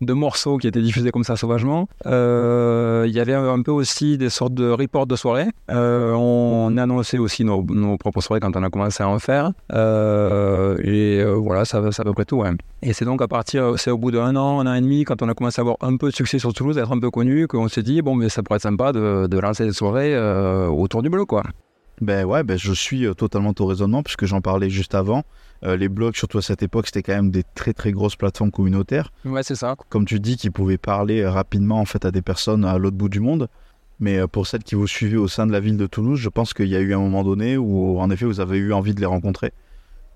de, 0.00 0.12
morceaux 0.12 0.58
qui 0.58 0.66
étaient 0.66 0.82
diffusés 0.82 1.10
comme 1.10 1.24
ça 1.24 1.36
sauvagement. 1.36 1.88
Euh, 2.06 3.04
Il 3.08 3.14
y 3.14 3.20
avait 3.20 3.34
un 3.34 3.62
peu 3.62 3.70
aussi 3.70 4.18
des 4.18 4.30
sortes 4.30 4.54
de 4.54 4.70
reports 4.70 5.06
de 5.06 5.16
soirée. 5.16 5.48
Euh, 5.70 6.12
on 6.12 6.76
annonçait 6.76 7.18
aussi 7.18 7.44
nos, 7.44 7.62
propres 7.98 8.20
soirées 8.20 8.40
quand 8.40 8.56
on 8.56 8.62
a 8.62 8.70
commencé 8.70 9.02
à 9.02 9.08
en 9.08 9.18
faire. 9.18 9.52
Euh, 9.72 10.76
et 10.82 11.20
euh, 11.20 11.34
voilà, 11.34 11.64
ça, 11.64 11.78
à 11.78 12.04
peu 12.06 12.14
près 12.14 12.24
tout. 12.24 12.36
Ouais. 12.36 12.50
Et 12.82 12.92
c'est 12.92 13.04
donc 13.04 13.20
à 13.20 13.28
partir, 13.28 13.78
c'est 13.78 13.90
au 13.90 13.98
bout 13.98 14.10
d'un 14.10 14.36
an, 14.36 14.60
un 14.60 14.66
an 14.66 14.74
et 14.74 14.80
demi, 14.80 15.04
quand 15.04 15.22
on 15.22 15.28
a 15.28 15.34
commencé 15.34 15.60
à 15.60 15.62
avoir 15.62 15.76
un 15.80 15.96
peu 15.96 16.10
de 16.10 16.14
succès 16.14 16.38
sur 16.38 16.52
Toulouse, 16.52 16.78
être 16.78 16.92
un 16.92 16.98
peu 16.98 17.10
connu, 17.10 17.46
qu'on 17.46 17.68
s'est 17.68 17.82
dit, 17.82 18.02
bon, 18.02 18.14
mais 18.14 18.28
ça 18.28 18.42
pourrait 18.42 18.56
être 18.56 18.62
sympa 18.62 18.92
de, 18.92 19.26
de 19.26 19.38
lancer 19.38 19.64
des 19.64 19.72
soirées 19.72 20.14
euh, 20.14 20.68
autour 20.68 21.02
du 21.02 21.10
bleu, 21.10 21.24
quoi. 21.24 21.42
Ben 22.02 22.26
ouais, 22.26 22.42
ben 22.42 22.58
je 22.58 22.72
suis 22.72 23.06
euh, 23.06 23.14
totalement 23.14 23.54
au 23.58 23.66
raisonnement 23.66 24.02
puisque 24.02 24.26
j'en 24.26 24.42
parlais 24.42 24.68
juste 24.68 24.94
avant. 24.94 25.22
Euh, 25.64 25.76
les 25.76 25.88
blogs, 25.88 26.14
surtout 26.14 26.38
à 26.38 26.42
cette 26.42 26.62
époque, 26.62 26.86
c'était 26.86 27.02
quand 27.02 27.14
même 27.14 27.30
des 27.30 27.42
très 27.54 27.72
très 27.72 27.90
grosses 27.90 28.16
plateformes 28.16 28.50
communautaires. 28.50 29.10
Ouais, 29.24 29.42
c'est 29.42 29.54
ça. 29.54 29.76
Comme 29.88 30.04
tu 30.04 30.20
dis, 30.20 30.36
qui 30.36 30.50
pouvaient 30.50 30.76
parler 30.76 31.26
rapidement 31.26 31.80
en 31.80 31.86
fait 31.86 32.04
à 32.04 32.10
des 32.10 32.20
personnes 32.20 32.66
à 32.66 32.76
l'autre 32.76 32.98
bout 32.98 33.08
du 33.08 33.20
monde. 33.20 33.48
Mais 33.98 34.26
pour 34.28 34.46
celles 34.46 34.62
qui 34.62 34.74
vous 34.74 34.86
suivez 34.86 35.16
au 35.16 35.26
sein 35.26 35.46
de 35.46 35.52
la 35.52 35.60
ville 35.60 35.78
de 35.78 35.86
Toulouse, 35.86 36.20
je 36.20 36.28
pense 36.28 36.52
qu'il 36.52 36.68
y 36.68 36.76
a 36.76 36.80
eu 36.80 36.92
un 36.92 36.98
moment 36.98 37.24
donné 37.24 37.56
où 37.56 37.98
en 37.98 38.10
effet 38.10 38.26
vous 38.26 38.40
avez 38.40 38.58
eu 38.58 38.74
envie 38.74 38.94
de 38.94 39.00
les 39.00 39.06
rencontrer. 39.06 39.54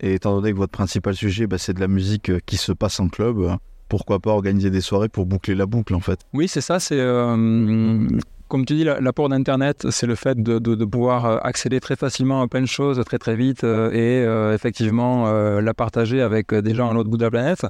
Et 0.00 0.14
étant 0.14 0.34
donné 0.34 0.52
que 0.52 0.56
votre 0.56 0.72
principal 0.72 1.14
sujet, 1.14 1.46
ben, 1.46 1.58
c'est 1.58 1.74
de 1.74 1.80
la 1.80 1.88
musique 1.88 2.30
euh, 2.30 2.40
qui 2.46 2.56
se 2.56 2.72
passe 2.72 3.00
en 3.00 3.08
club, 3.08 3.38
euh, 3.38 3.54
pourquoi 3.88 4.18
pas 4.18 4.30
organiser 4.30 4.70
des 4.70 4.80
soirées 4.80 5.08
pour 5.08 5.26
boucler 5.26 5.54
la 5.54 5.66
boucle 5.66 5.94
en 5.94 6.00
fait? 6.00 6.20
Oui, 6.32 6.48
c'est 6.48 6.60
ça. 6.60 6.80
C'est 6.80 6.98
euh, 6.98 8.06
comme 8.48 8.64
tu 8.64 8.74
dis, 8.74 8.84
la- 8.84 9.00
l'apport 9.00 9.28
d'Internet, 9.28 9.90
c'est 9.90 10.06
le 10.06 10.14
fait 10.14 10.42
de, 10.42 10.84
pouvoir 10.84 11.44
accéder 11.44 11.80
très 11.80 11.96
facilement 11.96 12.40
à 12.40 12.48
plein 12.48 12.62
de 12.62 12.66
choses 12.66 13.00
très 13.04 13.18
très 13.18 13.36
vite 13.36 13.62
et 13.64 14.24
effectivement 14.52 15.30
la 15.60 15.74
partager 15.74 16.20
avec 16.20 16.52
des 16.52 16.74
gens 16.74 16.90
à 16.90 16.94
l'autre 16.94 17.08
bout 17.08 17.16
de 17.16 17.24
la 17.24 17.30
planète. 17.30 17.64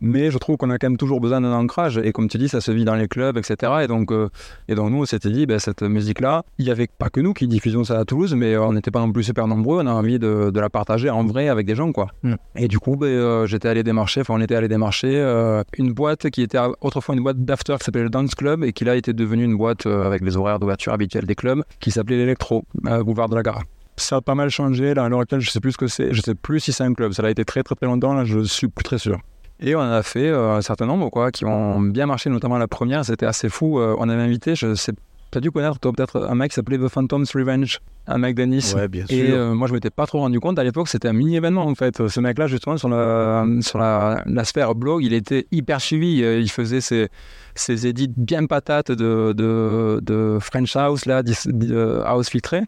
Mais 0.00 0.30
je 0.30 0.38
trouve 0.38 0.56
qu'on 0.56 0.70
a 0.70 0.78
quand 0.78 0.88
même 0.88 0.96
toujours 0.96 1.20
besoin 1.20 1.40
d'un 1.40 1.52
ancrage. 1.52 1.98
Et 1.98 2.12
comme 2.12 2.28
tu 2.28 2.38
dis, 2.38 2.48
ça 2.48 2.60
se 2.60 2.70
vit 2.70 2.84
dans 2.84 2.94
les 2.94 3.08
clubs, 3.08 3.36
etc. 3.38 3.72
Et 3.82 3.86
donc, 3.86 4.12
euh, 4.12 4.28
et 4.68 4.74
donc 4.74 4.90
nous, 4.90 5.02
on 5.02 5.04
s'était 5.06 5.30
dit, 5.30 5.46
ben, 5.46 5.58
cette 5.58 5.82
musique-là, 5.82 6.42
il 6.58 6.64
n'y 6.64 6.70
avait 6.70 6.86
pas 6.86 7.08
que 7.08 7.20
nous 7.20 7.32
qui 7.32 7.48
diffusions 7.48 7.84
ça 7.84 7.98
à 7.98 8.04
Toulouse, 8.04 8.34
mais 8.34 8.54
euh, 8.54 8.62
on 8.62 8.72
n'était 8.72 8.90
pas 8.90 9.00
non 9.00 9.12
plus 9.12 9.24
super 9.24 9.46
nombreux. 9.46 9.82
On 9.82 9.86
a 9.86 9.92
envie 9.92 10.18
de, 10.18 10.50
de 10.50 10.60
la 10.60 10.70
partager 10.70 11.10
en 11.10 11.24
vrai 11.24 11.48
avec 11.48 11.66
des 11.66 11.74
gens, 11.74 11.92
quoi. 11.92 12.08
Mm. 12.22 12.34
Et 12.56 12.68
du 12.68 12.78
coup, 12.78 12.96
ben, 12.96 13.06
euh, 13.06 13.46
j'étais 13.46 13.68
allé 13.68 13.82
démarcher, 13.82 14.20
enfin, 14.20 14.34
on 14.34 14.40
était 14.40 14.54
allé 14.54 14.68
démarcher 14.68 15.16
euh, 15.16 15.62
une 15.78 15.92
boîte 15.92 16.30
qui 16.30 16.42
était 16.42 16.58
autrefois 16.80 17.14
une 17.14 17.22
boîte 17.22 17.44
d'after 17.44 17.76
qui 17.78 17.84
s'appelait 17.84 18.02
le 18.02 18.10
Dance 18.10 18.34
Club 18.34 18.64
et 18.64 18.72
qui 18.72 18.84
là 18.84 18.96
était 18.96 19.12
devenue 19.12 19.44
une 19.44 19.56
boîte 19.56 19.86
avec 19.86 20.22
les 20.22 20.36
horaires 20.36 20.58
d'ouverture 20.58 20.92
habituels 20.92 21.26
des 21.26 21.34
clubs 21.34 21.62
qui 21.80 21.90
s'appelait 21.90 22.16
l'Electro, 22.16 22.64
Boulevard 22.74 23.28
de 23.28 23.36
la 23.36 23.42
Gare. 23.42 23.62
Ça 23.96 24.16
a 24.16 24.20
pas 24.20 24.34
mal 24.34 24.50
changé, 24.50 24.92
là, 24.92 25.04
à 25.04 25.08
l'heure 25.08 25.20
actuelle, 25.20 25.40
je 25.40 25.50
sais 25.50 25.60
plus 25.60 25.72
ce 25.72 25.78
que 25.78 25.86
c'est, 25.86 26.12
je 26.12 26.20
sais 26.20 26.34
plus 26.34 26.60
si 26.60 26.72
c'est 26.72 26.84
un 26.84 26.92
club, 26.92 27.12
ça 27.12 27.22
a 27.24 27.30
été 27.30 27.44
très 27.44 27.62
très 27.62 27.74
très 27.74 27.86
longtemps, 27.86 28.12
là, 28.12 28.24
je 28.24 28.40
suis 28.40 28.68
plus 28.68 28.84
très 28.84 28.98
sûr. 28.98 29.18
Et 29.60 29.74
on 29.74 29.80
en 29.80 29.90
a 29.90 30.02
fait 30.02 30.28
euh, 30.28 30.56
un 30.56 30.60
certain 30.62 30.86
nombre, 30.86 31.08
quoi, 31.10 31.30
qui 31.30 31.44
ont 31.44 31.80
bien 31.80 32.06
marché, 32.06 32.28
notamment 32.30 32.58
la 32.58 32.68
première, 32.68 33.04
c'était 33.04 33.26
assez 33.26 33.48
fou. 33.48 33.78
euh, 33.80 33.94
on 33.98 34.08
avait 34.08 34.22
invité, 34.22 34.54
je 34.54 34.74
sais 34.74 34.92
as 35.34 35.40
dû 35.40 35.50
connaître 35.50 35.78
toi 35.78 35.92
peut-être 35.92 36.26
un 36.30 36.34
mec 36.34 36.50
qui 36.50 36.54
s'appelait 36.54 36.78
The 36.78 36.88
Phantom's 36.88 37.30
Revenge, 37.36 37.80
un 38.06 38.16
mec 38.16 38.34
de 38.36 38.44
Nice. 38.44 38.72
Ouais, 38.74 38.88
bien 38.88 39.04
Et 39.10 39.26
sûr. 39.26 39.36
euh, 39.36 39.54
moi, 39.54 39.68
je 39.68 39.74
m'étais 39.74 39.90
pas 39.90 40.06
trop 40.06 40.20
rendu 40.20 40.40
compte 40.40 40.58
à 40.58 40.64
l'époque, 40.64 40.88
c'était 40.88 41.08
un 41.08 41.12
mini 41.12 41.36
événement 41.36 41.66
en 41.66 41.74
fait. 41.74 42.08
Ce 42.08 42.20
mec-là, 42.20 42.46
justement, 42.46 42.78
sur 42.78 42.88
la, 42.88 43.44
sur 43.60 43.78
la, 43.78 44.22
la 44.24 44.44
sphère 44.44 44.74
blog, 44.74 45.04
il 45.04 45.12
était 45.12 45.46
hyper 45.52 45.82
suivi. 45.82 46.20
Il 46.20 46.50
faisait 46.50 46.80
ses, 46.80 47.08
ses 47.54 47.86
édits 47.86 48.10
bien 48.16 48.46
patates 48.46 48.92
de, 48.92 49.34
de, 49.36 50.00
de 50.02 50.38
French 50.40 50.74
House, 50.74 51.04
là, 51.04 51.22
de 51.22 52.02
House 52.06 52.30
filtré. 52.30 52.62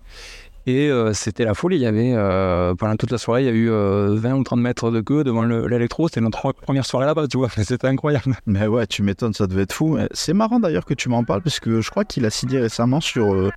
Et 0.70 0.90
euh, 0.90 1.14
c'était 1.14 1.46
la 1.46 1.54
folie. 1.54 1.76
Il 1.76 1.82
y 1.82 1.86
avait, 1.86 2.12
euh, 2.14 2.74
pendant 2.74 2.94
toute 2.96 3.10
la 3.10 3.16
soirée, 3.16 3.42
il 3.42 3.46
y 3.46 3.48
a 3.48 3.52
eu 3.52 3.70
euh, 3.70 4.14
20 4.18 4.34
ou 4.34 4.44
30 4.44 4.60
mètres 4.60 4.90
de 4.90 5.00
queue 5.00 5.24
devant 5.24 5.42
le- 5.42 5.66
l'électro. 5.66 6.08
C'était 6.08 6.20
notre 6.20 6.52
première 6.52 6.84
soirée 6.84 7.06
là-bas, 7.06 7.26
tu 7.26 7.38
vois. 7.38 7.48
C'était 7.56 7.86
incroyable. 7.86 8.34
Mais 8.44 8.66
ouais, 8.66 8.86
tu 8.86 9.02
m'étonnes, 9.02 9.32
ça 9.32 9.46
devait 9.46 9.62
être 9.62 9.72
fou. 9.72 9.96
Euh, 9.96 10.06
C'est 10.12 10.34
marrant 10.34 10.60
d'ailleurs 10.60 10.84
que 10.84 10.92
tu 10.92 11.08
m'en 11.08 11.24
parles, 11.24 11.40
parce 11.40 11.58
que 11.58 11.80
je 11.80 11.88
crois 11.90 12.04
qu'il 12.04 12.26
a 12.26 12.30
signé 12.30 12.58
récemment 12.60 13.00
sur 13.00 13.32
euh, 13.32 13.50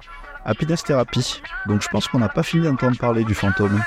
Happiness 0.46 0.86
Therapy. 0.86 1.42
Donc 1.68 1.82
je 1.82 1.90
pense 1.90 2.08
qu'on 2.08 2.20
n'a 2.20 2.30
pas 2.30 2.44
fini 2.44 2.64
d'entendre 2.64 2.98
parler 2.98 3.26
du 3.26 3.34
fantôme. 3.34 3.82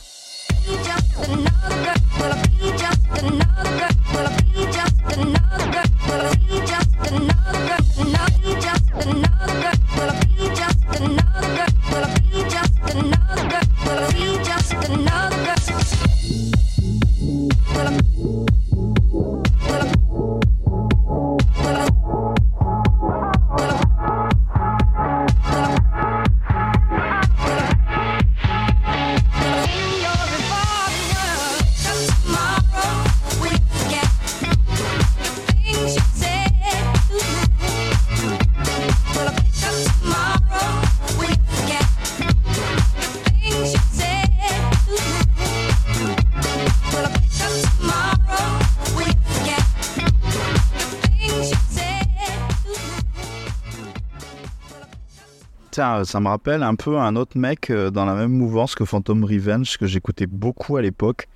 Euh, 55.78 56.04
ça 56.04 56.20
me 56.20 56.28
rappelle 56.28 56.62
un 56.62 56.74
peu 56.74 56.98
un 56.98 57.16
autre 57.16 57.38
mec 57.38 57.70
euh, 57.70 57.90
dans 57.90 58.04
la 58.04 58.14
même 58.14 58.32
mouvance 58.32 58.74
que 58.74 58.84
Phantom 58.84 59.24
Revenge 59.24 59.76
que 59.78 59.86
j'écoutais 59.86 60.26
beaucoup 60.26 60.76
à 60.76 60.82
l'époque. 60.82 61.28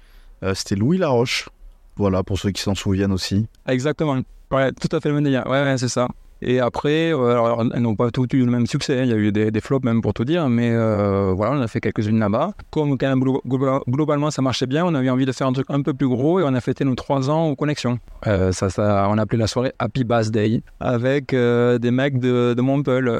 Euh, 0.43 0.55
C'était 0.55 0.77
Louis 0.77 0.99
Laroche. 0.99 1.49
Voilà, 1.97 2.23
pour 2.23 2.39
ceux 2.39 2.51
qui 2.51 2.63
s'en 2.63 2.75
souviennent 2.75 3.13
aussi. 3.13 3.47
Exactement. 3.67 4.21
Tout 4.51 4.97
à 4.97 5.01
fait 5.01 5.09
le 5.09 5.17
même 5.17 5.25
délire. 5.25 5.47
Ouais, 5.47 5.77
c'est 5.79 5.89
ça. 5.89 6.09
Et 6.41 6.61
après, 6.61 7.13
euh, 7.13 7.31
alors, 7.33 7.65
elles 7.75 7.83
n'ont 7.83 7.97
pas 7.97 8.11
toutes 8.11 8.33
eu 8.33 8.45
le 8.45 8.51
même 8.51 8.67
succès. 8.67 9.01
hein. 9.01 9.03
Il 9.05 9.11
y 9.11 9.13
a 9.13 9.17
eu 9.17 9.33
des, 9.33 9.51
des 9.51 9.61
flops 9.61 9.85
même 9.85 10.01
pour 10.01 10.15
tout 10.15 10.25
dire, 10.25 10.49
mais 10.49 10.71
euh, 10.73 11.33
voilà, 11.35 11.57
on 11.57 11.61
a 11.61 11.67
fait 11.67 11.81
quelques-unes 11.81 12.19
là-bas. 12.19 12.53
Comme 12.71 12.97
globalement 12.97 14.31
ça 14.31 14.43
marchait 14.43 14.67
bien, 14.67 14.85
on 14.85 14.95
avait 14.95 15.11
envie 15.11 15.27
de 15.27 15.33
faire 15.33 15.47
un 15.47 15.53
truc 15.53 15.67
un 15.69 15.83
peu 15.83 15.95
plus 15.95 16.09
gros 16.09 16.41
et 16.41 16.45
on 16.45 16.55
a 16.55 16.61
fêté 16.61 16.85
nos 16.85 16.95
trois 16.95 17.29
ans 17.31 17.49
aux 17.49 17.57
connexions. 17.57 17.99
Euh, 18.27 18.53
ça, 18.53 18.69
on 19.11 19.19
a 19.19 19.23
appelé 19.23 19.39
la 19.39 19.47
soirée 19.47 19.73
Happy 19.79 20.05
Birthday 20.05 20.63
avec 20.81 21.35
euh, 21.35 21.79
des 21.79 21.91
mecs 21.91 22.19
de, 22.19 22.55
de 22.55 22.63
Montpellier, 22.63 23.11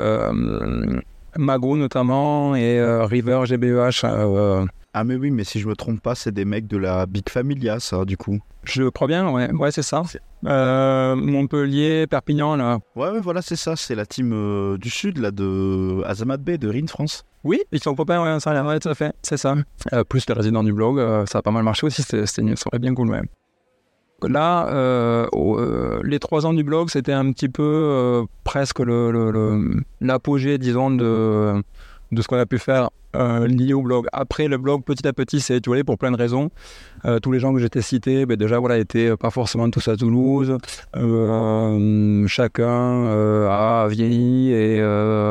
notamment 1.77 2.55
et 2.55 2.81
River 3.05 3.43
GBEH. 3.47 4.05
Ah 5.01 5.05
mais 5.05 5.15
oui, 5.15 5.31
mais 5.31 5.45
si 5.45 5.61
je 5.61 5.69
me 5.69 5.77
trompe 5.77 6.01
pas, 6.01 6.17
c'est 6.17 6.33
des 6.33 6.45
mecs 6.45 6.67
de 6.67 6.77
la 6.77 7.07
Big 7.07 7.29
Familia, 7.29 7.79
ça, 7.79 8.05
du 8.05 8.17
coup. 8.17 8.41
je 8.65 8.89
crois 8.89 9.07
bien, 9.07 9.31
ouais, 9.31 9.49
ouais 9.53 9.71
c'est 9.71 9.83
ça. 9.83 10.03
Euh, 10.45 11.15
Montpellier, 11.15 12.09
Perpignan, 12.09 12.57
là. 12.57 12.81
Ouais, 12.97 13.11
ouais, 13.11 13.21
voilà, 13.21 13.41
c'est 13.41 13.55
ça. 13.55 13.77
C'est 13.77 13.95
la 13.95 14.07
team 14.07 14.33
euh, 14.33 14.77
du 14.77 14.91
sud, 14.91 15.19
là, 15.19 15.31
de 15.31 16.03
Azamat 16.05 16.39
Bay, 16.39 16.59
de 16.59 16.69
Rin 16.69 16.89
France. 16.89 17.25
Oui, 17.45 17.61
ils 17.71 17.81
sont 17.81 17.95
copains, 17.95 18.21
ouais, 18.21 18.41
ça 18.41 18.65
ouais, 18.67 18.81
tout 18.81 18.89
à 18.89 18.97
fait, 18.97 19.15
c'est 19.23 19.37
ça. 19.37 19.55
Euh, 19.93 20.03
plus 20.03 20.27
les 20.27 20.35
résidents 20.35 20.65
du 20.65 20.73
blog, 20.73 20.99
ça 21.29 21.39
a 21.39 21.43
pas 21.43 21.53
mal 21.53 21.63
marché 21.63 21.87
aussi, 21.87 22.03
c'était 22.03 22.25
bien 22.81 22.93
cool, 22.97 23.11
ouais. 23.11 23.23
Là, 24.29 25.29
les 26.03 26.19
trois 26.19 26.45
ans 26.45 26.55
du 26.55 26.65
blog, 26.65 26.91
c'était 26.91 27.13
un 27.13 27.31
petit 27.31 27.49
peu 27.49 28.25
presque 28.43 28.81
le- 28.81 29.13
le- 29.13 29.31
le- 29.31 29.85
l'apogée, 30.01 30.59
disons, 30.59 30.91
de, 30.91 31.63
de 32.11 32.21
ce 32.21 32.27
qu'on 32.27 32.39
a 32.39 32.47
pu 32.47 32.59
faire 32.59 32.91
euh, 33.19 33.73
au 33.75 33.83
blog. 33.83 34.07
Après, 34.13 34.49
le 34.49 34.59
blog, 34.59 34.83
petit 34.85 35.07
à 35.07 35.13
petit, 35.13 35.41
s'est 35.41 35.57
étoilé 35.57 35.85
pour 35.85 35.99
plein 35.99 36.11
de 36.11 36.17
raisons. 36.17 36.51
Euh, 37.05 37.21
tous 37.21 37.33
les 37.33 37.39
gens 37.39 37.53
que 37.53 37.61
j'étais 37.61 37.83
cités, 37.83 38.27
ben, 38.27 38.37
déjà, 38.37 38.59
voilà, 38.59 38.79
étaient 38.79 39.17
pas 39.17 39.31
forcément 39.31 39.69
tous 39.71 39.87
à 39.89 39.97
Toulouse. 39.97 40.57
Euh, 40.97 42.27
chacun 42.27 42.67
euh, 43.07 43.49
a 43.49 43.89
vieilli 43.89 44.53
et 44.53 44.79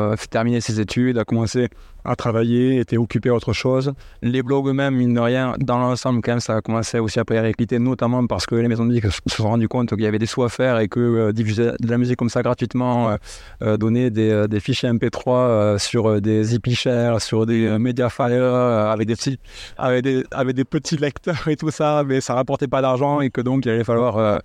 euh, 0.08 0.16
fait 0.16 0.26
terminer 0.26 0.60
ses 0.60 0.80
études, 0.80 1.18
a 1.18 1.24
commencé 1.24 1.68
à 2.04 2.16
travailler, 2.16 2.78
était 2.78 2.96
occupé 2.96 3.28
à 3.28 3.34
autre 3.34 3.52
chose. 3.52 3.92
Les 4.22 4.42
blogs 4.42 4.68
eux-mêmes, 4.68 4.94
mine 4.94 5.14
de 5.14 5.20
rien, 5.20 5.54
dans 5.58 5.78
l'ensemble, 5.78 6.22
quand 6.22 6.32
même, 6.32 6.40
ça 6.40 6.56
a 6.56 6.60
commencé 6.60 6.98
aussi 6.98 7.18
à 7.18 7.24
péricliter, 7.24 7.78
notamment 7.78 8.26
parce 8.26 8.46
que 8.46 8.54
les 8.54 8.68
maisons 8.68 8.86
de 8.86 8.92
disques 8.92 9.10
se 9.26 9.36
sont 9.36 9.48
rendues 9.48 9.68
compte 9.68 9.90
qu'il 9.90 10.00
y 10.00 10.06
avait 10.06 10.18
des 10.18 10.26
sous 10.26 10.42
à 10.42 10.48
faire 10.48 10.78
et 10.78 10.88
que 10.88 11.00
euh, 11.00 11.32
diffuser 11.32 11.72
de 11.78 11.90
la 11.90 11.98
musique 11.98 12.16
comme 12.16 12.30
ça 12.30 12.42
gratuitement, 12.42 13.10
euh, 13.10 13.16
euh, 13.62 13.76
donner 13.76 14.10
des, 14.10 14.30
euh, 14.30 14.60
fichiers 14.60 14.88
MP3 14.88 15.22
euh, 15.28 15.78
sur 15.78 16.08
euh, 16.08 16.20
des 16.20 16.44
ZipShare, 16.44 17.20
sur 17.20 17.46
des 17.46 17.66
euh, 17.66 17.78
Mediafire, 17.78 18.26
euh, 18.30 18.90
avec, 18.90 19.06
des 19.06 19.14
petits, 19.14 19.38
avec, 19.76 20.02
des, 20.02 20.24
avec 20.30 20.54
des 20.56 20.64
petits 20.64 20.96
lecteurs 20.96 21.46
et 21.48 21.56
tout 21.56 21.70
ça, 21.70 22.04
mais 22.06 22.20
ça 22.20 22.34
rapportait 22.34 22.68
pas 22.68 22.80
d'argent 22.80 23.20
et 23.20 23.30
que 23.30 23.40
donc 23.40 23.66
il 23.66 23.70
allait 23.70 23.84
falloir 23.84 24.16
euh, 24.16 24.38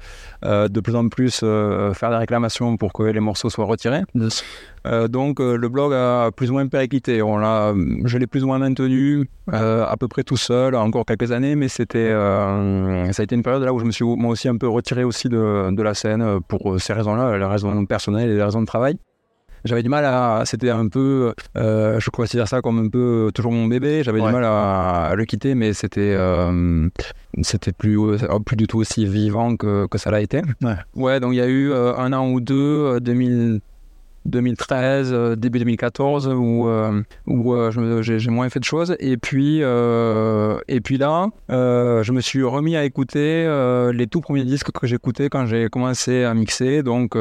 euh, 0.43 0.67
de 0.67 0.79
plus 0.79 0.95
en 0.95 1.07
plus 1.07 1.41
euh, 1.43 1.93
faire 1.93 2.09
des 2.09 2.17
réclamations 2.17 2.77
pour 2.77 2.93
que 2.93 3.03
les 3.03 3.19
morceaux 3.19 3.49
soient 3.49 3.65
retirés. 3.65 4.01
Euh, 4.85 5.07
donc 5.07 5.39
euh, 5.39 5.55
le 5.55 5.69
blog 5.69 5.93
a 5.93 6.29
plus 6.31 6.49
ou 6.49 6.53
moins 6.53 6.67
périclité. 6.67 7.21
On 7.21 7.37
l'a, 7.37 7.73
je 8.05 8.17
l'ai 8.17 8.27
plus 8.27 8.43
ou 8.43 8.47
moins 8.47 8.59
maintenu 8.59 9.29
euh, 9.53 9.85
à 9.87 9.95
peu 9.97 10.07
près 10.07 10.23
tout 10.23 10.35
seul, 10.37 10.75
encore 10.75 11.05
quelques 11.05 11.31
années, 11.31 11.55
mais 11.55 11.67
c'était, 11.69 12.09
ça 12.11 13.21
a 13.21 13.23
été 13.23 13.35
une 13.35 13.43
période 13.43 13.63
là 13.63 13.73
où 13.73 13.79
je 13.79 13.85
me 13.85 13.91
suis 13.91 14.03
moi 14.05 14.31
aussi 14.31 14.47
un 14.49 14.57
peu 14.57 14.67
retiré 14.67 15.03
aussi 15.03 15.29
de, 15.29 15.71
de 15.73 15.83
la 15.83 15.93
scène 15.93 16.39
pour 16.47 16.79
ces 16.81 16.93
raisons-là, 16.93 17.37
les 17.37 17.45
raisons 17.45 17.85
personnelles 17.85 18.29
et 18.29 18.35
les 18.35 18.43
raisons 18.43 18.61
de 18.61 18.65
travail. 18.65 18.97
J'avais 19.65 19.81
du 19.83 19.87
mal 19.87 20.03
à, 20.03 20.41
c'était 20.43 20.71
un 20.71 20.89
peu, 20.89 21.33
je 21.55 22.09
considère 22.09 22.49
ça 22.49 22.61
comme 22.61 22.79
un 22.85 22.89
peu 22.89 23.31
toujours 23.33 23.53
mon 23.53 23.67
bébé. 23.67 24.03
J'avais 24.03 24.19
Ouais. 24.19 24.27
du 24.27 24.33
mal 24.33 24.43
à, 24.43 25.05
à 25.05 25.15
le 25.15 25.23
quitter, 25.23 25.55
mais 25.55 25.71
c'était, 25.71 26.17
c'était 27.41 27.71
plus, 27.71 27.97
plus 28.45 28.55
du 28.57 28.67
tout 28.67 28.79
aussi 28.79 29.05
vivant 29.05 29.55
que, 29.55 29.87
que 29.87 29.97
ça 29.97 30.11
l'a 30.11 30.19
été. 30.19 30.41
Ouais. 30.61 30.75
Ouais, 30.95 31.19
donc 31.21 31.31
il 31.31 31.37
y 31.37 31.41
a 31.41 31.47
eu 31.47 31.73
un 31.73 32.11
an 32.11 32.29
ou 32.29 32.41
deux, 32.41 32.95
euh, 32.95 32.99
2000, 32.99 33.61
2013, 34.25 35.11
euh, 35.11 35.35
début 35.35 35.59
2014, 35.59 36.27
où, 36.27 36.67
euh, 36.67 37.01
où 37.27 37.53
euh, 37.53 38.01
j'ai 38.01 38.29
moins 38.29 38.49
fait 38.49 38.59
de 38.59 38.65
choses. 38.65 38.95
Et 38.99 39.17
puis, 39.17 39.57
et 39.59 40.81
puis 40.81 40.97
là, 40.97 41.27
je 41.49 42.11
me 42.11 42.21
suis 42.21 42.43
remis 42.43 42.75
à 42.75 42.83
écouter 42.83 43.45
les 43.93 44.07
tout 44.07 44.21
premiers 44.21 44.45
disques 44.45 44.71
que 44.71 44.87
j'écoutais 44.87 45.29
quand 45.29 45.45
j'ai 45.45 45.69
commencé 45.69 46.23
à 46.23 46.33
mixer. 46.33 46.83
Donc, 46.83 47.17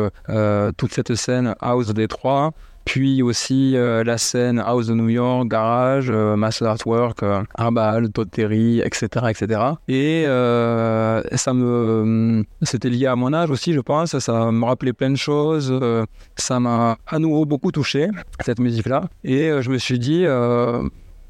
toute 0.76 0.92
cette 0.92 1.14
scène 1.14 1.54
House 1.60 1.92
Détroit. 1.92 2.52
Puis 2.84 3.22
aussi 3.22 3.76
euh, 3.76 4.02
la 4.04 4.18
scène 4.18 4.58
House 4.58 4.88
de 4.88 4.94
New 4.94 5.08
York, 5.08 5.48
Garage, 5.48 6.10
euh, 6.10 6.36
Master 6.36 6.68
Artwork, 6.68 7.22
euh, 7.22 7.42
Arbal, 7.54 8.10
Todd 8.10 8.28
etc. 8.36 9.06
etc. 9.30 9.60
Et 9.88 10.24
euh, 10.26 11.22
ça 11.36 11.54
me, 11.54 12.44
c'était 12.62 12.90
lié 12.90 13.06
à 13.06 13.16
mon 13.16 13.32
âge 13.32 13.50
aussi, 13.50 13.72
je 13.72 13.80
pense. 13.80 14.18
Ça 14.18 14.50
me 14.50 14.64
rappelait 14.64 14.92
plein 14.92 15.10
de 15.10 15.16
choses. 15.16 15.70
euh, 15.72 16.04
ça 16.36 16.58
m'a 16.60 16.98
à 17.06 17.18
nouveau 17.18 17.44
beaucoup 17.46 17.70
touché, 17.72 18.08
cette 18.44 18.58
musique-là. 18.58 19.04
Et 19.24 19.48
euh, 19.50 19.62
je 19.62 19.70
me 19.70 19.78
suis 19.78 19.98
dit, 19.98 20.24
euh, 20.26 20.82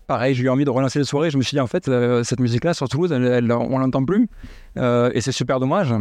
pareil, 0.07 0.35
j'ai 0.35 0.45
eu 0.45 0.49
envie 0.49 0.65
de 0.65 0.71
relancer 0.71 0.99
les 0.99 1.05
soirées. 1.05 1.31
Je 1.31 1.37
me 1.37 1.43
suis 1.43 1.55
dit, 1.57 1.61
en 1.61 1.67
fait, 1.67 1.87
euh, 1.89 2.25
cette 2.25 2.41
musique-là, 2.41 2.73
sur 2.75 2.89
Toulouse, 2.89 3.13
elle, 3.13 3.25
elle- 3.25 3.53
on 3.53 3.79
l'entend 3.79 4.05
plus. 4.05 4.29
Euh, 4.79 5.11
et 5.15 5.21
c'est 5.21 5.33
super 5.33 5.61
dommage. 5.61 5.95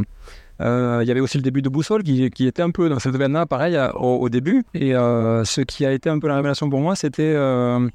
Euh, 0.62 1.00
Il 1.04 1.08
y 1.08 1.12
avait 1.12 1.20
aussi 1.20 1.38
le 1.38 1.44
début 1.44 1.62
de 1.62 1.70
Boussole 1.70 2.04
qui, 2.04 2.24
était 2.46 2.62
un 2.62 2.72
peu 2.72 2.90
dans 2.90 3.00
cette 3.00 3.16
veine-là, 3.16 3.46
pareil, 3.46 3.76
à- 3.76 3.96
au, 3.98 4.30
début. 4.30 4.64
Et 4.74 4.96
euh, 4.96 5.44
ce 5.44 5.62
qui 5.62 5.86
a 5.86 5.92
été 5.92 6.10
un 6.10 6.20
peu 6.20 6.28
la 6.28 6.36
révélation 6.36 6.70
pour 6.70 6.80
moi, 6.82 6.96
c'était 6.96 7.34
euh, 7.36 7.88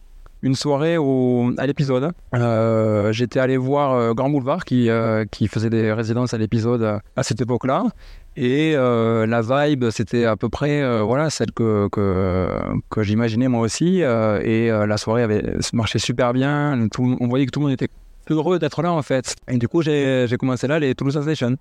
une 0.43 0.55
soirée 0.55 0.97
au, 0.99 1.53
à 1.59 1.67
l'épisode. 1.67 2.13
Euh, 2.35 3.13
J'étais 3.13 3.41
allé 3.41 3.57
voir 3.57 3.93
euh, 3.95 4.15
Grand 4.15 4.31
Boulevard 4.31 4.65
qui, 4.65 4.91
euh, 4.91 5.25
qui 5.31 5.49
faisait 5.49 5.71
des 5.71 5.93
résidences 5.93 6.35
à 6.35 6.39
l'épisode 6.39 6.83
euh, 6.83 6.99
à 7.17 7.23
cette 7.23 7.41
époque-là. 7.41 7.85
Et 8.39 8.75
euh, 8.77 9.27
la 9.27 9.41
vibe, 9.41 9.89
c'était 9.91 10.27
à 10.27 10.37
peu 10.37 10.51
près 10.51 10.83
euh, 10.83 11.01
voilà, 11.03 11.31
celle 11.31 11.53
que, 11.53 11.89
que, 11.91 12.49
que 12.91 13.03
j'imaginais 13.03 13.49
moi 13.49 13.61
aussi. 13.63 14.03
euh, 14.03 14.41
et 14.43 14.71
euh, 14.71 14.87
la 14.87 14.99
soirée 14.99 15.23
avait 15.23 15.43
marché 15.73 15.99
super 15.99 16.33
bien. 16.35 16.79
On 16.99 17.29
voyait 17.29 17.47
que 17.47 17.51
tout 17.51 17.61
le 17.61 17.64
monde 17.67 17.73
était 17.73 17.89
heureux 18.29 18.59
d'être 18.59 18.83
là 18.83 18.93
en 18.93 19.01
fait. 19.03 19.37
Et 19.49 19.57
du 19.57 19.69
coup, 19.69 19.81
j'ai 19.83 20.27
commencé 20.39 20.67
là 20.67 20.79
les 20.79 20.95
Toulouse 20.95 21.19
Station. 21.23 21.57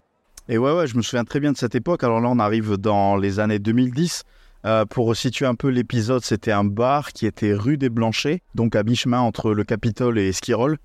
Et 0.48 0.58
ouais, 0.58 0.74
ouais, 0.74 0.88
je 0.88 0.96
me 0.96 1.02
souviens 1.02 1.24
très 1.24 1.39
bien 1.39 1.52
de 1.52 1.58
cette 1.58 1.76
époque. 1.76 2.04
Alors 2.04 2.22
là, 2.22 2.30
on 2.30 2.39
arrive 2.39 2.78
dans 2.78 3.18
les 3.18 3.39
années 3.39 3.60
2010. 3.60 4.24
Euh, 4.66 4.86
pour 4.86 5.16
situer 5.16 5.46
un 5.46 5.56
peu 5.56 5.70
l'épisode, 5.70 6.24
c'était 6.24 6.52
un 6.52 6.64
bar 6.64 7.14
qui 7.14 7.28
était 7.28 7.54
rue 7.54 7.78
des 7.78 7.89
Blanchets, 7.89 8.41
donc 8.56 8.76
à 8.76 8.84
mi-chemin 8.84 9.20
entre 9.20 9.54
le 9.54 9.64
Capitole 9.64 10.18
et 10.18 10.30
Esquirol, 10.30 10.78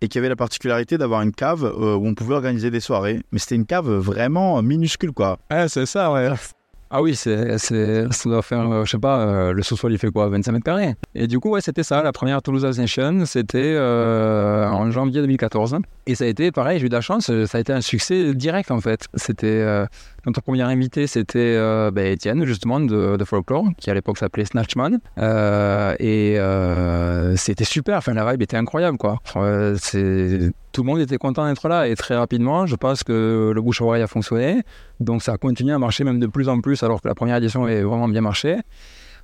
et 0.00 0.08
qui 0.08 0.18
avait 0.18 0.28
la 0.28 0.36
particularité 0.36 0.98
d'avoir 0.98 1.22
une 1.22 1.32
cave 1.32 1.64
euh, 1.64 1.94
où 1.94 2.06
on 2.06 2.14
pouvait 2.14 2.34
organiser 2.34 2.70
des 2.70 2.80
soirées. 2.80 3.20
Mais 3.30 3.38
c'était 3.38 3.54
une 3.54 3.66
cave 3.66 3.88
vraiment 3.88 4.60
minuscule, 4.62 5.12
quoi. 5.12 5.38
C'est 5.68 5.86
ça, 5.86 6.12
ouais. 6.12 6.30
Ah 6.92 7.02
oui, 7.02 7.14
c'est, 7.14 7.56
ça 7.58 8.08
doit 8.24 8.42
faire, 8.42 8.68
euh, 8.68 8.84
je 8.84 8.90
sais 8.90 8.98
pas, 8.98 9.20
euh, 9.20 9.52
le 9.52 9.62
sous-sol 9.62 9.92
il 9.92 9.98
fait 9.98 10.10
quoi, 10.10 10.28
25 10.28 10.50
mètres 10.50 10.64
carrés. 10.64 10.96
Et 11.14 11.28
du 11.28 11.38
coup, 11.38 11.50
ouais, 11.50 11.60
c'était 11.60 11.84
ça, 11.84 12.02
la 12.02 12.10
première 12.10 12.42
Toulouse 12.42 12.64
Nation, 12.80 13.26
c'était 13.26 13.74
euh, 13.76 14.66
en 14.68 14.90
janvier 14.90 15.20
2014. 15.20 15.78
Et 16.08 16.16
ça 16.16 16.24
a 16.24 16.26
été 16.26 16.50
pareil, 16.50 16.80
j'ai 16.80 16.86
eu 16.86 16.88
de 16.88 16.94
la 16.94 17.00
chance, 17.00 17.30
ça 17.46 17.58
a 17.58 17.60
été 17.60 17.72
un 17.72 17.80
succès 17.80 18.34
direct 18.34 18.72
en 18.72 18.80
fait. 18.80 19.06
C'était, 19.14 19.46
euh, 19.46 19.86
notre 20.26 20.42
premier 20.42 20.62
invité, 20.62 21.06
c'était 21.06 21.38
euh, 21.56 21.90
ben, 21.90 22.06
Étienne, 22.06 22.44
justement, 22.44 22.80
de, 22.80 23.24
Folklore, 23.24 23.66
qui 23.78 23.90
à 23.90 23.94
l'époque 23.94 24.18
s'appelait 24.18 24.44
Snatchman. 24.44 24.98
Euh, 25.18 25.94
et 25.98 26.38
euh, 26.38 27.36
c'était 27.36 27.64
super, 27.64 27.98
enfin, 27.98 28.14
la 28.14 28.30
vibe 28.30 28.42
était 28.42 28.56
incroyable, 28.56 28.98
quoi. 28.98 29.18
Euh. 29.36 29.76
Tout 30.72 30.82
le 30.82 30.86
monde 30.86 31.00
était 31.00 31.16
content 31.16 31.48
d'être 31.48 31.68
là 31.68 31.88
et 31.88 31.96
très 31.96 32.16
rapidement, 32.16 32.64
je 32.64 32.76
pense 32.76 33.02
que 33.02 33.50
le 33.52 33.60
bouche 33.60 33.80
à 33.80 33.84
oreille 33.84 34.02
a 34.02 34.06
fonctionné. 34.06 34.62
Donc 35.00 35.20
ça 35.20 35.32
a 35.32 35.36
continué 35.36 35.72
à 35.72 35.78
marcher 35.80 36.04
même 36.04 36.20
de 36.20 36.28
plus 36.28 36.48
en 36.48 36.60
plus 36.60 36.84
alors 36.84 37.02
que 37.02 37.08
la 37.08 37.16
première 37.16 37.36
édition 37.36 37.64
avait 37.64 37.82
vraiment 37.82 38.08
bien 38.08 38.20
marché. 38.20 38.58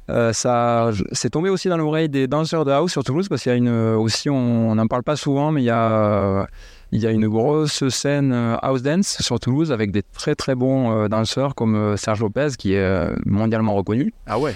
Ça, 0.08 0.90
c'est 1.12 1.30
tombé 1.30 1.48
aussi 1.48 1.68
dans 1.68 1.76
l'oreille 1.76 2.08
des 2.08 2.26
danseurs 2.26 2.64
de 2.64 2.72
house 2.72 2.90
sur 2.90 3.04
Toulouse 3.04 3.28
parce 3.28 3.42
qu'il 3.42 3.50
y 3.50 3.54
a 3.54 3.58
une 3.58 3.68
aussi, 3.68 4.28
on 4.28 4.74
n'en 4.74 4.86
parle 4.88 5.04
pas 5.04 5.14
souvent, 5.14 5.52
mais 5.52 5.62
il 5.62 5.66
y 5.66 5.70
a 5.70 6.48
il 6.92 7.00
y 7.00 7.06
a 7.06 7.10
une 7.10 7.28
grosse 7.28 7.88
scène 7.88 8.32
euh, 8.32 8.56
house 8.62 8.82
dance 8.82 9.16
sur 9.20 9.38
Toulouse 9.40 9.72
avec 9.72 9.90
des 9.90 10.02
très 10.02 10.34
très 10.34 10.54
bons 10.54 10.90
euh, 10.92 11.08
danseurs 11.08 11.54
comme 11.54 11.74
euh, 11.74 11.96
Serge 11.96 12.20
Lopez 12.20 12.50
qui 12.58 12.74
est 12.74 13.08
mondialement 13.24 13.74
reconnu. 13.74 14.12
Ah 14.26 14.38
ouais 14.38 14.54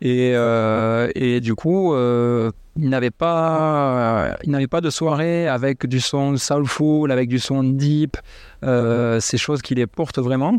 Et, 0.00 0.32
euh, 0.34 1.08
et 1.14 1.40
du 1.40 1.54
coup, 1.54 1.94
euh, 1.94 2.50
il 2.76 2.88
n'avait 2.88 3.10
pas, 3.10 4.36
il 4.42 4.50
n'avait 4.50 4.66
pas 4.66 4.80
de 4.80 4.90
soirée 4.90 5.46
avec 5.46 5.86
du 5.86 6.00
son 6.00 6.36
soulful, 6.36 7.12
avec 7.12 7.28
du 7.28 7.38
son 7.38 7.62
deep, 7.62 8.16
euh, 8.64 9.20
ces 9.20 9.36
choses 9.36 9.60
qui 9.62 9.74
les 9.74 9.86
portent 9.86 10.18
vraiment. 10.18 10.58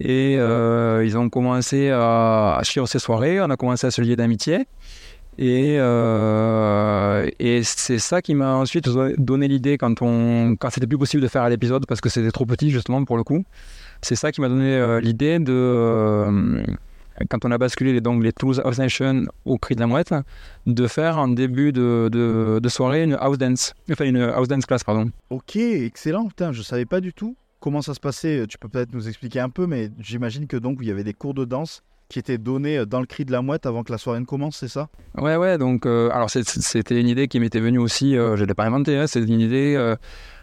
Et 0.00 0.34
ils 0.34 1.16
ont 1.16 1.28
commencé 1.30 1.90
à, 1.90 2.58
à 2.58 2.62
ces 2.64 2.98
soirées. 2.98 3.40
On 3.40 3.48
a 3.50 3.56
commencé 3.56 3.86
à 3.86 3.90
se 3.90 4.02
lier 4.02 4.16
d'amitié. 4.16 4.66
Et, 5.38 5.76
euh, 5.78 7.28
et 7.38 7.62
c'est 7.62 7.98
ça 7.98 8.20
qui 8.20 8.34
m'a 8.34 8.54
ensuite 8.54 8.88
donné 9.18 9.48
l'idée 9.48 9.78
quand, 9.78 9.98
quand 9.98 10.70
c'était 10.70 10.86
plus 10.86 10.98
possible 10.98 11.22
de 11.22 11.28
faire 11.28 11.48
l'épisode 11.48 11.86
parce 11.86 12.00
que 12.00 12.08
c'était 12.08 12.30
trop 12.30 12.44
petit 12.44 12.70
justement 12.70 13.04
pour 13.04 13.16
le 13.16 13.24
coup. 13.24 13.44
C'est 14.02 14.14
ça 14.14 14.30
qui 14.30 14.40
m'a 14.40 14.48
donné 14.48 14.74
euh, 14.74 15.00
l'idée 15.00 15.38
de, 15.38 15.52
euh, 15.52 16.62
quand 17.30 17.44
on 17.44 17.50
a 17.50 17.58
basculé 17.58 17.92
les, 17.92 18.00
donc, 18.00 18.22
les 18.22 18.32
Toulouse 18.32 18.60
House 18.64 18.78
Nation 18.78 19.24
au 19.44 19.56
cri 19.56 19.74
de 19.74 19.80
la 19.80 19.86
mouette, 19.86 20.14
de 20.66 20.86
faire 20.86 21.18
en 21.18 21.28
début 21.28 21.72
de, 21.72 22.10
de, 22.12 22.58
de 22.60 22.68
soirée 22.68 23.04
une 23.04 23.14
house 23.14 23.38
dance, 23.38 23.74
enfin 23.90 24.04
une 24.04 24.20
house 24.20 24.48
dance 24.48 24.66
class 24.66 24.84
pardon. 24.84 25.10
Ok, 25.30 25.56
excellent. 25.56 26.26
Putain, 26.26 26.52
je 26.52 26.62
savais 26.62 26.84
pas 26.84 27.00
du 27.00 27.14
tout 27.14 27.36
comment 27.60 27.80
ça 27.80 27.94
se 27.94 28.00
passait. 28.00 28.46
Tu 28.48 28.58
peux 28.58 28.68
peut-être 28.68 28.92
nous 28.92 29.08
expliquer 29.08 29.40
un 29.40 29.48
peu, 29.48 29.66
mais 29.66 29.90
j'imagine 29.98 30.46
que 30.46 30.58
donc 30.58 30.78
il 30.82 30.88
y 30.88 30.90
avait 30.90 31.04
des 31.04 31.14
cours 31.14 31.32
de 31.32 31.46
danse 31.46 31.82
qui 32.12 32.18
étaient 32.18 32.38
donnés 32.38 32.86
dans 32.86 33.00
le 33.00 33.06
cri 33.06 33.24
de 33.24 33.32
la 33.32 33.42
mouette 33.42 33.66
avant 33.66 33.82
que 33.82 33.90
la 33.90 33.98
soirée 33.98 34.20
ne 34.20 34.24
commence, 34.24 34.56
c'est 34.58 34.68
ça? 34.68 34.88
Ouais, 35.18 35.36
ouais, 35.36 35.58
donc, 35.58 35.86
euh, 35.86 36.10
alors 36.12 36.30
c'était 36.30 37.00
une 37.00 37.08
idée 37.08 37.26
qui 37.26 37.40
m'était 37.40 37.60
venue 37.60 37.78
aussi, 37.78 38.16
euh, 38.16 38.36
je 38.36 38.42
ne 38.42 38.48
l'ai 38.48 38.54
pas 38.54 38.64
inventée, 38.64 38.96
hein, 38.96 39.06
c'est 39.06 39.20
une 39.22 39.40
idée 39.40 39.74
euh, 39.76 39.96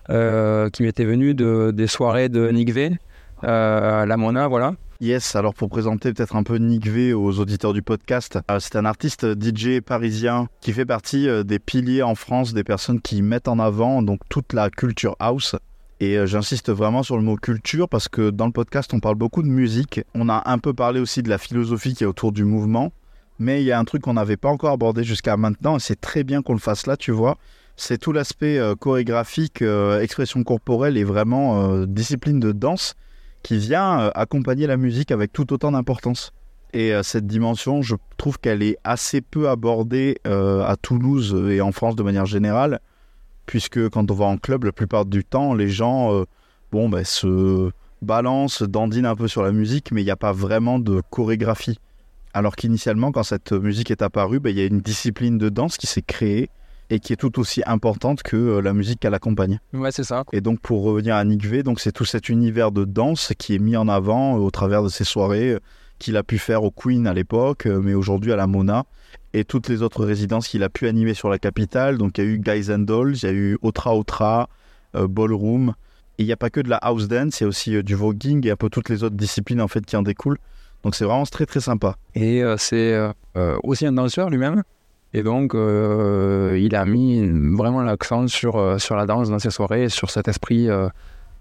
euh, 0.09 0.69
qui 0.69 0.83
m'était 0.83 1.05
venue 1.05 1.33
de, 1.33 1.71
des 1.71 1.87
soirées 1.87 2.27
de 2.27 2.49
Nick 2.49 2.71
V, 2.71 2.97
euh, 3.43 4.01
à 4.01 4.05
la 4.05 4.17
Mona, 4.17 4.47
voilà. 4.47 4.73
Yes, 5.01 5.37
alors 5.37 5.53
pour 5.53 5.69
présenter 5.69 6.11
peut-être 6.11 6.35
un 6.35 6.43
peu 6.43 6.57
Nick 6.57 6.85
V 6.85 7.13
aux 7.13 7.39
auditeurs 7.39 7.71
du 7.71 7.81
podcast, 7.81 8.37
euh, 8.51 8.59
c'est 8.59 8.75
un 8.75 8.83
artiste 8.83 9.25
DJ 9.39 9.79
parisien 9.79 10.47
qui 10.59 10.73
fait 10.73 10.85
partie 10.85 11.29
euh, 11.29 11.43
des 11.43 11.57
piliers 11.57 12.01
en 12.01 12.15
France 12.15 12.53
des 12.53 12.65
personnes 12.65 12.99
qui 12.99 13.21
mettent 13.21 13.47
en 13.47 13.59
avant 13.59 14.01
donc 14.01 14.19
toute 14.27 14.51
la 14.51 14.69
culture 14.69 15.15
house. 15.19 15.55
Et 15.99 16.17
euh, 16.17 16.25
j'insiste 16.25 16.71
vraiment 16.71 17.03
sur 17.03 17.17
le 17.17 17.23
mot 17.23 17.35
culture 17.35 17.89
parce 17.89 18.07
que 18.07 18.29
dans 18.29 18.45
le 18.45 18.53
podcast 18.53 18.93
on 18.93 18.99
parle 18.99 19.15
beaucoup 19.15 19.43
de 19.43 19.49
musique, 19.49 20.01
on 20.15 20.29
a 20.29 20.43
un 20.45 20.57
peu 20.57 20.73
parlé 20.73 20.99
aussi 20.99 21.21
de 21.23 21.29
la 21.29 21.37
philosophie 21.37 21.93
qui 21.93 22.03
est 22.03 22.07
autour 22.07 22.31
du 22.31 22.45
mouvement, 22.45 22.93
mais 23.37 23.61
il 23.61 23.65
y 23.65 23.73
a 23.73 23.79
un 23.79 23.83
truc 23.83 24.03
qu'on 24.03 24.13
n'avait 24.13 24.37
pas 24.37 24.49
encore 24.49 24.71
abordé 24.71 25.03
jusqu'à 25.03 25.35
maintenant 25.35 25.75
et 25.75 25.79
c'est 25.79 25.99
très 25.99 26.23
bien 26.23 26.41
qu'on 26.41 26.53
le 26.53 26.59
fasse 26.59 26.87
là, 26.87 26.95
tu 26.95 27.11
vois. 27.11 27.37
C'est 27.75 27.97
tout 27.97 28.13
l'aspect 28.13 28.57
euh, 28.57 28.75
chorégraphique, 28.75 29.61
euh, 29.61 29.99
expression 30.01 30.41
corporelle 30.43 30.95
et 30.95 31.03
vraiment 31.03 31.85
discipline 31.85 32.39
de 32.39 32.53
danse 32.53 32.95
qui 33.43 33.57
vient 33.57 34.09
accompagner 34.15 34.67
la 34.67 34.77
musique 34.77 35.11
avec 35.11 35.33
tout 35.33 35.51
autant 35.51 35.71
d'importance. 35.71 36.33
Et 36.71 36.91
cette 37.01 37.25
dimension, 37.25 37.81
je 37.81 37.95
trouve 38.17 38.37
qu'elle 38.37 38.61
est 38.61 38.77
assez 38.83 39.21
peu 39.21 39.49
abordée 39.49 40.19
à 40.25 40.75
Toulouse 40.79 41.35
et 41.49 41.61
en 41.61 41.71
France 41.71 41.95
de 41.95 42.03
manière 42.03 42.25
générale, 42.25 42.79
puisque 43.49 43.89
quand 43.89 44.11
on 44.11 44.13
va 44.13 44.25
en 44.25 44.37
club, 44.37 44.65
la 44.65 44.71
plupart 44.71 45.07
du 45.07 45.25
temps, 45.25 45.55
les 45.55 45.69
gens 45.69 46.13
euh, 46.13 46.25
bon, 46.71 46.87
ben, 46.87 47.03
se 47.03 47.71
balancent, 48.03 48.61
dandinent 48.61 49.07
un 49.07 49.15
peu 49.15 49.27
sur 49.27 49.41
la 49.41 49.51
musique, 49.51 49.91
mais 49.91 50.03
il 50.03 50.05
n'y 50.05 50.11
a 50.11 50.15
pas 50.15 50.33
vraiment 50.33 50.77
de 50.77 51.01
chorégraphie. 51.09 51.79
Alors 52.35 52.55
qu'initialement, 52.55 53.11
quand 53.11 53.23
cette 53.23 53.51
musique 53.51 53.89
est 53.89 54.03
apparue, 54.03 54.39
ben, 54.39 54.51
il 54.51 54.59
y 54.59 54.61
a 54.61 54.65
une 54.65 54.81
discipline 54.81 55.39
de 55.39 55.49
danse 55.49 55.77
qui 55.77 55.87
s'est 55.87 56.03
créée 56.03 56.51
et 56.91 56.99
qui 56.99 57.11
est 57.11 57.15
tout 57.15 57.39
aussi 57.39 57.63
importante 57.65 58.21
que 58.21 58.37
euh, 58.37 58.61
la 58.61 58.73
musique 58.73 58.99
qu'elle 58.99 59.15
accompagne. 59.15 59.59
Ouais, 59.73 59.91
c'est 59.91 60.03
ça. 60.03 60.25
Et 60.31 60.41
donc 60.41 60.59
pour 60.59 60.83
revenir 60.83 61.15
à 61.15 61.25
Nick 61.25 61.43
V, 61.43 61.63
donc 61.63 61.79
c'est 61.79 61.91
tout 61.91 62.05
cet 62.05 62.29
univers 62.29 62.71
de 62.71 62.85
danse 62.85 63.33
qui 63.39 63.55
est 63.55 63.59
mis 63.59 63.75
en 63.75 63.87
avant 63.87 64.35
euh, 64.35 64.41
au 64.41 64.51
travers 64.51 64.83
de 64.83 64.89
ses 64.89 65.05
soirées 65.05 65.57
qu'il 65.99 66.17
a 66.17 66.23
pu 66.23 66.39
faire 66.39 66.63
au 66.63 66.71
Queen 66.71 67.05
à 67.05 67.13
l'époque, 67.13 67.65
euh, 67.65 67.81
mais 67.83 67.93
aujourd'hui 67.93 68.31
à 68.31 68.35
la 68.35 68.47
Mona 68.47 68.85
et 69.33 69.43
toutes 69.43 69.67
les 69.67 69.83
autres 69.83 70.05
résidences 70.05 70.47
qu'il 70.47 70.63
a 70.63 70.69
pu 70.69 70.87
animer 70.87 71.13
sur 71.13 71.29
la 71.29 71.37
capitale. 71.37 71.97
Donc 71.97 72.17
il 72.17 72.23
y 72.23 72.27
a 72.27 72.29
eu 72.29 72.39
Guys 72.39 72.73
and 72.73 72.79
Dolls, 72.79 73.17
il 73.17 73.23
y 73.23 73.27
a 73.27 73.31
eu 73.31 73.57
Otra 73.61 73.95
Otra, 73.95 74.49
euh, 74.95 75.07
Ballroom. 75.07 75.73
Et 76.17 76.23
il 76.23 76.25
n'y 76.25 76.31
a 76.31 76.37
pas 76.37 76.49
que 76.49 76.59
de 76.59 76.69
la 76.69 76.77
house 76.77 77.07
dance, 77.07 77.39
il 77.39 77.43
y 77.43 77.45
a 77.45 77.47
aussi 77.47 77.75
euh, 77.75 77.83
du 77.83 77.95
voguing 77.95 78.45
et 78.47 78.51
un 78.51 78.55
peu 78.55 78.69
toutes 78.69 78.89
les 78.89 79.03
autres 79.03 79.15
disciplines 79.15 79.61
en 79.61 79.67
fait 79.67 79.85
qui 79.85 79.95
en 79.95 80.01
découlent. 80.01 80.39
Donc 80.83 80.95
c'est 80.95 81.05
vraiment 81.05 81.25
très 81.25 81.45
très 81.45 81.59
sympa. 81.59 81.95
Et 82.15 82.41
c'est 82.57 82.97
aussi 83.63 83.85
un 83.85 83.91
danseur 83.91 84.29
lui-même. 84.29 84.63
Et 85.13 85.23
donc, 85.23 85.51
il 85.53 86.75
a 86.75 86.85
mis 86.85 87.27
vraiment 87.57 87.81
l'accent 87.81 88.29
sur, 88.29 88.79
sur 88.79 88.95
la 88.95 89.05
danse 89.05 89.29
dans 89.29 89.39
ses 89.39 89.49
soirées, 89.49 89.89
sur 89.89 90.09
cet 90.09 90.29
esprit 90.29 90.69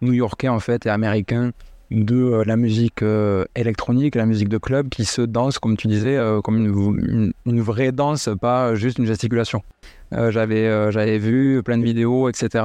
new-yorkais 0.01 0.49
en 0.49 0.59
fait 0.59 0.87
et 0.87 0.89
américain 0.91 1.53
de 1.91 2.17
euh, 2.17 2.45
la 2.45 2.57
musique 2.57 3.03
euh, 3.03 3.45
électronique, 3.57 4.15
la 4.15 4.27
musique 4.27 4.49
de 4.49 4.59
club 4.59 4.89
qui 4.89 5.05
se 5.05 5.23
danse, 5.23 5.59
comme 5.59 5.77
tu 5.77 5.89
disais, 5.89 6.17
euh, 6.17 6.41
comme 6.41 7.33
une, 7.47 7.61
vraie 7.61 7.93
danse, 7.93 8.29
pas 8.41 8.75
juste 8.75 8.99
une 8.99 9.07
gesticulation. 9.07 9.63
J'avais, 10.11 10.91
j'avais 10.91 11.19
vu 11.19 11.63
plein 11.63 11.77
de 11.77 11.85
vidéos, 11.85 12.31
etc. 12.31 12.65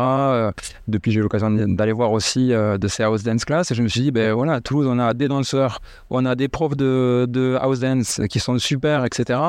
Depuis, 0.87 1.11
j'ai 1.11 1.19
eu 1.19 1.23
l'occasion 1.23 1.49
d'aller 1.51 1.91
voir 1.91 2.13
aussi 2.13 2.51
de 2.51 2.87
ces 2.87 3.03
house 3.03 3.21
dance 3.21 3.43
class 3.43 3.69
et 3.69 3.75
je 3.75 3.83
me 3.83 3.89
suis 3.89 3.99
dit, 3.99 4.11
ben 4.11 4.31
voilà, 4.31 4.53
à 4.53 4.61
Toulouse, 4.61 4.87
on 4.89 4.97
a 4.97 5.13
des 5.13 5.27
danseurs, 5.27 5.81
on 6.09 6.25
a 6.25 6.35
des 6.35 6.47
profs 6.47 6.77
de, 6.77 7.25
de 7.27 7.57
house 7.59 7.81
dance 7.81 8.21
qui 8.29 8.39
sont 8.39 8.57
super, 8.59 9.03
etc. 9.03 9.41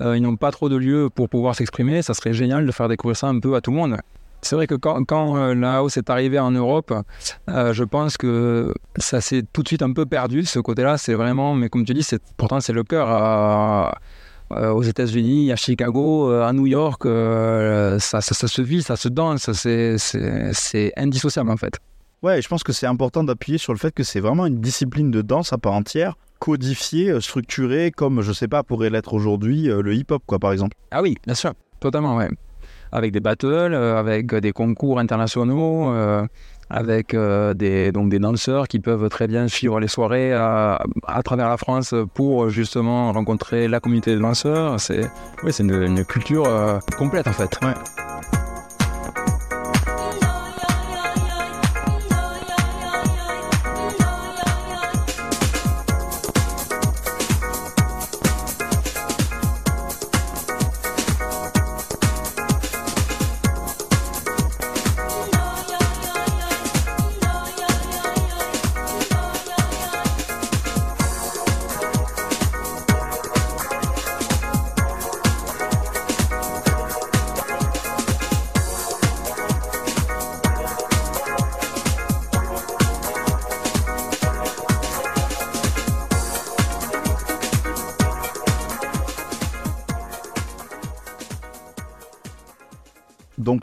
Ils 0.00 0.20
n'ont 0.20 0.36
pas 0.36 0.50
trop 0.50 0.68
de 0.68 0.76
lieux 0.76 1.08
pour 1.08 1.30
pouvoir 1.30 1.54
s'exprimer. 1.54 2.02
Ça 2.02 2.12
serait 2.12 2.34
génial 2.34 2.66
de 2.66 2.72
faire 2.72 2.88
découvrir 2.88 3.16
ça 3.16 3.28
un 3.28 3.40
peu 3.40 3.54
à 3.54 3.62
tout 3.62 3.70
le 3.70 3.78
monde. 3.78 3.96
C'est 4.42 4.54
vrai 4.56 4.66
que 4.66 4.74
quand, 4.76 5.02
quand 5.04 5.36
euh, 5.36 5.54
la 5.54 5.78
house 5.78 5.96
est 5.96 6.10
arrivée 6.10 6.38
en 6.38 6.50
Europe, 6.52 6.92
euh, 7.50 7.72
je 7.72 7.84
pense 7.84 8.16
que 8.16 8.72
ça 8.96 9.20
s'est 9.20 9.42
tout 9.52 9.62
de 9.62 9.68
suite 9.68 9.82
un 9.82 9.92
peu 9.92 10.06
perdu. 10.06 10.44
Ce 10.44 10.58
côté-là, 10.60 10.96
c'est 10.96 11.14
vraiment, 11.14 11.54
mais 11.54 11.68
comme 11.68 11.84
tu 11.84 11.92
dis, 11.94 12.02
c'est, 12.02 12.22
pourtant 12.36 12.60
c'est 12.60 12.72
le 12.72 12.84
cœur. 12.84 13.08
euh, 13.10 13.90
aux 14.72 14.82
États-Unis, 14.82 15.52
à 15.52 15.56
Chicago, 15.56 16.30
à 16.30 16.54
New 16.54 16.66
York, 16.66 17.02
ça, 17.04 18.20
ça- 18.22 18.34
ça 18.34 18.48
se 18.48 18.62
vit, 18.62 18.82
ça 18.82 18.96
se 18.96 19.08
danse, 19.08 19.52
c'est, 19.52 19.98
c'est, 19.98 20.50
c'est 20.54 20.90
indissociable 20.96 21.50
en 21.50 21.58
fait. 21.58 21.74
Ouais, 22.22 22.40
je 22.40 22.48
pense 22.48 22.62
que 22.62 22.72
c'est 22.72 22.86
important 22.86 23.22
d'appuyer 23.22 23.58
sur 23.58 23.74
le 23.74 23.78
fait 23.78 23.92
que 23.94 24.02
c'est 24.02 24.20
vraiment 24.20 24.46
une 24.46 24.58
discipline 24.60 25.10
de 25.10 25.20
danse 25.20 25.52
à 25.52 25.58
part 25.58 25.74
entière, 25.74 26.16
codifiée, 26.38 27.20
structurée, 27.20 27.90
comme 27.90 28.22
je 28.22 28.32
sais 28.32 28.48
pas 28.48 28.62
pourrait 28.62 28.88
l'être 28.88 29.12
aujourd'hui 29.12 29.64
le 29.64 29.94
hip-hop 29.94 30.22
quoi 30.26 30.38
par 30.38 30.52
exemple. 30.52 30.76
Ah 30.92 31.02
oui, 31.02 31.16
bien 31.26 31.34
sûr, 31.34 31.52
totalement, 31.78 32.16
ouais. 32.16 32.30
Avec 32.92 33.12
des 33.12 33.20
battles, 33.20 33.46
euh, 33.46 33.98
avec 33.98 34.34
des 34.34 34.52
concours 34.52 34.98
internationaux, 34.98 35.90
euh, 35.90 36.26
avec 36.70 37.14
euh, 37.14 37.54
des, 37.54 37.92
donc 37.92 38.10
des 38.10 38.18
danseurs 38.18 38.68
qui 38.68 38.78
peuvent 38.78 39.08
très 39.08 39.26
bien 39.26 39.48
suivre 39.48 39.80
les 39.80 39.88
soirées 39.88 40.32
à, 40.32 40.78
travers 41.24 41.48
la 41.48 41.56
France 41.56 41.94
pour 42.14 42.50
justement 42.50 43.12
rencontrer 43.12 43.68
la 43.68 43.80
communauté 43.80 44.14
de 44.14 44.20
danseurs. 44.20 44.78
C'est 44.80 45.10
c'est 45.48 45.62
une, 45.62 45.82
une 45.82 46.04
culture 46.04 46.46
complète 46.98 47.26
en 47.26 47.32
fait. 47.32 47.58
Ouais. 47.62 47.74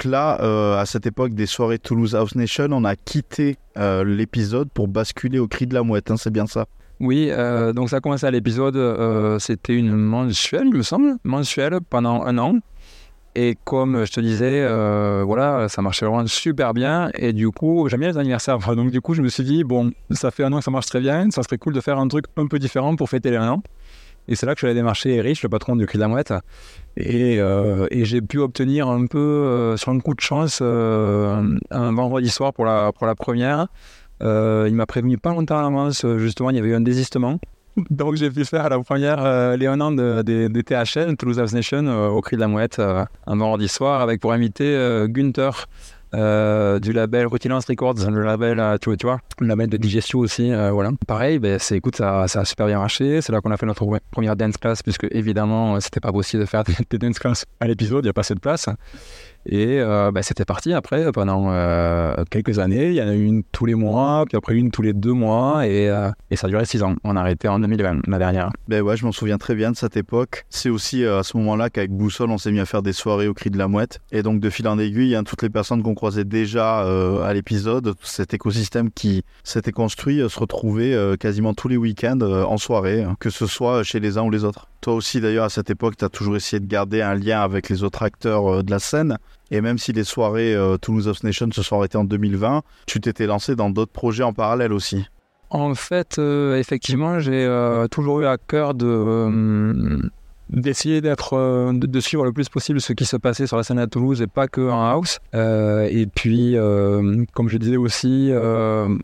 Là, 0.05 0.39
euh, 0.41 0.77
à 0.77 0.85
cette 0.85 1.05
époque 1.05 1.33
des 1.33 1.45
soirées 1.45 1.79
Toulouse 1.79 2.15
House 2.15 2.35
Nation, 2.35 2.67
on 2.71 2.83
a 2.83 2.95
quitté 2.95 3.57
euh, 3.77 4.03
l'épisode 4.03 4.69
pour 4.73 4.87
basculer 4.87 5.39
au 5.39 5.47
cri 5.47 5.67
de 5.67 5.73
la 5.73 5.83
mouette, 5.83 6.11
hein, 6.11 6.17
c'est 6.17 6.31
bien 6.31 6.47
ça? 6.47 6.65
Oui, 6.99 7.27
euh, 7.29 7.73
donc 7.73 7.89
ça 7.89 7.97
a 7.97 7.99
commencé 7.99 8.25
à 8.25 8.31
l'épisode, 8.31 8.77
c'était 9.39 9.75
une 9.75 9.95
mensuelle, 9.95 10.67
il 10.67 10.77
me 10.77 10.83
semble, 10.83 11.15
mensuelle 11.23 11.79
pendant 11.89 12.23
un 12.23 12.37
an. 12.37 12.59
Et 13.37 13.57
comme 13.65 14.05
je 14.05 14.11
te 14.13 14.21
disais, 14.21 14.65
voilà, 15.23 15.67
ça 15.67 15.81
marchait 15.81 16.05
vraiment 16.05 16.25
super 16.25 16.73
bien. 16.73 17.09
Et 17.15 17.33
du 17.33 17.51
coup, 17.51 17.89
j'aime 17.89 17.99
bien 17.99 18.09
les 18.09 18.17
anniversaires. 18.17 18.59
Donc 18.75 18.91
du 18.91 19.01
coup, 19.01 19.13
je 19.13 19.21
me 19.21 19.27
suis 19.27 19.43
dit, 19.43 19.65
bon, 19.65 19.91
ça 20.11 20.31
fait 20.31 20.45
un 20.45 20.53
an 20.53 20.59
que 20.59 20.63
ça 20.63 20.71
marche 20.71 20.85
très 20.85 21.01
bien, 21.01 21.29
ça 21.31 21.43
serait 21.43 21.57
cool 21.57 21.73
de 21.73 21.81
faire 21.81 21.99
un 21.99 22.07
truc 22.07 22.25
un 22.37 22.47
peu 22.47 22.59
différent 22.59 22.95
pour 22.95 23.09
fêter 23.09 23.31
les 23.31 23.37
un 23.37 23.49
an. 23.49 23.63
Et 24.27 24.35
c'est 24.35 24.45
là 24.45 24.53
que 24.53 24.59
je 24.59 24.65
suis 24.65 24.67
allé 24.67 24.75
démarcher 24.75 25.15
Erich, 25.15 25.43
le 25.43 25.49
patron 25.49 25.75
du 25.75 25.85
Cri 25.85 25.97
de 25.97 26.01
la 26.01 26.07
Mouette. 26.07 26.33
Et, 26.97 27.39
euh, 27.39 27.87
et 27.91 28.05
j'ai 28.05 28.21
pu 28.21 28.39
obtenir 28.39 28.87
un 28.87 29.05
peu, 29.05 29.17
euh, 29.19 29.77
sur 29.77 29.91
un 29.91 29.99
coup 29.99 30.13
de 30.13 30.21
chance, 30.21 30.59
euh, 30.61 31.57
un 31.71 31.91
vendredi 31.93 32.29
soir 32.29 32.53
pour 32.53 32.65
la, 32.65 32.91
pour 32.93 33.05
la 33.05 33.15
première. 33.15 33.67
Euh, 34.23 34.65
il 34.69 34.75
m'a 34.75 34.85
prévenu 34.85 35.17
pas 35.17 35.31
longtemps 35.31 35.61
en 35.61 35.67
avance, 35.67 36.05
euh, 36.05 36.17
justement, 36.19 36.49
il 36.51 36.55
y 36.55 36.59
avait 36.59 36.69
eu 36.69 36.75
un 36.75 36.79
désistement. 36.81 37.37
Donc 37.89 38.15
j'ai 38.15 38.29
pu 38.31 38.45
faire 38.45 38.69
la 38.69 38.79
première, 38.79 39.23
euh, 39.25 39.57
les 39.57 39.67
un 39.67 39.81
an 39.81 39.91
de, 39.91 40.21
de- 40.21 40.47
des 40.47 40.63
THN, 40.63 41.17
Toulouse 41.17 41.37
House 41.39 41.53
Nation, 41.53 41.85
euh, 41.85 42.07
au 42.07 42.21
Cri 42.21 42.37
de 42.37 42.41
la 42.41 42.47
Mouette, 42.47 42.79
un 42.79 43.35
vendredi 43.35 43.67
soir, 43.67 43.99
avec 44.01 44.21
pour 44.21 44.31
inviter 44.31 44.63
euh, 44.73 45.07
Gunther. 45.09 45.67
Euh, 46.15 46.79
du 46.79 46.93
label 46.93 47.27
Rutilance 47.27 47.65
Records, 47.65 48.09
le 48.09 48.23
label, 48.23 48.59
euh, 48.59 48.77
tu 48.77 48.95
tu 48.95 49.05
vois, 49.05 49.19
le 49.39 49.47
label 49.47 49.69
de 49.69 49.77
Digestio 49.77 50.19
aussi, 50.19 50.51
euh, 50.51 50.71
voilà. 50.71 50.91
Pareil, 51.07 51.39
ben, 51.39 51.59
c'est, 51.59 51.75
écoute, 51.75 51.97
ça, 51.97 52.27
ça 52.27 52.41
a 52.41 52.45
super 52.45 52.67
bien 52.67 52.79
marché. 52.79 53.21
C'est 53.21 53.31
là 53.33 53.41
qu'on 53.41 53.51
a 53.51 53.57
fait 53.57 53.65
notre 53.65 53.85
première 54.11 54.35
dance 54.35 54.57
class, 54.57 54.81
puisque 54.81 55.07
évidemment, 55.11 55.79
c'était 55.81 55.99
pas 55.99 56.11
possible 56.11 56.43
de 56.43 56.47
faire 56.47 56.63
des 56.89 56.97
dance 56.97 57.19
class 57.19 57.45
à 57.59 57.67
l'épisode, 57.67 58.03
il 58.03 58.07
n'y 58.07 58.09
a 58.09 58.13
pas 58.13 58.21
assez 58.21 58.35
de 58.35 58.39
place. 58.39 58.69
Et 59.45 59.79
euh, 59.79 60.11
bah, 60.11 60.23
c'était 60.23 60.45
parti 60.45 60.73
après 60.73 61.11
pendant 61.11 61.47
euh, 61.49 62.15
quelques 62.29 62.59
années. 62.59 62.89
Il 62.89 62.95
y 62.95 63.01
en 63.01 63.07
a 63.07 63.13
eu 63.13 63.23
une 63.23 63.43
tous 63.43 63.65
les 63.65 63.75
mois, 63.75 64.25
puis 64.27 64.37
après 64.37 64.55
une 64.55 64.71
tous 64.71 64.81
les 64.81 64.93
deux 64.93 65.13
mois, 65.13 65.67
et, 65.67 65.89
euh, 65.89 66.09
ça 66.35 66.47
a 66.47 66.49
duré 66.49 66.65
six 66.65 66.83
ans. 66.83 66.95
On 67.03 67.15
a 67.15 67.21
arrêté 67.21 67.47
en 67.47 67.59
2020, 67.59 68.07
la 68.07 68.17
dernière. 68.17 68.49
Ben 68.67 68.81
ouais, 68.81 68.97
je 68.97 69.05
m'en 69.05 69.11
souviens 69.11 69.37
très 69.37 69.55
bien 69.55 69.71
de 69.71 69.77
cette 69.77 69.97
époque. 69.97 70.45
C'est 70.49 70.69
aussi 70.69 71.03
euh, 71.03 71.19
à 71.19 71.23
ce 71.23 71.37
moment-là 71.37 71.69
qu'avec 71.69 71.91
Boussole, 71.91 72.29
on 72.31 72.37
s'est 72.37 72.51
mis 72.51 72.59
à 72.59 72.65
faire 72.65 72.81
des 72.81 72.93
soirées 72.93 73.27
au 73.27 73.33
cri 73.33 73.49
de 73.49 73.57
la 73.57 73.67
mouette. 73.67 73.99
Et 74.11 74.23
donc, 74.23 74.39
de 74.39 74.49
fil 74.49 74.67
en 74.67 74.79
aiguille, 74.79 75.15
hein, 75.15 75.23
toutes 75.23 75.43
les 75.43 75.49
personnes 75.49 75.83
qu'on 75.83 75.95
croisait 75.95 76.25
déjà 76.25 76.83
euh, 76.83 77.23
à 77.23 77.33
l'épisode, 77.33 77.93
cet 78.03 78.33
écosystème 78.33 78.91
qui 78.91 79.23
s'était 79.43 79.71
construit, 79.71 80.21
euh, 80.21 80.29
se 80.29 80.39
retrouvait 80.39 80.93
euh, 80.93 81.15
quasiment 81.15 81.53
tous 81.53 81.67
les 81.67 81.77
week-ends 81.77 82.19
euh, 82.21 82.43
en 82.43 82.57
soirée, 82.57 83.03
hein, 83.03 83.15
que 83.19 83.29
ce 83.29 83.47
soit 83.47 83.83
chez 83.83 83.99
les 83.99 84.17
uns 84.17 84.23
ou 84.23 84.31
les 84.31 84.43
autres. 84.43 84.67
Toi 84.85 84.93
aussi, 84.93 85.19
d'ailleurs, 85.19 85.45
à 85.45 85.49
cette 85.49 85.71
époque, 85.71 85.97
tu 85.97 86.05
as 86.05 86.09
toujours 86.09 86.35
essayé 86.35 86.59
de 86.59 86.67
garder 86.67 87.01
un 87.01 87.15
lien 87.15 87.41
avec 87.41 87.69
les 87.69 87.81
autres 87.81 88.03
acteurs 88.03 88.47
euh, 88.47 88.61
de 88.61 88.69
la 88.69 88.77
scène. 88.77 89.17
Et 89.51 89.61
même 89.61 89.77
si 89.77 89.93
les 89.93 90.03
soirées 90.03 90.55
euh, 90.55 90.77
Toulouse 90.77 91.07
House 91.07 91.23
Nation 91.23 91.49
se 91.51 91.61
sont 91.61 91.77
arrêtées 91.77 91.97
en 91.97 92.03
2020, 92.03 92.63
tu 92.87 92.99
t'étais 92.99 93.27
lancé 93.27 93.55
dans 93.55 93.69
d'autres 93.69 93.91
projets 93.91 94.23
en 94.23 94.33
parallèle 94.33 94.73
aussi. 94.73 95.05
En 95.49 95.75
fait, 95.75 96.17
euh, 96.17 96.57
effectivement, 96.57 97.19
j'ai 97.19 97.45
euh, 97.45 97.87
toujours 97.87 98.21
eu 98.21 98.25
à 98.25 98.37
cœur 98.37 98.73
de 98.73 100.01
d'essayer 100.49 101.01
d'être 101.01 101.33
euh, 101.33 101.73
de, 101.73 101.99
suivre 101.99 102.23
le 102.23 102.31
plus 102.31 102.49
possible 102.49 102.79
ce 102.79 102.93
qui 102.93 103.05
se 103.05 103.17
passait 103.17 103.47
sur 103.47 103.57
la 103.57 103.63
scène 103.63 103.79
à 103.79 103.87
Toulouse 103.87 104.21
et 104.21 104.27
pas 104.27 104.47
que 104.47 104.69
en 104.69 104.83
house. 104.83 105.19
Euh, 105.33 105.87
et 105.89 106.05
puis, 106.05 106.55
euh, 106.55 107.23
comme 107.33 107.49
je 107.49 107.57
disais 107.57 107.77
aussi, 107.77 108.31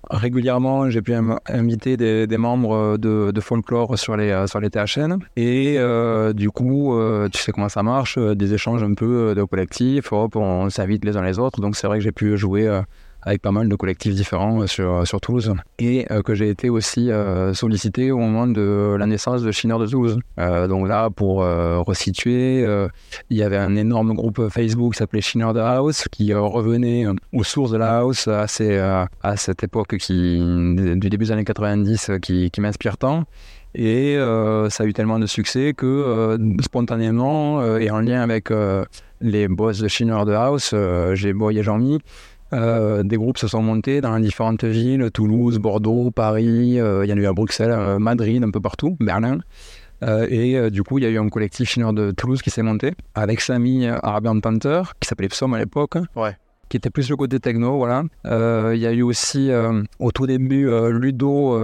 régulièrement, 0.10 0.90
j'ai 0.90 1.02
pu 1.02 1.14
inviter 1.48 1.98
des, 1.98 2.38
membres 2.38 2.98
de, 2.98 3.42
folklore 3.42 3.98
sur 3.98 4.16
les 4.16 4.46
sur 4.48 4.60
les 4.60 4.70
THN. 4.70 5.18
Et 5.36 5.78
du 6.34 6.50
coup, 6.52 6.98
tu 7.32 7.42
sais 7.42 7.52
comment 7.52 7.70
ça 7.70 7.84
marche, 7.84 8.18
des 8.18 8.54
échanges 8.54 8.84
un 8.84 8.94
peu 8.94 9.34
de 9.36 9.44
collectifs. 9.44 10.12
Hop, 10.12 10.36
on 10.36 10.70
s'invite 10.70 11.06
les 11.06 11.18
uns 11.18 11.24
les 11.24 11.40
autres. 11.40 11.62
Donc 11.62 11.76
c'est 11.76 11.88
vrai 11.88 11.98
que 11.98 12.04
j'ai 12.04 12.12
pu 12.12 12.38
jouer. 12.38 12.82
Euh, 13.26 13.30
avec 13.30 13.42
pas 13.42 13.52
mal 13.52 13.70
de 13.70 13.76
collectifs 13.76 14.16
différents 14.16 14.62
euh, 14.62 14.68
sur, 14.68 15.08
sur 15.08 15.22
Toulouse. 15.22 15.54
Et 15.80 16.06
euh, 16.12 16.22
que 16.22 16.36
j'ai 16.36 16.50
été 16.50 16.70
aussi 16.70 17.12
euh, 17.12 17.54
sollicité 17.54 18.12
au 18.12 18.18
moment 18.18 18.48
de 18.48 18.96
la 18.98 19.06
naissance 19.06 19.42
de 19.44 19.52
Schinner 19.52 19.78
de 19.80 19.86
Toulouse. 19.86 20.20
Euh, 20.40 20.68
donc 20.68 20.88
là, 20.88 21.10
pour 21.10 21.44
euh, 21.44 21.80
resituer, 21.80 22.64
euh, 22.66 22.88
il 23.30 23.38
y 23.38 23.44
avait 23.44 23.58
un 23.58 23.76
énorme 23.76 24.14
groupe 24.14 24.50
Facebook 24.50 24.94
qui 24.94 24.98
s'appelait 25.00 25.22
Schinner 25.22 25.54
de 25.54 25.60
House, 25.60 26.08
qui 26.12 26.34
euh, 26.34 26.42
revenait 26.42 27.06
euh, 27.06 27.14
aux 27.34 27.44
sources 27.44 27.72
de 27.72 27.78
la 27.78 28.00
house 28.00 28.28
à, 28.28 28.46
euh, 28.62 29.06
à 29.24 29.38
cette 29.38 29.64
époque 29.64 29.98
qui, 29.98 30.40
du 30.40 31.10
début 31.10 31.26
des 31.26 31.32
années 31.32 31.46
90 31.46 32.10
euh, 32.10 32.18
qui, 32.20 32.52
m'inspire 32.60 32.98
tant. 32.98 33.26
Et 33.74 34.18
euh, 34.18 34.70
ça 34.70 34.84
a 34.84 34.86
eu 34.86 34.94
tellement 34.94 35.18
de 35.18 35.26
succès 35.26 35.74
que 35.76 35.86
euh, 35.86 36.38
spontanément 36.62 37.62
euh, 37.62 37.80
et 37.80 37.90
en 37.90 38.02
lien 38.02 38.22
avec 38.22 38.52
euh, 38.52 38.84
les 39.22 39.48
boss 39.48 39.80
de 39.80 39.88
Schinner 39.88 40.26
de 40.26 40.34
House, 40.34 40.72
euh, 40.74 41.16
j'ai 41.16 41.32
Boy 41.32 41.58
et 41.58 41.64
Jean-Mi, 41.64 42.00
euh, 42.54 43.04
des 43.04 43.18
groupes 43.18 43.38
se 43.38 43.48
sont 43.48 43.62
montés 43.62 44.02
dans 44.02 44.20
différentes 44.20 44.64
villes, 44.64 45.10
Toulouse, 45.14 45.58
Bordeaux, 45.60 46.12
Paris, 46.12 46.80
euh, 46.80 47.06
il 47.06 47.10
y 47.10 47.14
en 47.14 47.18
a 47.18 47.20
eu 47.20 47.26
à 47.26 47.34
Bruxelles, 47.34 47.72
euh, 47.72 48.00
Madrid, 48.00 48.44
un 48.44 48.52
peu 48.52 48.60
partout, 48.60 48.98
Berlin. 49.00 49.40
Euh, 50.04 50.26
et 50.30 50.58
euh, 50.58 50.70
du 50.70 50.84
coup, 50.84 50.98
il 50.98 51.04
y 51.04 51.08
a 51.08 51.10
eu 51.10 51.20
un 51.20 51.30
collectif 51.30 51.70
chinois 51.70 51.94
de 51.94 52.12
Toulouse 52.12 52.42
qui 52.42 52.50
s'est 52.50 52.64
monté 52.64 52.94
avec 53.14 53.40
Samy 53.40 53.88
Arabian 53.88 54.40
Panther, 54.40 54.82
qui 55.00 55.08
s'appelait 55.08 55.30
Psom 55.30 55.54
à 55.54 55.60
l'époque. 55.60 55.96
Ouais. 56.16 56.36
Qui 56.70 56.78
était 56.78 56.90
plus 56.90 57.10
le 57.10 57.16
côté 57.16 57.40
techno, 57.40 57.78
voilà. 57.78 58.04
Euh, 58.26 58.72
Il 58.74 58.82
y 58.82 58.88
a 58.88 58.94
eu 58.94 59.02
aussi 59.02 59.52
au 60.00 60.12
tout 60.12 60.26
début 60.26 60.70
Ludo, 60.90 61.60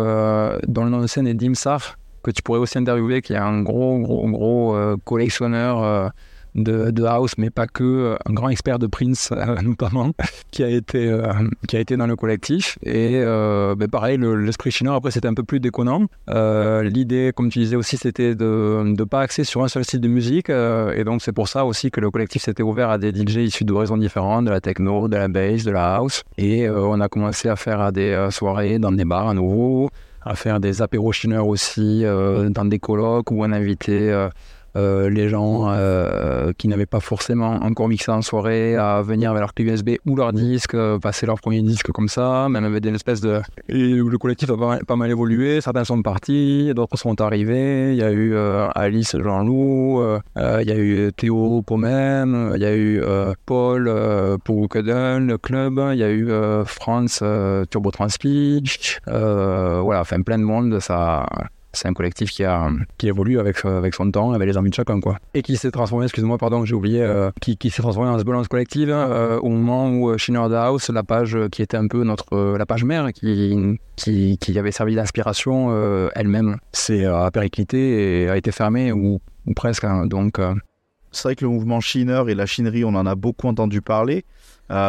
dont 0.67 0.83
le 0.83 0.89
nom 0.89 0.99
de 1.01 1.07
scène 1.07 1.27
est 1.27 1.33
Dimsar, 1.33 1.97
que 2.23 2.31
tu 2.31 2.41
pourrais 2.41 2.59
aussi 2.59 2.77
interviewer, 2.77 3.21
qui 3.21 3.31
est 3.31 3.38
un 3.38 3.61
gros, 3.61 3.99
gros, 3.99 4.27
gros 4.27 4.97
collectionneur 5.05 6.11
de, 6.58 7.03
house, 7.05 7.34
mais 7.38 7.49
pas 7.49 7.68
que, 7.68 8.18
un 8.26 8.34
grand 8.34 8.49
expert 8.49 8.80
de 8.80 8.88
Prince 8.88 9.32
notamment, 9.64 10.12
qui 10.51 10.64
a 10.64 10.70
été 10.70 11.08
euh, 11.08 11.32
qui 11.68 11.78
a 11.78 11.80
été 11.80 11.95
dans 11.97 12.08
le 12.08 12.16
collectif. 12.16 12.78
Et 12.84 13.14
ben 13.22 13.88
pareil, 13.89 14.18
le- 14.18 14.36
l'esprit 14.36 14.72
chinois 14.72 14.95
après 14.95 15.12
c'était 15.12 15.28
un 15.28 15.34
peu 15.34 15.43
plus 15.43 15.60
déconnant. 15.60 16.05
Euh, 16.30 16.84
L'idée, 16.84 17.32
comme 17.36 17.49
tu 17.49 17.60
disais 17.60 17.76
aussi, 17.76 17.97
c'était 17.97 18.36
de 18.36 18.82
ne 18.84 19.03
pas 19.03 19.22
axer 19.22 19.43
sur 19.43 19.64
un 19.64 19.68
seul 19.68 19.84
style 19.84 20.01
de 20.01 20.08
musique. 20.08 20.49
et 20.49 21.03
donc 21.03 21.22
c'est 21.22 21.32
pour 21.34 21.47
ça 21.47 21.66
aussi 21.66 21.91
que 21.91 21.99
le 22.01 22.10
collectif 22.12 22.41
s'était 22.43 22.64
ouvert 22.64 22.89
à 22.89 22.97
des 22.97 23.12
DJ 23.14 23.38
issus 23.38 23.64
d'horizons 23.66 23.97
différents, 23.97 24.41
de 24.41 24.49
la 24.49 24.60
techno, 24.62 25.08
de 25.08 25.16
la 25.16 25.28
bass, 25.28 25.64
de 25.64 25.72
la 25.72 25.95
house. 25.95 26.24
Et 26.38 26.70
on 26.70 26.99
a 26.99 27.08
commencé 27.08 27.49
à 27.49 27.55
faire 27.55 27.91
des 27.91 28.28
soirées 28.32 28.80
dans 28.80 28.91
des 28.91 29.05
bars 29.05 29.30
à 29.30 29.34
nouveau 29.34 29.89
à 30.30 30.36
faire 30.36 30.60
des 30.60 30.82
apéros 30.82 31.14
chineurs 31.14 31.47
aussi 31.47 32.03
dans 32.03 32.66
des 32.66 32.80
colloques 32.80 33.32
où 33.32 33.43
on 33.45 33.51
invitait 33.53 34.12
euh, 34.78 35.09
les 35.09 35.28
gens 35.28 35.69
euh, 35.69 36.51
qui 36.57 36.67
n'avaient 36.67 36.86
pas 36.86 36.99
forcément 36.99 37.53
encore 37.63 37.88
mixé 37.88 38.11
en 38.11 38.21
soirée 38.21 38.75
à 38.75 39.01
venir 39.01 39.32
avec 39.32 39.41
leur 39.41 39.53
clé 39.53 39.65
USB 39.65 39.91
ou 40.05 40.15
leur 40.15 40.34
disque, 40.34 40.75
euh, 40.75 40.99
passer 40.99 41.25
leur 41.25 41.39
premier 41.39 41.63
disque 41.63 41.91
comme 41.91 42.07
ça, 42.07 42.47
même 42.49 42.63
avec 42.63 42.84
des 42.84 42.93
espèces 42.93 43.21
de... 43.21 43.41
Et 43.69 43.93
le 43.93 44.17
collectif 44.17 44.49
a 44.51 44.57
pas 44.57 44.67
mal, 44.67 44.86
pas 44.86 44.95
mal 44.95 45.09
évolué, 45.09 45.61
certains 45.61 45.84
sont 45.84 46.01
partis, 46.03 46.71
d'autres 46.75 46.97
sont 46.97 47.19
arrivés, 47.21 47.93
il 47.93 47.97
y 47.97 48.03
a 48.03 48.11
eu 48.11 48.36
Alice 48.75 49.15
Jean-Loup, 49.17 50.01
il 50.36 50.67
y 50.67 50.71
a 50.71 50.78
eu 50.78 51.11
Théo 51.13 51.61
Pomem, 51.63 52.53
il 52.55 52.61
y 52.61 52.65
a 52.65 52.75
eu 52.75 53.01
Paul 53.45 53.91
pour 54.43 54.69
Cuddle, 54.69 55.25
le 55.25 55.38
club, 55.38 55.82
il 55.93 55.99
y 55.99 56.03
a 56.03 56.11
eu 56.11 56.30
France 56.65 57.23
Turbo 57.69 57.91
Transpi, 57.91 58.63
voilà, 59.05 60.01
enfin 60.01 60.21
plein 60.21 60.38
de 60.38 60.43
monde, 60.43 60.80
ça 60.80 61.25
c'est 61.78 61.88
un 61.88 61.93
collectif 61.93 62.32
qui 62.32 62.43
a 62.43 62.69
qui 62.97 63.07
évolue 63.07 63.39
avec 63.39 63.63
euh, 63.65 63.78
avec 63.78 63.93
son 63.93 64.09
temps, 64.11 64.34
avec 64.34 64.47
les 64.47 64.57
envies 64.57 64.69
de 64.69 64.75
chacun 64.75 64.99
quoi. 64.99 65.17
Et 65.34 65.41
qui 65.41 65.55
s'est 65.55 65.71
transformé, 65.71 66.05
excuse-moi, 66.05 66.38
pardon, 66.38 66.65
j'ai 66.65 66.75
oublié, 66.75 67.01
euh, 67.01 67.32
qui, 67.41 67.57
s'est 67.69 67.82
transformé 67.82 68.09
en 68.09 68.17
balance 68.17 68.47
collective 68.47 68.89
hein, 68.91 69.09
euh, 69.09 69.39
au 69.39 69.49
moment 69.49 69.89
où 69.89 70.09
euh, 70.09 70.17
Schinner 70.17 70.45
the 70.49 70.53
House, 70.53 70.89
la 70.89 71.03
page 71.03 71.38
qui 71.51 71.61
était 71.61 71.78
un 71.78 71.88
peu 71.88 72.03
notre 72.03 72.57
la 72.57 72.65
page 72.65 72.84
mère, 72.84 73.13
qui 73.13 73.80
qui, 73.95 74.38
qui 74.38 74.59
avait 74.59 74.71
servi 74.71 74.95
d'inspiration 74.95 75.71
elle-même, 76.15 76.57
euh, 76.89 77.25
a 77.25 77.32
périclité 77.32 78.23
et 78.23 78.30
a 78.30 78.38
été 78.38 78.51
fermée 78.51 78.91
ou, 78.91 79.19
ou 79.45 79.53
presque. 79.53 79.84
hein. 79.84 80.05
donc 80.07 80.39
C'est 81.11 81.23
vrai 81.23 81.36
que 81.36 81.45
le 81.45 81.51
mouvement 81.51 81.80
Shiner 81.80 82.23
et 82.28 82.36
la 82.36 82.45
chinerie, 82.45 82.84
on 82.84 82.95
en 82.95 83.05
a 83.05 83.15
beaucoup 83.15 83.47
entendu 83.47 83.82
parler. 83.82 84.25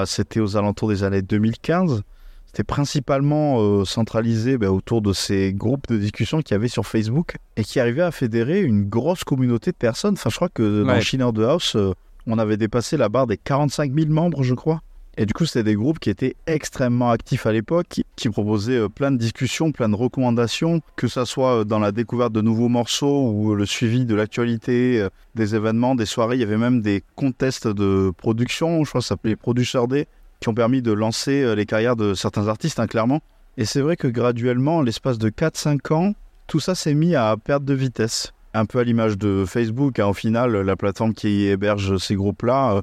C'était 0.07 0.41
aux 0.41 0.57
alentours 0.57 0.89
des 0.89 1.05
années 1.05 1.22
2015. 1.22 2.03
C'était 2.49 2.64
principalement 2.64 3.61
euh, 3.61 3.84
centralisé 3.84 4.57
ben, 4.57 4.68
autour 4.70 5.03
de 5.03 5.12
ces 5.12 5.53
groupes 5.53 5.86
de 5.88 5.99
discussion 5.99 6.40
qu'il 6.40 6.53
y 6.53 6.55
avait 6.55 6.68
sur 6.68 6.86
Facebook 6.86 7.36
et 7.57 7.62
qui 7.62 7.78
arrivaient 7.78 8.03
à 8.03 8.11
fédérer 8.11 8.62
une 8.62 8.88
grosse 8.88 9.22
communauté 9.22 9.70
de 9.70 9.76
personnes. 9.76 10.14
Enfin, 10.14 10.30
je 10.30 10.36
crois 10.36 10.49
que 10.49 10.82
dans 10.82 10.88
Ouais. 10.88 11.01
Shiner 11.03 11.30
de 11.32 11.44
House, 11.44 11.76
euh, 11.76 11.92
on 12.26 12.38
avait 12.38 12.57
dépassé 12.57 12.96
la 12.96 13.11
barre 13.11 13.26
des 13.26 13.36
45 13.36 13.92
000 13.94 14.11
membres, 14.11 14.42
je 14.42 14.55
crois. 14.55 14.80
Et 15.18 15.26
du 15.26 15.34
coup, 15.34 15.44
c'était 15.44 15.64
des 15.64 15.74
groupes 15.74 15.99
qui 15.99 16.11
étaient 16.11 16.36
extrêmement 16.46 17.11
actifs 17.11 17.44
à 17.44 17.53
l'époque, 17.53 17.86
qui, 17.90 18.07
qui 18.16 18.30
proposaient 18.30 18.78
euh, 18.78 18.88
plein 18.88 19.11
de 19.11 19.18
discussions, 19.18 19.70
plein 19.70 19.90
de 19.90 19.96
recommandations, 19.96 20.80
que 20.96 21.07
ça 21.07 21.26
soit 21.26 21.64
dans 21.66 21.80
la 21.80 21.92
découverte 21.92 22.32
de 22.32 22.40
nouveaux 22.40 22.68
morceaux 22.68 23.30
ou 23.30 23.55
le 23.55 23.66
suivi 23.66 24.07
de 24.07 24.14
l'actualité, 24.14 25.07
des 25.34 25.55
événements, 25.55 25.94
des 25.94 26.07
soirées. 26.07 26.36
Il 26.36 26.40
y 26.40 26.44
avait 26.44 26.57
même 26.57 26.80
des 26.80 27.03
contests 27.14 27.68
de 27.68 28.11
production, 28.16 28.84
je 28.84 28.88
crois 28.88 29.01
que 29.01 29.05
ça 29.05 29.11
s'appelait 29.11 29.36
Producer 29.36 29.86
Day, 29.88 30.07
qui 30.41 30.49
ont 30.49 30.55
permis 30.55 30.82
de 30.82 30.93
lancer 30.93 31.43
euh, 31.43 31.55
les 31.55 31.66
carrières 31.66 31.97
de 31.97 32.14
certains 32.14 32.49
artistes, 32.49 32.80
hein, 32.80 32.86
clairement. 32.86 33.20
Et 33.57 33.64
c'est 33.64 33.80
vrai 33.80 33.97
que 33.97 34.09
graduellement, 34.09 34.82
l'espace 34.82 35.18
de 35.18 35.30
4-5 35.30 35.93
ans, 35.93 36.14
tout 36.47 36.61
ça 36.61 36.74
s'est 36.74 36.95
mis 36.95 37.14
à 37.14 37.36
perte 37.36 37.64
de 37.64 37.74
vitesse. 37.74 38.32
Un 38.55 38.64
peu 38.64 38.78
à 38.78 38.84
l'image 38.84 39.18
de 39.18 39.45
Facebook, 39.47 39.99
hein, 39.99 40.07
au 40.07 40.14
final, 40.14 40.57
la 40.57 40.76
plateforme 40.76 41.12
qui 41.12 41.47
héberge 41.47 41.97
ces 41.99 42.14
groupes-là, 42.14 42.76
euh, 42.76 42.82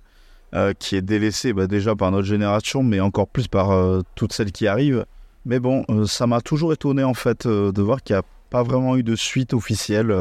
euh, 0.53 0.73
qui 0.77 0.95
est 0.95 1.01
délaissé 1.01 1.53
bah, 1.53 1.67
déjà 1.67 1.95
par 1.95 2.11
notre 2.11 2.27
génération, 2.27 2.83
mais 2.83 2.99
encore 2.99 3.27
plus 3.27 3.47
par 3.47 3.71
toutes 4.15 4.33
celles 4.33 4.51
qui 4.51 4.67
arrivent. 4.67 5.05
Mais 5.45 5.59
bon, 5.59 5.85
ça 6.05 6.27
m'a 6.27 6.41
toujours 6.41 6.73
étonné 6.73 7.03
en 7.03 7.13
fait 7.13 7.47
de 7.47 7.81
voir 7.81 8.01
qu'il 8.01 8.15
n'y 8.15 8.19
a 8.19 8.23
pas 8.49 8.63
vraiment 8.63 8.97
eu 8.97 9.03
de 9.03 9.15
suite 9.15 9.53
officielle 9.53 10.11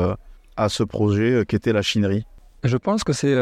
à 0.57 0.69
ce 0.69 0.83
projet 0.83 1.33
euh, 1.33 1.45
qu'était 1.45 1.73
la 1.73 1.83
chinerie. 1.83 2.25
Je 2.63 2.77
pense 2.77 3.05
que 3.05 3.13
c'est. 3.13 3.35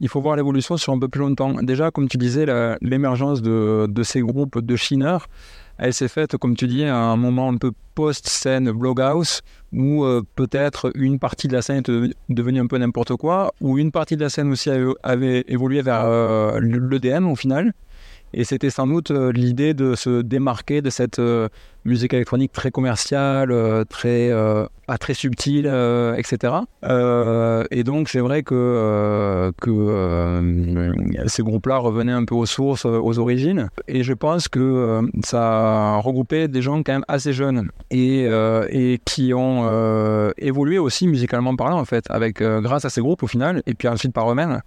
Il 0.00 0.08
faut 0.08 0.20
voir 0.20 0.36
l'évolution 0.36 0.76
sur 0.76 0.92
un 0.92 0.98
peu 0.98 1.08
plus 1.08 1.20
longtemps. 1.20 1.54
Déjà, 1.62 1.90
comme 1.90 2.08
tu 2.08 2.16
disais, 2.16 2.46
l'émergence 2.80 3.42
de, 3.42 4.02
ces 4.02 4.20
groupes 4.20 4.58
de 4.60 4.76
chineurs, 4.76 5.28
elle 5.78 5.92
s'est 5.92 6.08
faite, 6.08 6.36
comme 6.36 6.56
tu 6.56 6.66
dis, 6.66 6.84
à 6.84 6.96
un 6.96 7.16
moment 7.16 7.48
un 7.48 7.56
peu 7.56 7.72
post-scène 7.94 8.70
Bloghouse, 8.70 9.42
où 9.72 10.04
euh, 10.04 10.22
peut-être 10.36 10.92
une 10.94 11.18
partie 11.18 11.48
de 11.48 11.52
la 11.52 11.62
scène 11.62 11.78
était 11.78 12.14
devenue 12.28 12.60
un 12.60 12.66
peu 12.66 12.78
n'importe 12.78 13.16
quoi, 13.16 13.52
ou 13.60 13.78
une 13.78 13.90
partie 13.90 14.16
de 14.16 14.22
la 14.22 14.28
scène 14.28 14.50
aussi 14.50 14.70
avait, 14.70 14.92
avait 15.02 15.44
évolué 15.48 15.82
vers 15.82 16.04
euh, 16.04 16.60
l'EDM 16.60 17.26
au 17.26 17.34
final. 17.34 17.72
Et 18.36 18.42
c'était 18.42 18.70
sans 18.70 18.88
doute 18.88 19.12
euh, 19.12 19.30
l'idée 19.30 19.74
de 19.74 19.94
se 19.94 20.20
démarquer 20.20 20.82
de 20.82 20.90
cette 20.90 21.20
euh, 21.20 21.48
musique 21.84 22.14
électronique 22.14 22.50
très 22.50 22.72
commerciale, 22.72 23.52
euh, 23.52 23.84
très, 23.84 24.32
pas 24.88 24.98
très 24.98 25.14
subtile, 25.14 25.66
etc. 26.16 26.54
Et 27.70 27.84
donc 27.84 28.08
c'est 28.08 28.20
vrai 28.20 28.42
que, 28.42 29.52
ces 31.26 31.42
groupes-là 31.42 31.76
revenaient 31.76 32.12
un 32.12 32.24
peu 32.24 32.34
aux 32.34 32.46
sources, 32.46 32.86
aux 32.86 33.18
origines. 33.18 33.68
Et 33.86 34.02
je 34.02 34.12
pense 34.14 34.48
que 34.48 35.00
ça 35.22 35.98
regroupait 35.98 36.48
des 36.48 36.62
gens 36.62 36.82
quand 36.82 36.94
même 36.94 37.04
assez 37.06 37.32
jeunes 37.32 37.68
et, 37.90 38.98
qui 39.04 39.32
ont 39.34 40.32
évolué 40.38 40.78
aussi 40.78 41.06
musicalement 41.06 41.54
parlant 41.54 41.78
en 41.78 41.84
fait, 41.84 42.06
avec 42.08 42.42
grâce 42.42 42.84
à 42.84 42.90
ces 42.90 43.00
groupes 43.00 43.22
au 43.22 43.28
final, 43.28 43.62
et 43.66 43.74
puis 43.74 43.88
ensuite 43.88 44.12
par 44.12 44.30
eux-mêmes 44.32 44.60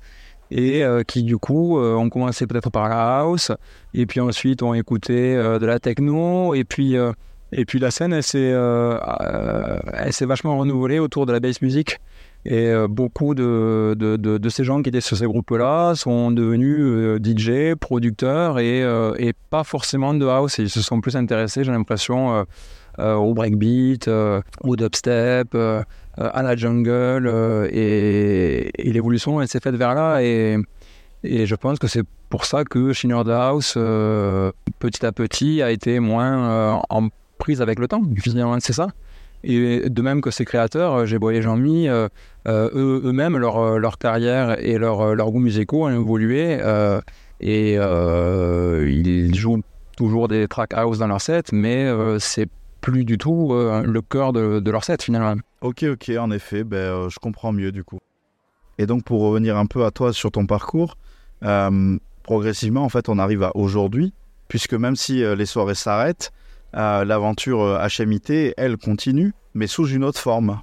et 0.52 0.84
euh, 0.84 1.04
qui 1.04 1.24
du 1.24 1.38
coup 1.38 1.78
euh, 1.78 1.96
ont 1.96 2.10
commencé 2.10 2.48
peut-être 2.48 2.70
par 2.70 2.90
la 2.90 3.20
house 3.20 3.52
et 3.94 4.06
puis 4.06 4.20
ensuite 4.20 4.64
ont 4.64 4.74
écouté 4.74 5.36
euh, 5.36 5.60
de 5.60 5.66
la 5.66 5.80
techno 5.80 6.54
et 6.54 6.64
puis 6.64 6.96
et 7.52 7.66
puis 7.66 7.80
la 7.80 7.92
scène 7.92 8.14
elle 8.14 8.24
s'est 8.24 8.54
elle 9.94 10.14
s'est 10.14 10.26
vachement 10.26 10.58
renouvelée 10.58 11.00
autour 11.00 11.26
de 11.26 11.32
la 11.32 11.40
bass 11.40 11.62
music 11.62 12.00
et 12.46 12.72
beaucoup 12.88 13.36
de, 13.36 13.94
de, 13.98 14.16
de, 14.16 14.50
ces 14.50 14.64
gens 14.64 14.82
qui 14.82 14.88
étaient 14.88 15.02
sur 15.02 15.18
ces 15.18 15.26
groupes-là 15.26 15.96
sont 15.96 16.32
devenus 16.32 17.20
DJ, 17.22 17.76
producteurs 17.76 18.58
et, 18.60 18.84
et 19.18 19.34
pas 19.50 19.66
forcément 19.66 20.14
de 20.14 20.26
house. 20.26 20.58
Ils 20.58 20.70
se 20.70 20.82
sont 20.82 21.02
plus 21.02 21.18
intéressés, 21.18 21.66
j'ai 21.66 21.74
l'impression, 21.74 22.46
au 23.00 23.34
breakbeat, 23.34 24.08
euh, 24.08 24.42
au 24.64 24.76
dubstep, 24.76 25.50
euh, 25.56 25.82
euh, 26.20 26.30
à 26.34 26.42
la 26.44 26.56
jungle. 26.56 27.28
euh, 27.28 27.68
et 27.72 28.72
l'évolution, 28.92 29.42
elle 29.42 29.48
s'est 29.48 29.60
faite 29.60 29.76
vers 29.76 29.94
là. 29.96 30.22
Et, 30.24 30.58
et 31.24 31.46
je 31.46 31.56
pense 31.56 31.80
que 31.80 31.88
c'est 31.88 32.04
pour 32.30 32.46
ça 32.46 32.64
que 32.64 32.94
Shiner 32.94 33.22
the 33.26 33.30
House, 33.30 33.76
euh, 33.78 34.52
petit 34.80 35.06
à 35.06 35.12
petit, 35.12 35.62
a 35.62 35.72
été 35.72 36.00
moins 36.00 36.50
euh, 36.50 36.80
en 36.90 37.10
prise 37.38 37.62
avec 37.62 37.80
le 37.80 37.88
temps. 37.88 38.02
Finalement, 38.18 38.58
c'est 38.60 38.74
ça. 38.74 38.88
Et 39.44 39.90
de 39.90 40.02
même 40.02 40.20
que 40.22 40.32
ses 40.32 40.46
créateurs, 40.46 40.94
euh, 40.96 41.06
Gébo 41.06 41.30
et 41.30 41.42
Jean-Mi, 41.44 41.88
euh, 41.88 42.08
euh, 42.48 42.70
eux- 42.74 43.02
eux-mêmes, 43.06 43.38
leur, 43.38 43.58
euh, 43.58 43.78
leur 43.78 43.98
carrière 44.00 44.58
et 44.60 44.78
leur, 44.80 45.02
euh, 45.02 45.14
leurs 45.14 45.32
goûts 45.32 45.40
musicaux 45.40 45.86
ont 45.86 45.90
évolué. 45.90 46.58
euh, 46.60 47.00
et 47.40 47.76
euh, 47.78 48.90
ils 48.90 49.36
jouent 49.36 49.62
toujours 49.96 50.28
des 50.28 50.48
track 50.48 50.74
house 50.74 50.98
dans 50.98 51.06
leur 51.08 51.22
set, 51.22 51.52
mais 51.52 51.86
euh, 51.86 52.18
c'est 52.18 52.48
plus 52.88 53.04
du 53.04 53.18
tout 53.18 53.50
euh, 53.52 53.84
le 53.84 54.02
cœur 54.02 54.32
de, 54.32 54.62
de 54.62 54.72
leur 54.72 54.86
set 54.86 55.04
finalement. 55.04 55.36
Ok, 55.60 55.84
ok, 55.84 56.10
en 56.18 56.32
effet, 56.32 56.64
ben, 56.64 56.78
euh, 56.78 57.10
je 57.10 57.20
comprends 57.20 57.52
mieux 57.52 57.74
du 57.74 57.84
coup. 57.84 58.00
Et 58.78 58.86
donc 58.86 59.04
pour 59.04 59.20
revenir 59.24 59.58
un 59.58 59.66
peu 59.66 59.84
à 59.84 59.92
toi 59.92 60.14
sur 60.14 60.32
ton 60.32 60.46
parcours, 60.46 60.96
euh, 61.44 61.98
progressivement 62.24 62.86
en 62.86 62.90
fait 62.90 63.10
on 63.10 63.20
arrive 63.20 63.44
à 63.44 63.52
aujourd'hui, 63.58 64.14
puisque 64.48 64.74
même 64.74 64.96
si 64.96 65.22
euh, 65.22 65.36
les 65.36 65.46
soirées 65.46 65.76
s'arrêtent, 65.76 66.32
euh, 66.76 67.04
l'aventure 67.04 67.78
HMIT, 68.00 68.54
elle 68.56 68.78
continue, 68.78 69.34
mais 69.54 69.68
sous 69.68 69.88
une 69.88 70.06
autre 70.06 70.20
forme. 70.20 70.62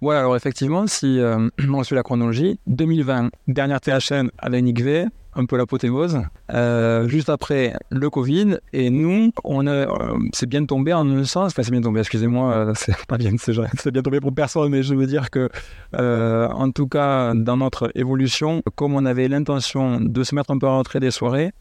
Ouais, 0.00 0.14
alors 0.14 0.36
effectivement, 0.36 0.86
si 0.86 1.18
euh, 1.18 1.48
on 1.68 1.82
suit 1.82 1.96
la 1.96 2.04
chronologie, 2.04 2.60
2020, 2.68 3.30
dernière 3.48 3.80
THN 3.80 4.30
à 4.38 4.48
la 4.48 4.60
NICV, 4.60 5.06
un 5.38 5.46
peu 5.46 5.56
l'apothéose. 5.56 6.20
Euh, 6.52 7.08
juste 7.08 7.28
après, 7.28 7.74
le 7.90 8.10
Covid. 8.10 8.58
Et 8.72 8.90
nous, 8.90 9.30
on 9.44 9.66
a, 9.66 9.70
euh, 9.70 10.18
c'est 10.32 10.48
bien 10.48 10.64
tombé 10.64 10.92
en 10.92 11.08
un 11.08 11.24
sens. 11.24 11.52
Enfin, 11.52 11.62
c'est 11.62 11.70
bien 11.70 11.80
tombé, 11.80 12.00
excusez-moi, 12.00 12.52
euh, 12.52 12.72
c'est 12.76 12.96
pas 13.06 13.16
bien, 13.16 13.32
c'est, 13.38 13.54
c'est 13.78 13.90
bien 13.90 14.02
tombé 14.02 14.20
pour 14.20 14.34
personne, 14.34 14.70
mais 14.70 14.82
je 14.82 14.94
veux 14.94 15.06
dire 15.06 15.30
que, 15.30 15.48
euh, 15.96 16.48
en 16.48 16.70
tout 16.70 16.88
cas, 16.88 17.32
dans 17.34 17.56
notre 17.56 17.90
évolution, 17.94 18.62
comme 18.74 18.94
on 18.94 19.06
avait 19.06 19.28
l'intention 19.28 20.00
de 20.00 20.24
se 20.24 20.34
mettre 20.34 20.50
un 20.50 20.58
peu 20.58 20.66
en 20.66 20.78
retrait 20.78 21.00
des 21.00 21.10
soirées, 21.10 21.52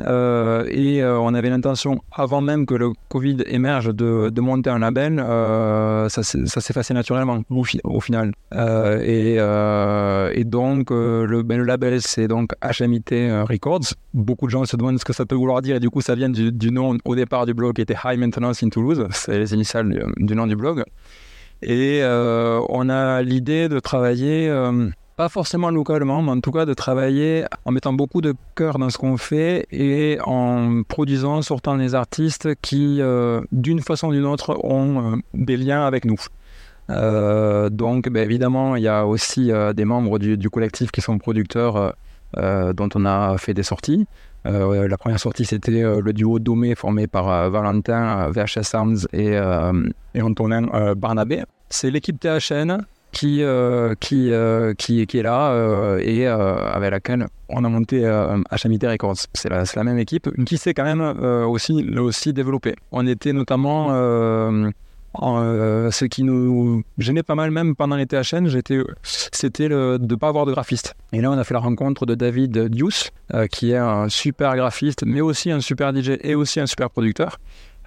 euh, 0.00 0.64
et 0.70 1.02
euh, 1.02 1.18
on 1.18 1.34
avait 1.34 1.50
l'intention, 1.50 2.00
avant 2.12 2.40
même 2.40 2.66
que 2.66 2.74
le 2.74 2.90
Covid 3.08 3.38
émerge, 3.46 3.94
de, 3.94 4.40
monter 4.40 4.70
un 4.70 4.78
label. 4.78 5.18
euh, 5.20 6.08
ça, 6.08 6.22
s'est- 6.22 6.72
passé 6.72 6.94
naturellement 6.94 7.42
au, 7.50 7.64
fi- 7.64 7.80
au 7.84 8.00
final. 8.00 8.32
Et, 8.52 9.36
donc, 10.44 10.90
le, 10.90 11.42
ben, 11.42 11.58
le 11.58 11.64
label, 11.64 12.00
c'est 12.00 12.28
donc 12.28 12.52
HMIT 12.62 13.44
Records. 13.48 13.94
Beaucoup 14.14 14.46
de 14.46 14.50
gens 14.50 14.64
se 14.64 14.76
demandent 14.76 14.98
ce 14.98 15.04
que 15.04 15.12
ça 15.12 15.26
peut 15.26 15.34
vouloir 15.36 15.62
dire. 15.62 15.76
Et 15.76 15.80
du 15.80 15.90
coup, 15.90 16.00
ça 16.00 16.14
vient 16.14 16.30
du, 16.30 16.70
nom 16.70 16.96
au 17.04 17.14
départ 17.14 17.46
du 17.46 17.54
blog 17.54 17.74
qui 17.74 17.82
était 17.82 17.96
High 18.04 18.18
Maintenance 18.18 18.62
in 18.62 18.68
Toulouse. 18.70 19.06
C'est 19.10 19.38
les 19.38 19.52
initiales 19.54 20.12
du, 20.16 20.34
nom 20.34 20.46
du 20.46 20.56
blog. 20.56 20.84
Et 21.62 22.02
on 22.04 22.88
a 22.88 23.22
l'idée 23.22 23.68
de 23.68 23.78
travailler. 23.78 24.50
Pas 25.16 25.28
forcément 25.28 25.70
localement, 25.70 26.22
mais 26.22 26.30
en 26.30 26.40
tout 26.40 26.52
cas 26.52 26.64
de 26.64 26.74
travailler 26.74 27.44
en 27.64 27.72
mettant 27.72 27.92
beaucoup 27.92 28.20
de 28.20 28.34
cœur 28.54 28.78
dans 28.78 28.90
ce 28.90 28.98
qu'on 28.98 29.16
fait 29.16 29.66
et 29.70 30.18
en 30.24 30.82
produisant, 30.82 31.42
sortant 31.42 31.76
des 31.76 31.94
artistes 31.94 32.48
qui, 32.62 33.00
euh, 33.00 33.42
d'une 33.52 33.80
façon 33.80 34.08
ou 34.08 34.12
d'une 34.12 34.26
autre, 34.26 34.58
ont 34.64 35.12
euh, 35.12 35.16
des 35.34 35.56
liens 35.56 35.86
avec 35.86 36.04
nous. 36.04 36.18
Euh, 36.90 37.68
donc, 37.68 38.08
ben, 38.08 38.22
évidemment, 38.22 38.76
il 38.76 38.82
y 38.82 38.88
a 38.88 39.06
aussi 39.06 39.50
des 39.74 39.84
membres 39.84 40.18
du, 40.18 40.50
collectif 40.50 40.90
qui 40.90 41.00
sont 41.00 41.18
producteurs 41.18 41.94
dont 42.36 42.88
on 42.94 43.04
a 43.04 43.36
fait 43.38 43.54
des 43.54 43.62
sorties. 43.62 44.06
La 44.44 44.96
première 44.98 45.20
sortie, 45.20 45.44
c'était 45.44 45.82
le 45.82 46.12
duo 46.12 46.38
Domé 46.38 46.74
formé 46.74 47.06
par 47.06 47.50
Valentin, 47.50 48.28
VHS 48.30 48.74
Arms 48.74 48.98
et, 49.12 49.38
et 50.14 50.22
Antonin 50.22 50.94
Barnabé. 50.94 51.44
C'est 51.68 51.90
l'équipe 51.90 52.18
THN 52.18 52.84
qui, 53.12 53.42
euh, 53.42 53.94
qui, 54.00 54.32
euh, 54.32 54.74
qui, 54.74 55.06
qui 55.06 55.18
est 55.18 55.22
là 55.22 55.52
euh, 55.52 55.98
et 56.02 56.26
avec 56.26 56.90
laquelle 56.90 57.26
on 57.48 57.64
a 57.64 57.68
monté 57.68 58.00
HMIT 58.00 58.80
Records. 58.84 59.26
C'est 59.34 59.50
la, 59.50 59.64
la 59.76 59.84
même 59.84 59.98
équipe 59.98 60.28
qui 60.44 60.56
s'est 60.58 60.74
quand 60.74 60.84
même 60.84 61.00
aussi, 61.00 61.86
aussi 61.98 62.32
développée. 62.32 62.74
On 62.90 63.06
était 63.06 63.32
notamment... 63.32 63.88
en, 65.14 65.90
ce 65.90 66.06
qui 66.06 66.22
nous 66.22 66.82
gênait 66.96 67.22
pas 67.22 67.34
mal 67.34 67.50
même 67.50 67.76
pendant 67.76 67.96
les 67.96 68.06
THN, 68.06 68.48
c'était 69.02 69.68
de 69.68 69.98
ne 70.00 70.14
pas 70.14 70.28
avoir 70.28 70.46
de 70.46 70.52
graphiste. 70.52 70.94
Et 71.12 71.20
là, 71.20 71.30
on 71.30 71.36
a 71.36 71.44
fait 71.44 71.52
la 71.52 71.60
rencontre 71.60 72.06
de 72.06 72.14
David 72.14 72.68
Dius, 72.68 73.10
qui 73.50 73.72
est 73.72 73.76
un 73.76 74.08
super 74.08 74.56
graphiste, 74.56 75.04
mais 75.04 75.20
aussi 75.20 75.50
un 75.50 75.60
super 75.60 75.94
DJ 75.94 76.12
et 76.22 76.34
aussi 76.34 76.60
un 76.60 76.66
super 76.66 76.88
producteur, 76.88 77.38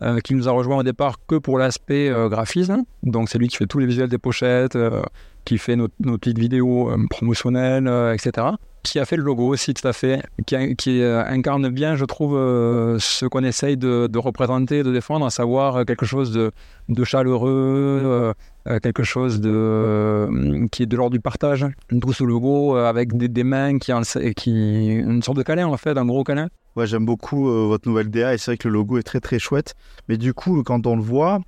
euh, 0.02 0.20
qui 0.20 0.36
nous 0.36 0.50
a 0.50 0.52
rejoint 0.52 0.78
au 0.78 0.84
départ 0.84 1.18
que 1.26 1.36
pour 1.36 1.58
l'aspect 1.58 2.10
euh, 2.10 2.28
graphisme. 2.28 2.84
Donc, 3.04 3.30
c'est 3.30 3.38
lui 3.38 3.48
qui 3.48 3.58
fait 3.58 3.66
tous 3.66 3.80
les 3.80 3.86
visuels 3.86 4.10
des 4.10 4.18
pochettes, 4.18 4.76
euh, 4.76 5.02
qui 5.46 5.58
fait 5.58 5.76
nos, 5.76 5.88
petites 5.88 6.38
vidéos 6.40 6.92
promotionnelles, 7.10 7.88
etc. 8.14 8.48
Qui 8.86 9.00
a 9.00 9.06
fait 9.06 9.16
le 9.16 9.24
logo 9.24 9.48
aussi, 9.48 9.74
tout 9.74 9.88
à 9.88 9.94
fait, 9.94 10.22
qui, 10.46 11.02
euh, 11.02 11.26
incarne 11.26 11.70
bien, 11.70 11.96
je 11.96 12.06
trouve, 12.06 12.38
euh, 12.38 13.00
ce 13.00 13.26
qu'on 13.26 13.44
essaye 13.44 13.78
de, 13.78 14.18
représenter, 14.18 14.84
de 14.84 14.92
défendre, 14.92 15.26
à 15.26 15.32
savoir 15.32 15.78
euh, 15.78 15.84
quelque 15.86 16.06
chose 16.06 16.32
de, 16.32 17.04
chaleureux, 17.04 18.36
quelque 18.84 19.02
chose 19.02 19.42
de, 19.42 20.68
qui 20.72 20.84
est 20.84 20.86
de 20.86 20.96
l'ordre 20.96 21.14
du 21.14 21.20
partage. 21.20 21.66
D'où 21.90 22.14
ce 22.14 22.24
logo 22.24 22.76
avec 22.76 23.18
des, 23.18 23.44
mains 23.44 23.80
qui, 23.80 23.92
une 23.92 25.24
sorte 25.24 25.38
de 25.38 25.44
câlin 25.44 25.66
en 25.66 25.78
fait, 25.78 25.98
un 25.98 26.06
gros 26.06 26.24
câlin. 26.24 26.50
Ouais, 26.76 26.86
j'aime 26.86 27.06
beaucoup 27.06 27.46
votre 27.46 27.90
nouvelle 27.90 28.12
DA 28.12 28.36
et 28.36 28.38
c'est 28.38 28.52
vrai 28.52 28.58
que 28.58 28.68
le 28.68 28.76
logo 28.76 29.00
est 29.00 29.04
très 29.04 29.20
très 29.20 29.40
chouette. 29.40 29.74
Mais 30.08 30.18
du 30.18 30.36
coup, 30.36 30.62
quand 30.62 30.86
on 30.86 30.96
le 30.96 31.02
voit, 31.02 31.42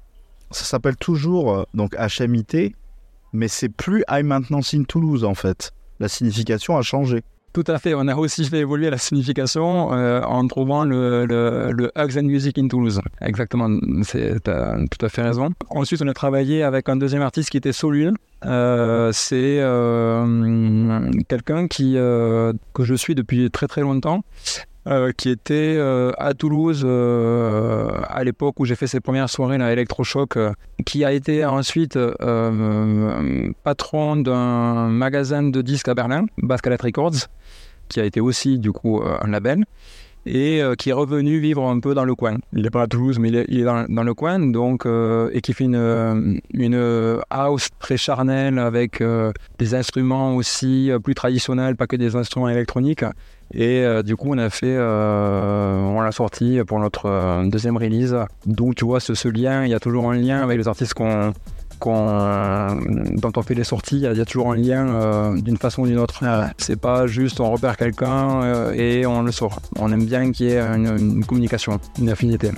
ça 0.50 0.64
s'appelle 0.64 0.96
toujours 0.96 1.68
donc 1.76 1.96
HMIT, 1.96 2.74
mais 3.32 3.48
c'est 3.48 3.70
plus 3.70 4.04
High 4.10 4.26
Maintenance 4.26 4.74
in 4.74 4.86
Toulouse 4.86 5.24
en 5.24 5.36
fait. 5.36 5.72
La 6.00 6.08
signification 6.08 6.78
a 6.78 6.82
changé. 6.82 7.24
Tout 7.54 7.64
à 7.66 7.80
fait, 7.80 7.96
on 7.96 8.08
a 8.08 8.16
aussi 8.16 8.46
fait 8.46 8.60
évoluer 8.60 8.92
la 8.92 9.00
signification 9.00 9.92
euh, 9.92 10.22
en 10.22 10.46
trouvant 10.48 10.84
le, 10.84 11.26
le, 11.26 11.92
Hugs 11.96 12.18
and 12.20 12.24
Music 12.26 12.58
in 12.60 12.68
Toulouse. 12.68 13.02
Exactement, 13.20 13.80
c'est 14.04 14.44
t'as 14.44 14.78
tout 14.86 15.04
à 15.04 15.10
fait 15.10 15.24
raison. 15.24 15.50
Ensuite, 15.70 16.02
on 16.04 16.08
a 16.08 16.14
travaillé 16.14 16.62
avec 16.62 16.88
un 16.88 16.98
deuxième 16.98 17.24
artiste 17.24 17.50
qui 17.50 17.58
était 17.58 17.74
Solul. 17.74 18.14
Euh, 18.46 19.12
c'est 19.12 19.58
euh, 19.60 21.10
quelqu'un 21.28 21.68
que 21.68 22.54
je 22.80 22.94
suis 22.94 23.16
depuis 23.16 23.50
très 23.50 23.68
très 23.68 23.82
longtemps. 23.82 24.24
Euh, 24.88 25.12
qui 25.12 25.30
était 25.30 25.76
euh, 25.78 26.14
à 26.18 26.34
Toulouse 26.34 26.84
euh, 26.86 27.90
à 28.08 28.24
l'époque 28.24 28.58
où 28.62 28.66
j'ai 28.66 28.76
fait 28.76 28.88
ses 28.88 29.02
premières 29.02 29.30
soirées 29.30 29.62
à 29.62 29.74
Electrochoc, 29.74 30.38
qui 30.86 31.04
a 31.04 31.12
été 31.12 31.44
ensuite 31.44 32.00
patron 33.64 34.16
d'un 34.16 34.88
magasin 34.88 35.44
de 35.44 35.62
disques 35.62 35.90
à 35.90 35.94
Berlin, 35.94 36.28
Bascalet 36.38 36.78
Records, 36.82 37.28
qui 37.90 38.00
a 38.00 38.06
été 38.06 38.22
aussi 38.22 38.60
du 38.60 38.72
coup 38.72 39.02
un 39.04 39.28
label 39.28 39.66
et 40.26 40.62
qui 40.78 40.90
est 40.90 40.94
revenu 40.94 41.40
vivre 41.40 41.66
un 41.68 41.80
peu 41.80 41.94
dans 41.94 42.06
le 42.06 42.16
coin. 42.16 42.38
Il 42.54 42.64
n'est 42.64 42.70
pas 42.70 42.84
à 42.84 42.88
Toulouse, 42.88 43.18
mais 43.20 43.30
il 43.30 43.60
est, 43.60 43.64
dans, 43.64 44.04
le 44.04 44.14
coin, 44.14 44.40
donc 44.40 44.86
et 44.86 45.42
qui 45.42 45.54
fait 45.54 45.66
une, 45.66 46.40
une 46.54 47.22
house 47.30 47.70
très 47.80 47.98
charnelle 47.98 48.60
avec 48.60 49.04
des 49.58 49.76
instruments 49.76 50.36
aussi 50.36 50.92
plus 51.04 51.16
traditionnels, 51.16 51.76
pas 51.76 51.88
que 51.88 51.98
des 51.98 52.16
instruments 52.16 52.50
électroniques. 52.50 53.04
Et 53.54 53.80
euh, 53.82 54.04
du 54.04 54.16
coup, 54.16 54.30
on 54.32 54.38
a 54.38 54.50
fait, 54.50 54.76
euh, 54.78 55.80
on 55.82 56.02
l'a 56.02 56.12
sorti 56.12 56.60
pour 56.68 56.80
notre 56.80 57.06
euh, 57.06 57.48
deuxième 57.50 57.78
release. 57.78 58.16
Donc, 58.46 58.76
tu 58.76 58.86
vois, 58.86 59.00
ce, 59.00 59.14
ce 59.14 59.28
lien, 59.30 59.64
il 59.66 59.72
y 59.72 59.74
a 59.74 59.80
toujours 59.80 60.12
un 60.12 60.16
lien 60.16 60.42
avec 60.42 60.58
les 60.58 60.68
artistes 60.68 60.94
qu'on 60.94 61.32
dont 61.80 63.32
on 63.36 63.42
fait 63.44 63.54
les 63.54 63.64
sorties, 63.64 63.98
il 63.98 64.02
y 64.02 64.08
a- 64.08 64.12
il 64.12 64.18
y, 64.18 64.22
a 64.22 64.26
toujours 64.26 64.52
un 64.52 64.56
lien 64.56 65.36
d'une 65.36 65.58
façon 65.58 65.84
ou 65.84 65.88
d'une 65.88 66.00
autre. 66.00 66.24
C'est 66.58 66.80
pas 66.80 67.06
juste 67.06 67.40
on 67.40 67.52
repère 67.52 67.78
quelqu'un 67.78 68.72
et 68.74 69.06
on 69.06 69.22
le 69.22 69.32
sort. 69.32 69.60
On 69.80 69.92
aime 69.92 70.06
bien 70.06 70.32
qu'il 70.32 70.48
y 70.48 70.54
ait 70.54 70.60
une, 70.60 70.98
une 70.98 71.24
communication, 71.26 71.80
une 72.00 72.10
affinité. 72.10 72.50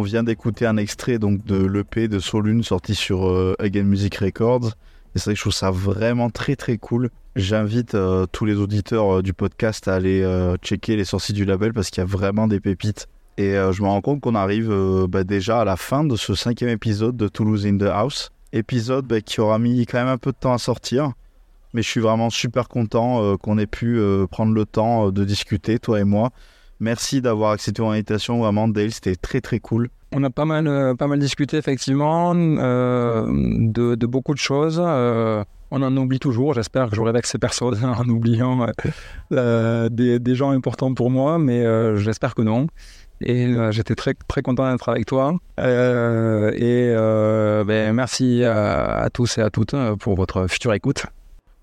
On 0.00 0.02
vient 0.02 0.22
d'écouter 0.22 0.64
un 0.64 0.78
extrait 0.78 1.18
donc 1.18 1.44
de 1.44 1.62
l'EP 1.62 2.08
de 2.08 2.20
Solune 2.20 2.62
sorti 2.62 2.94
sur 2.94 3.28
euh, 3.28 3.54
Again 3.58 3.82
Music 3.82 4.16
Records. 4.16 4.68
Et 4.68 5.18
c'est 5.18 5.24
vrai 5.24 5.32
que 5.34 5.36
je 5.36 5.42
trouve 5.42 5.52
ça 5.52 5.70
vraiment 5.70 6.30
très 6.30 6.56
très 6.56 6.78
cool. 6.78 7.10
J'invite 7.36 7.94
euh, 7.94 8.24
tous 8.32 8.46
les 8.46 8.54
auditeurs 8.54 9.16
euh, 9.16 9.22
du 9.22 9.34
podcast 9.34 9.88
à 9.88 9.96
aller 9.96 10.26
checker 10.62 10.96
les 10.96 11.04
sorties 11.04 11.34
du 11.34 11.44
label 11.44 11.74
parce 11.74 11.90
qu'il 11.90 12.00
y 12.00 12.06
a 12.06 12.06
vraiment 12.06 12.48
des 12.48 12.60
pépites. 12.60 13.08
Et 13.36 13.52
je 13.52 13.82
me 13.82 13.88
rends 13.88 14.00
compte 14.00 14.22
qu'on 14.22 14.34
arrive 14.34 14.74
bah, 15.06 15.22
déjà 15.22 15.60
à 15.60 15.64
la 15.66 15.76
fin 15.76 16.02
de 16.02 16.16
ce 16.16 16.34
cinquième 16.34 16.70
épisode 16.70 17.18
de 17.18 17.28
Toulouse 17.28 17.66
in 17.66 17.76
the 17.76 17.82
House. 17.82 18.30
Épisode 18.54 19.04
bah, 19.04 19.20
qui 19.20 19.42
aura 19.42 19.58
mis 19.58 19.84
quand 19.84 19.98
même 19.98 20.08
un 20.08 20.16
peu 20.16 20.32
de 20.32 20.38
temps 20.38 20.54
à 20.54 20.58
sortir. 20.58 21.12
Mais 21.74 21.82
je 21.82 21.88
suis 21.90 22.00
vraiment 22.00 22.30
super 22.30 22.68
content 22.68 23.36
qu'on 23.36 23.58
ait 23.58 23.66
pu 23.66 24.00
prendre 24.30 24.54
le 24.54 24.64
temps 24.64 25.10
de 25.10 25.24
discuter, 25.24 25.78
toi 25.78 26.00
et 26.00 26.04
moi. 26.04 26.30
Merci 26.80 27.20
d'avoir 27.20 27.52
accepté 27.52 27.82
mon 27.82 27.90
invitation, 27.90 28.38
vraiment 28.38 28.66
Dale, 28.66 28.90
c'était 28.90 29.14
très 29.14 29.42
très 29.42 29.60
cool. 29.60 29.90
On 30.12 30.24
a 30.24 30.30
pas 30.30 30.46
mal, 30.46 30.66
euh, 30.66 30.94
pas 30.94 31.06
mal 31.06 31.18
discuté 31.18 31.58
effectivement 31.58 32.32
euh, 32.34 33.26
de, 33.30 34.06
beaucoup 34.06 34.32
de 34.32 34.38
choses. 34.38 34.82
Euh, 34.84 35.44
on 35.70 35.82
en 35.82 35.96
oublie 35.96 36.18
toujours. 36.18 36.54
J'espère 36.54 36.88
que 36.88 36.96
j'aurai 36.96 37.12
vexé 37.12 37.38
personne 37.38 37.84
en 37.84 38.08
oubliant 38.08 38.66
des, 39.30 40.34
gens 40.34 40.50
importants 40.50 40.94
pour 40.94 41.10
moi, 41.10 41.38
mais 41.38 41.64
j'espère 41.98 42.34
que 42.34 42.42
non. 42.42 42.66
Et 43.22 43.54
j'étais 43.70 43.94
très, 43.94 44.14
très 44.14 44.40
content 44.40 44.70
d'être 44.72 44.88
avec 44.88 45.04
toi. 45.06 45.34
Et 45.58 46.94
ben, 47.66 47.92
merci 47.92 48.42
à, 48.42 49.08
tous 49.12 49.38
et 49.38 49.42
à 49.42 49.50
toutes 49.50 49.76
pour 50.00 50.16
votre 50.16 50.48
future 50.48 50.72
écoute. 50.72 51.04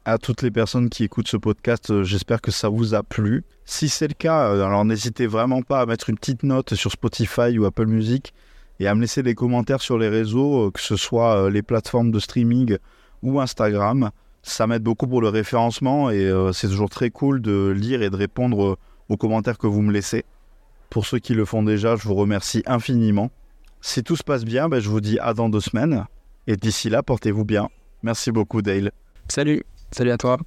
À 0.08 0.18
toutes 0.18 0.42
les 0.42 0.52
personnes 0.52 0.90
qui 0.90 1.04
écoutent 1.04 1.28
ce 1.28 1.36
podcast. 1.36 1.92
euh, 1.92 2.04
J'espère 2.06 2.40
que 2.40 2.50
ça 2.50 2.70
vous 2.70 2.96
a 2.96 3.04
plu. 3.04 3.44
Si 3.66 3.90
c'est 3.90 4.08
le 4.08 4.14
cas, 4.14 4.48
euh, 4.54 4.66
alors 4.66 4.86
n'hésitez 4.86 5.28
vraiment 5.28 5.62
pas 5.62 5.82
à 5.82 5.86
mettre 5.86 6.10
une 6.10 6.18
petite 6.18 6.44
note 6.44 6.76
sur 6.76 6.94
Spotify 6.94 7.60
ou 7.60 7.66
Apple 7.66 7.88
Music 7.88 8.34
et 8.80 8.88
à 8.88 8.96
me 8.96 9.02
laisser 9.02 9.22
des 9.22 9.36
commentaires 9.36 9.82
sur 9.82 9.98
les 9.98 10.08
réseaux, 10.08 10.68
euh, 10.68 10.72
que 10.72 10.80
ce 10.80 10.96
soit 10.96 11.50
les 11.50 11.62
plateformes 11.62 12.12
de 12.12 12.20
streaming 12.20 12.78
ou 13.22 13.42
Instagram. 13.42 14.12
Ça 14.44 14.66
m'aide 14.66 14.82
beaucoup 14.82 15.08
pour 15.08 15.20
le 15.22 15.28
référencement 15.28 16.10
et 16.10 16.32
c'est 16.54 16.70
toujours 16.70 16.90
très 16.90 17.10
cool 17.10 17.42
de 17.42 17.68
lire 17.76 18.02
et 18.02 18.10
de 18.10 18.16
répondre 18.16 18.78
aux 19.10 19.18
commentaires 19.18 19.58
que 19.58 19.68
vous 19.68 19.82
me 19.82 19.92
laissez. 19.92 20.24
Pour 20.90 21.06
ceux 21.06 21.20
qui 21.20 21.34
le 21.34 21.44
font 21.44 21.64
déjà, 21.64 21.98
je 21.98 22.08
vous 22.08 22.16
remercie 22.16 22.64
infiniment. 22.66 23.30
Si 23.82 24.04
tout 24.04 24.16
se 24.16 24.24
passe 24.24 24.46
bien, 24.46 24.70
ben, 24.70 24.80
je 24.80 24.88
vous 24.88 25.02
dis 25.02 25.20
à 25.20 25.34
dans 25.34 25.50
deux 25.50 25.60
semaines. 25.60 26.06
Et 26.46 26.56
d'ici 26.56 26.90
là, 26.90 27.04
portez-vous 27.04 27.44
bien. 27.44 27.68
Merci 28.04 28.32
beaucoup, 28.32 28.62
Dale. 28.62 28.92
Salut, 29.28 29.64
salut 29.92 30.12
à 30.12 30.18
toi. 30.18 30.38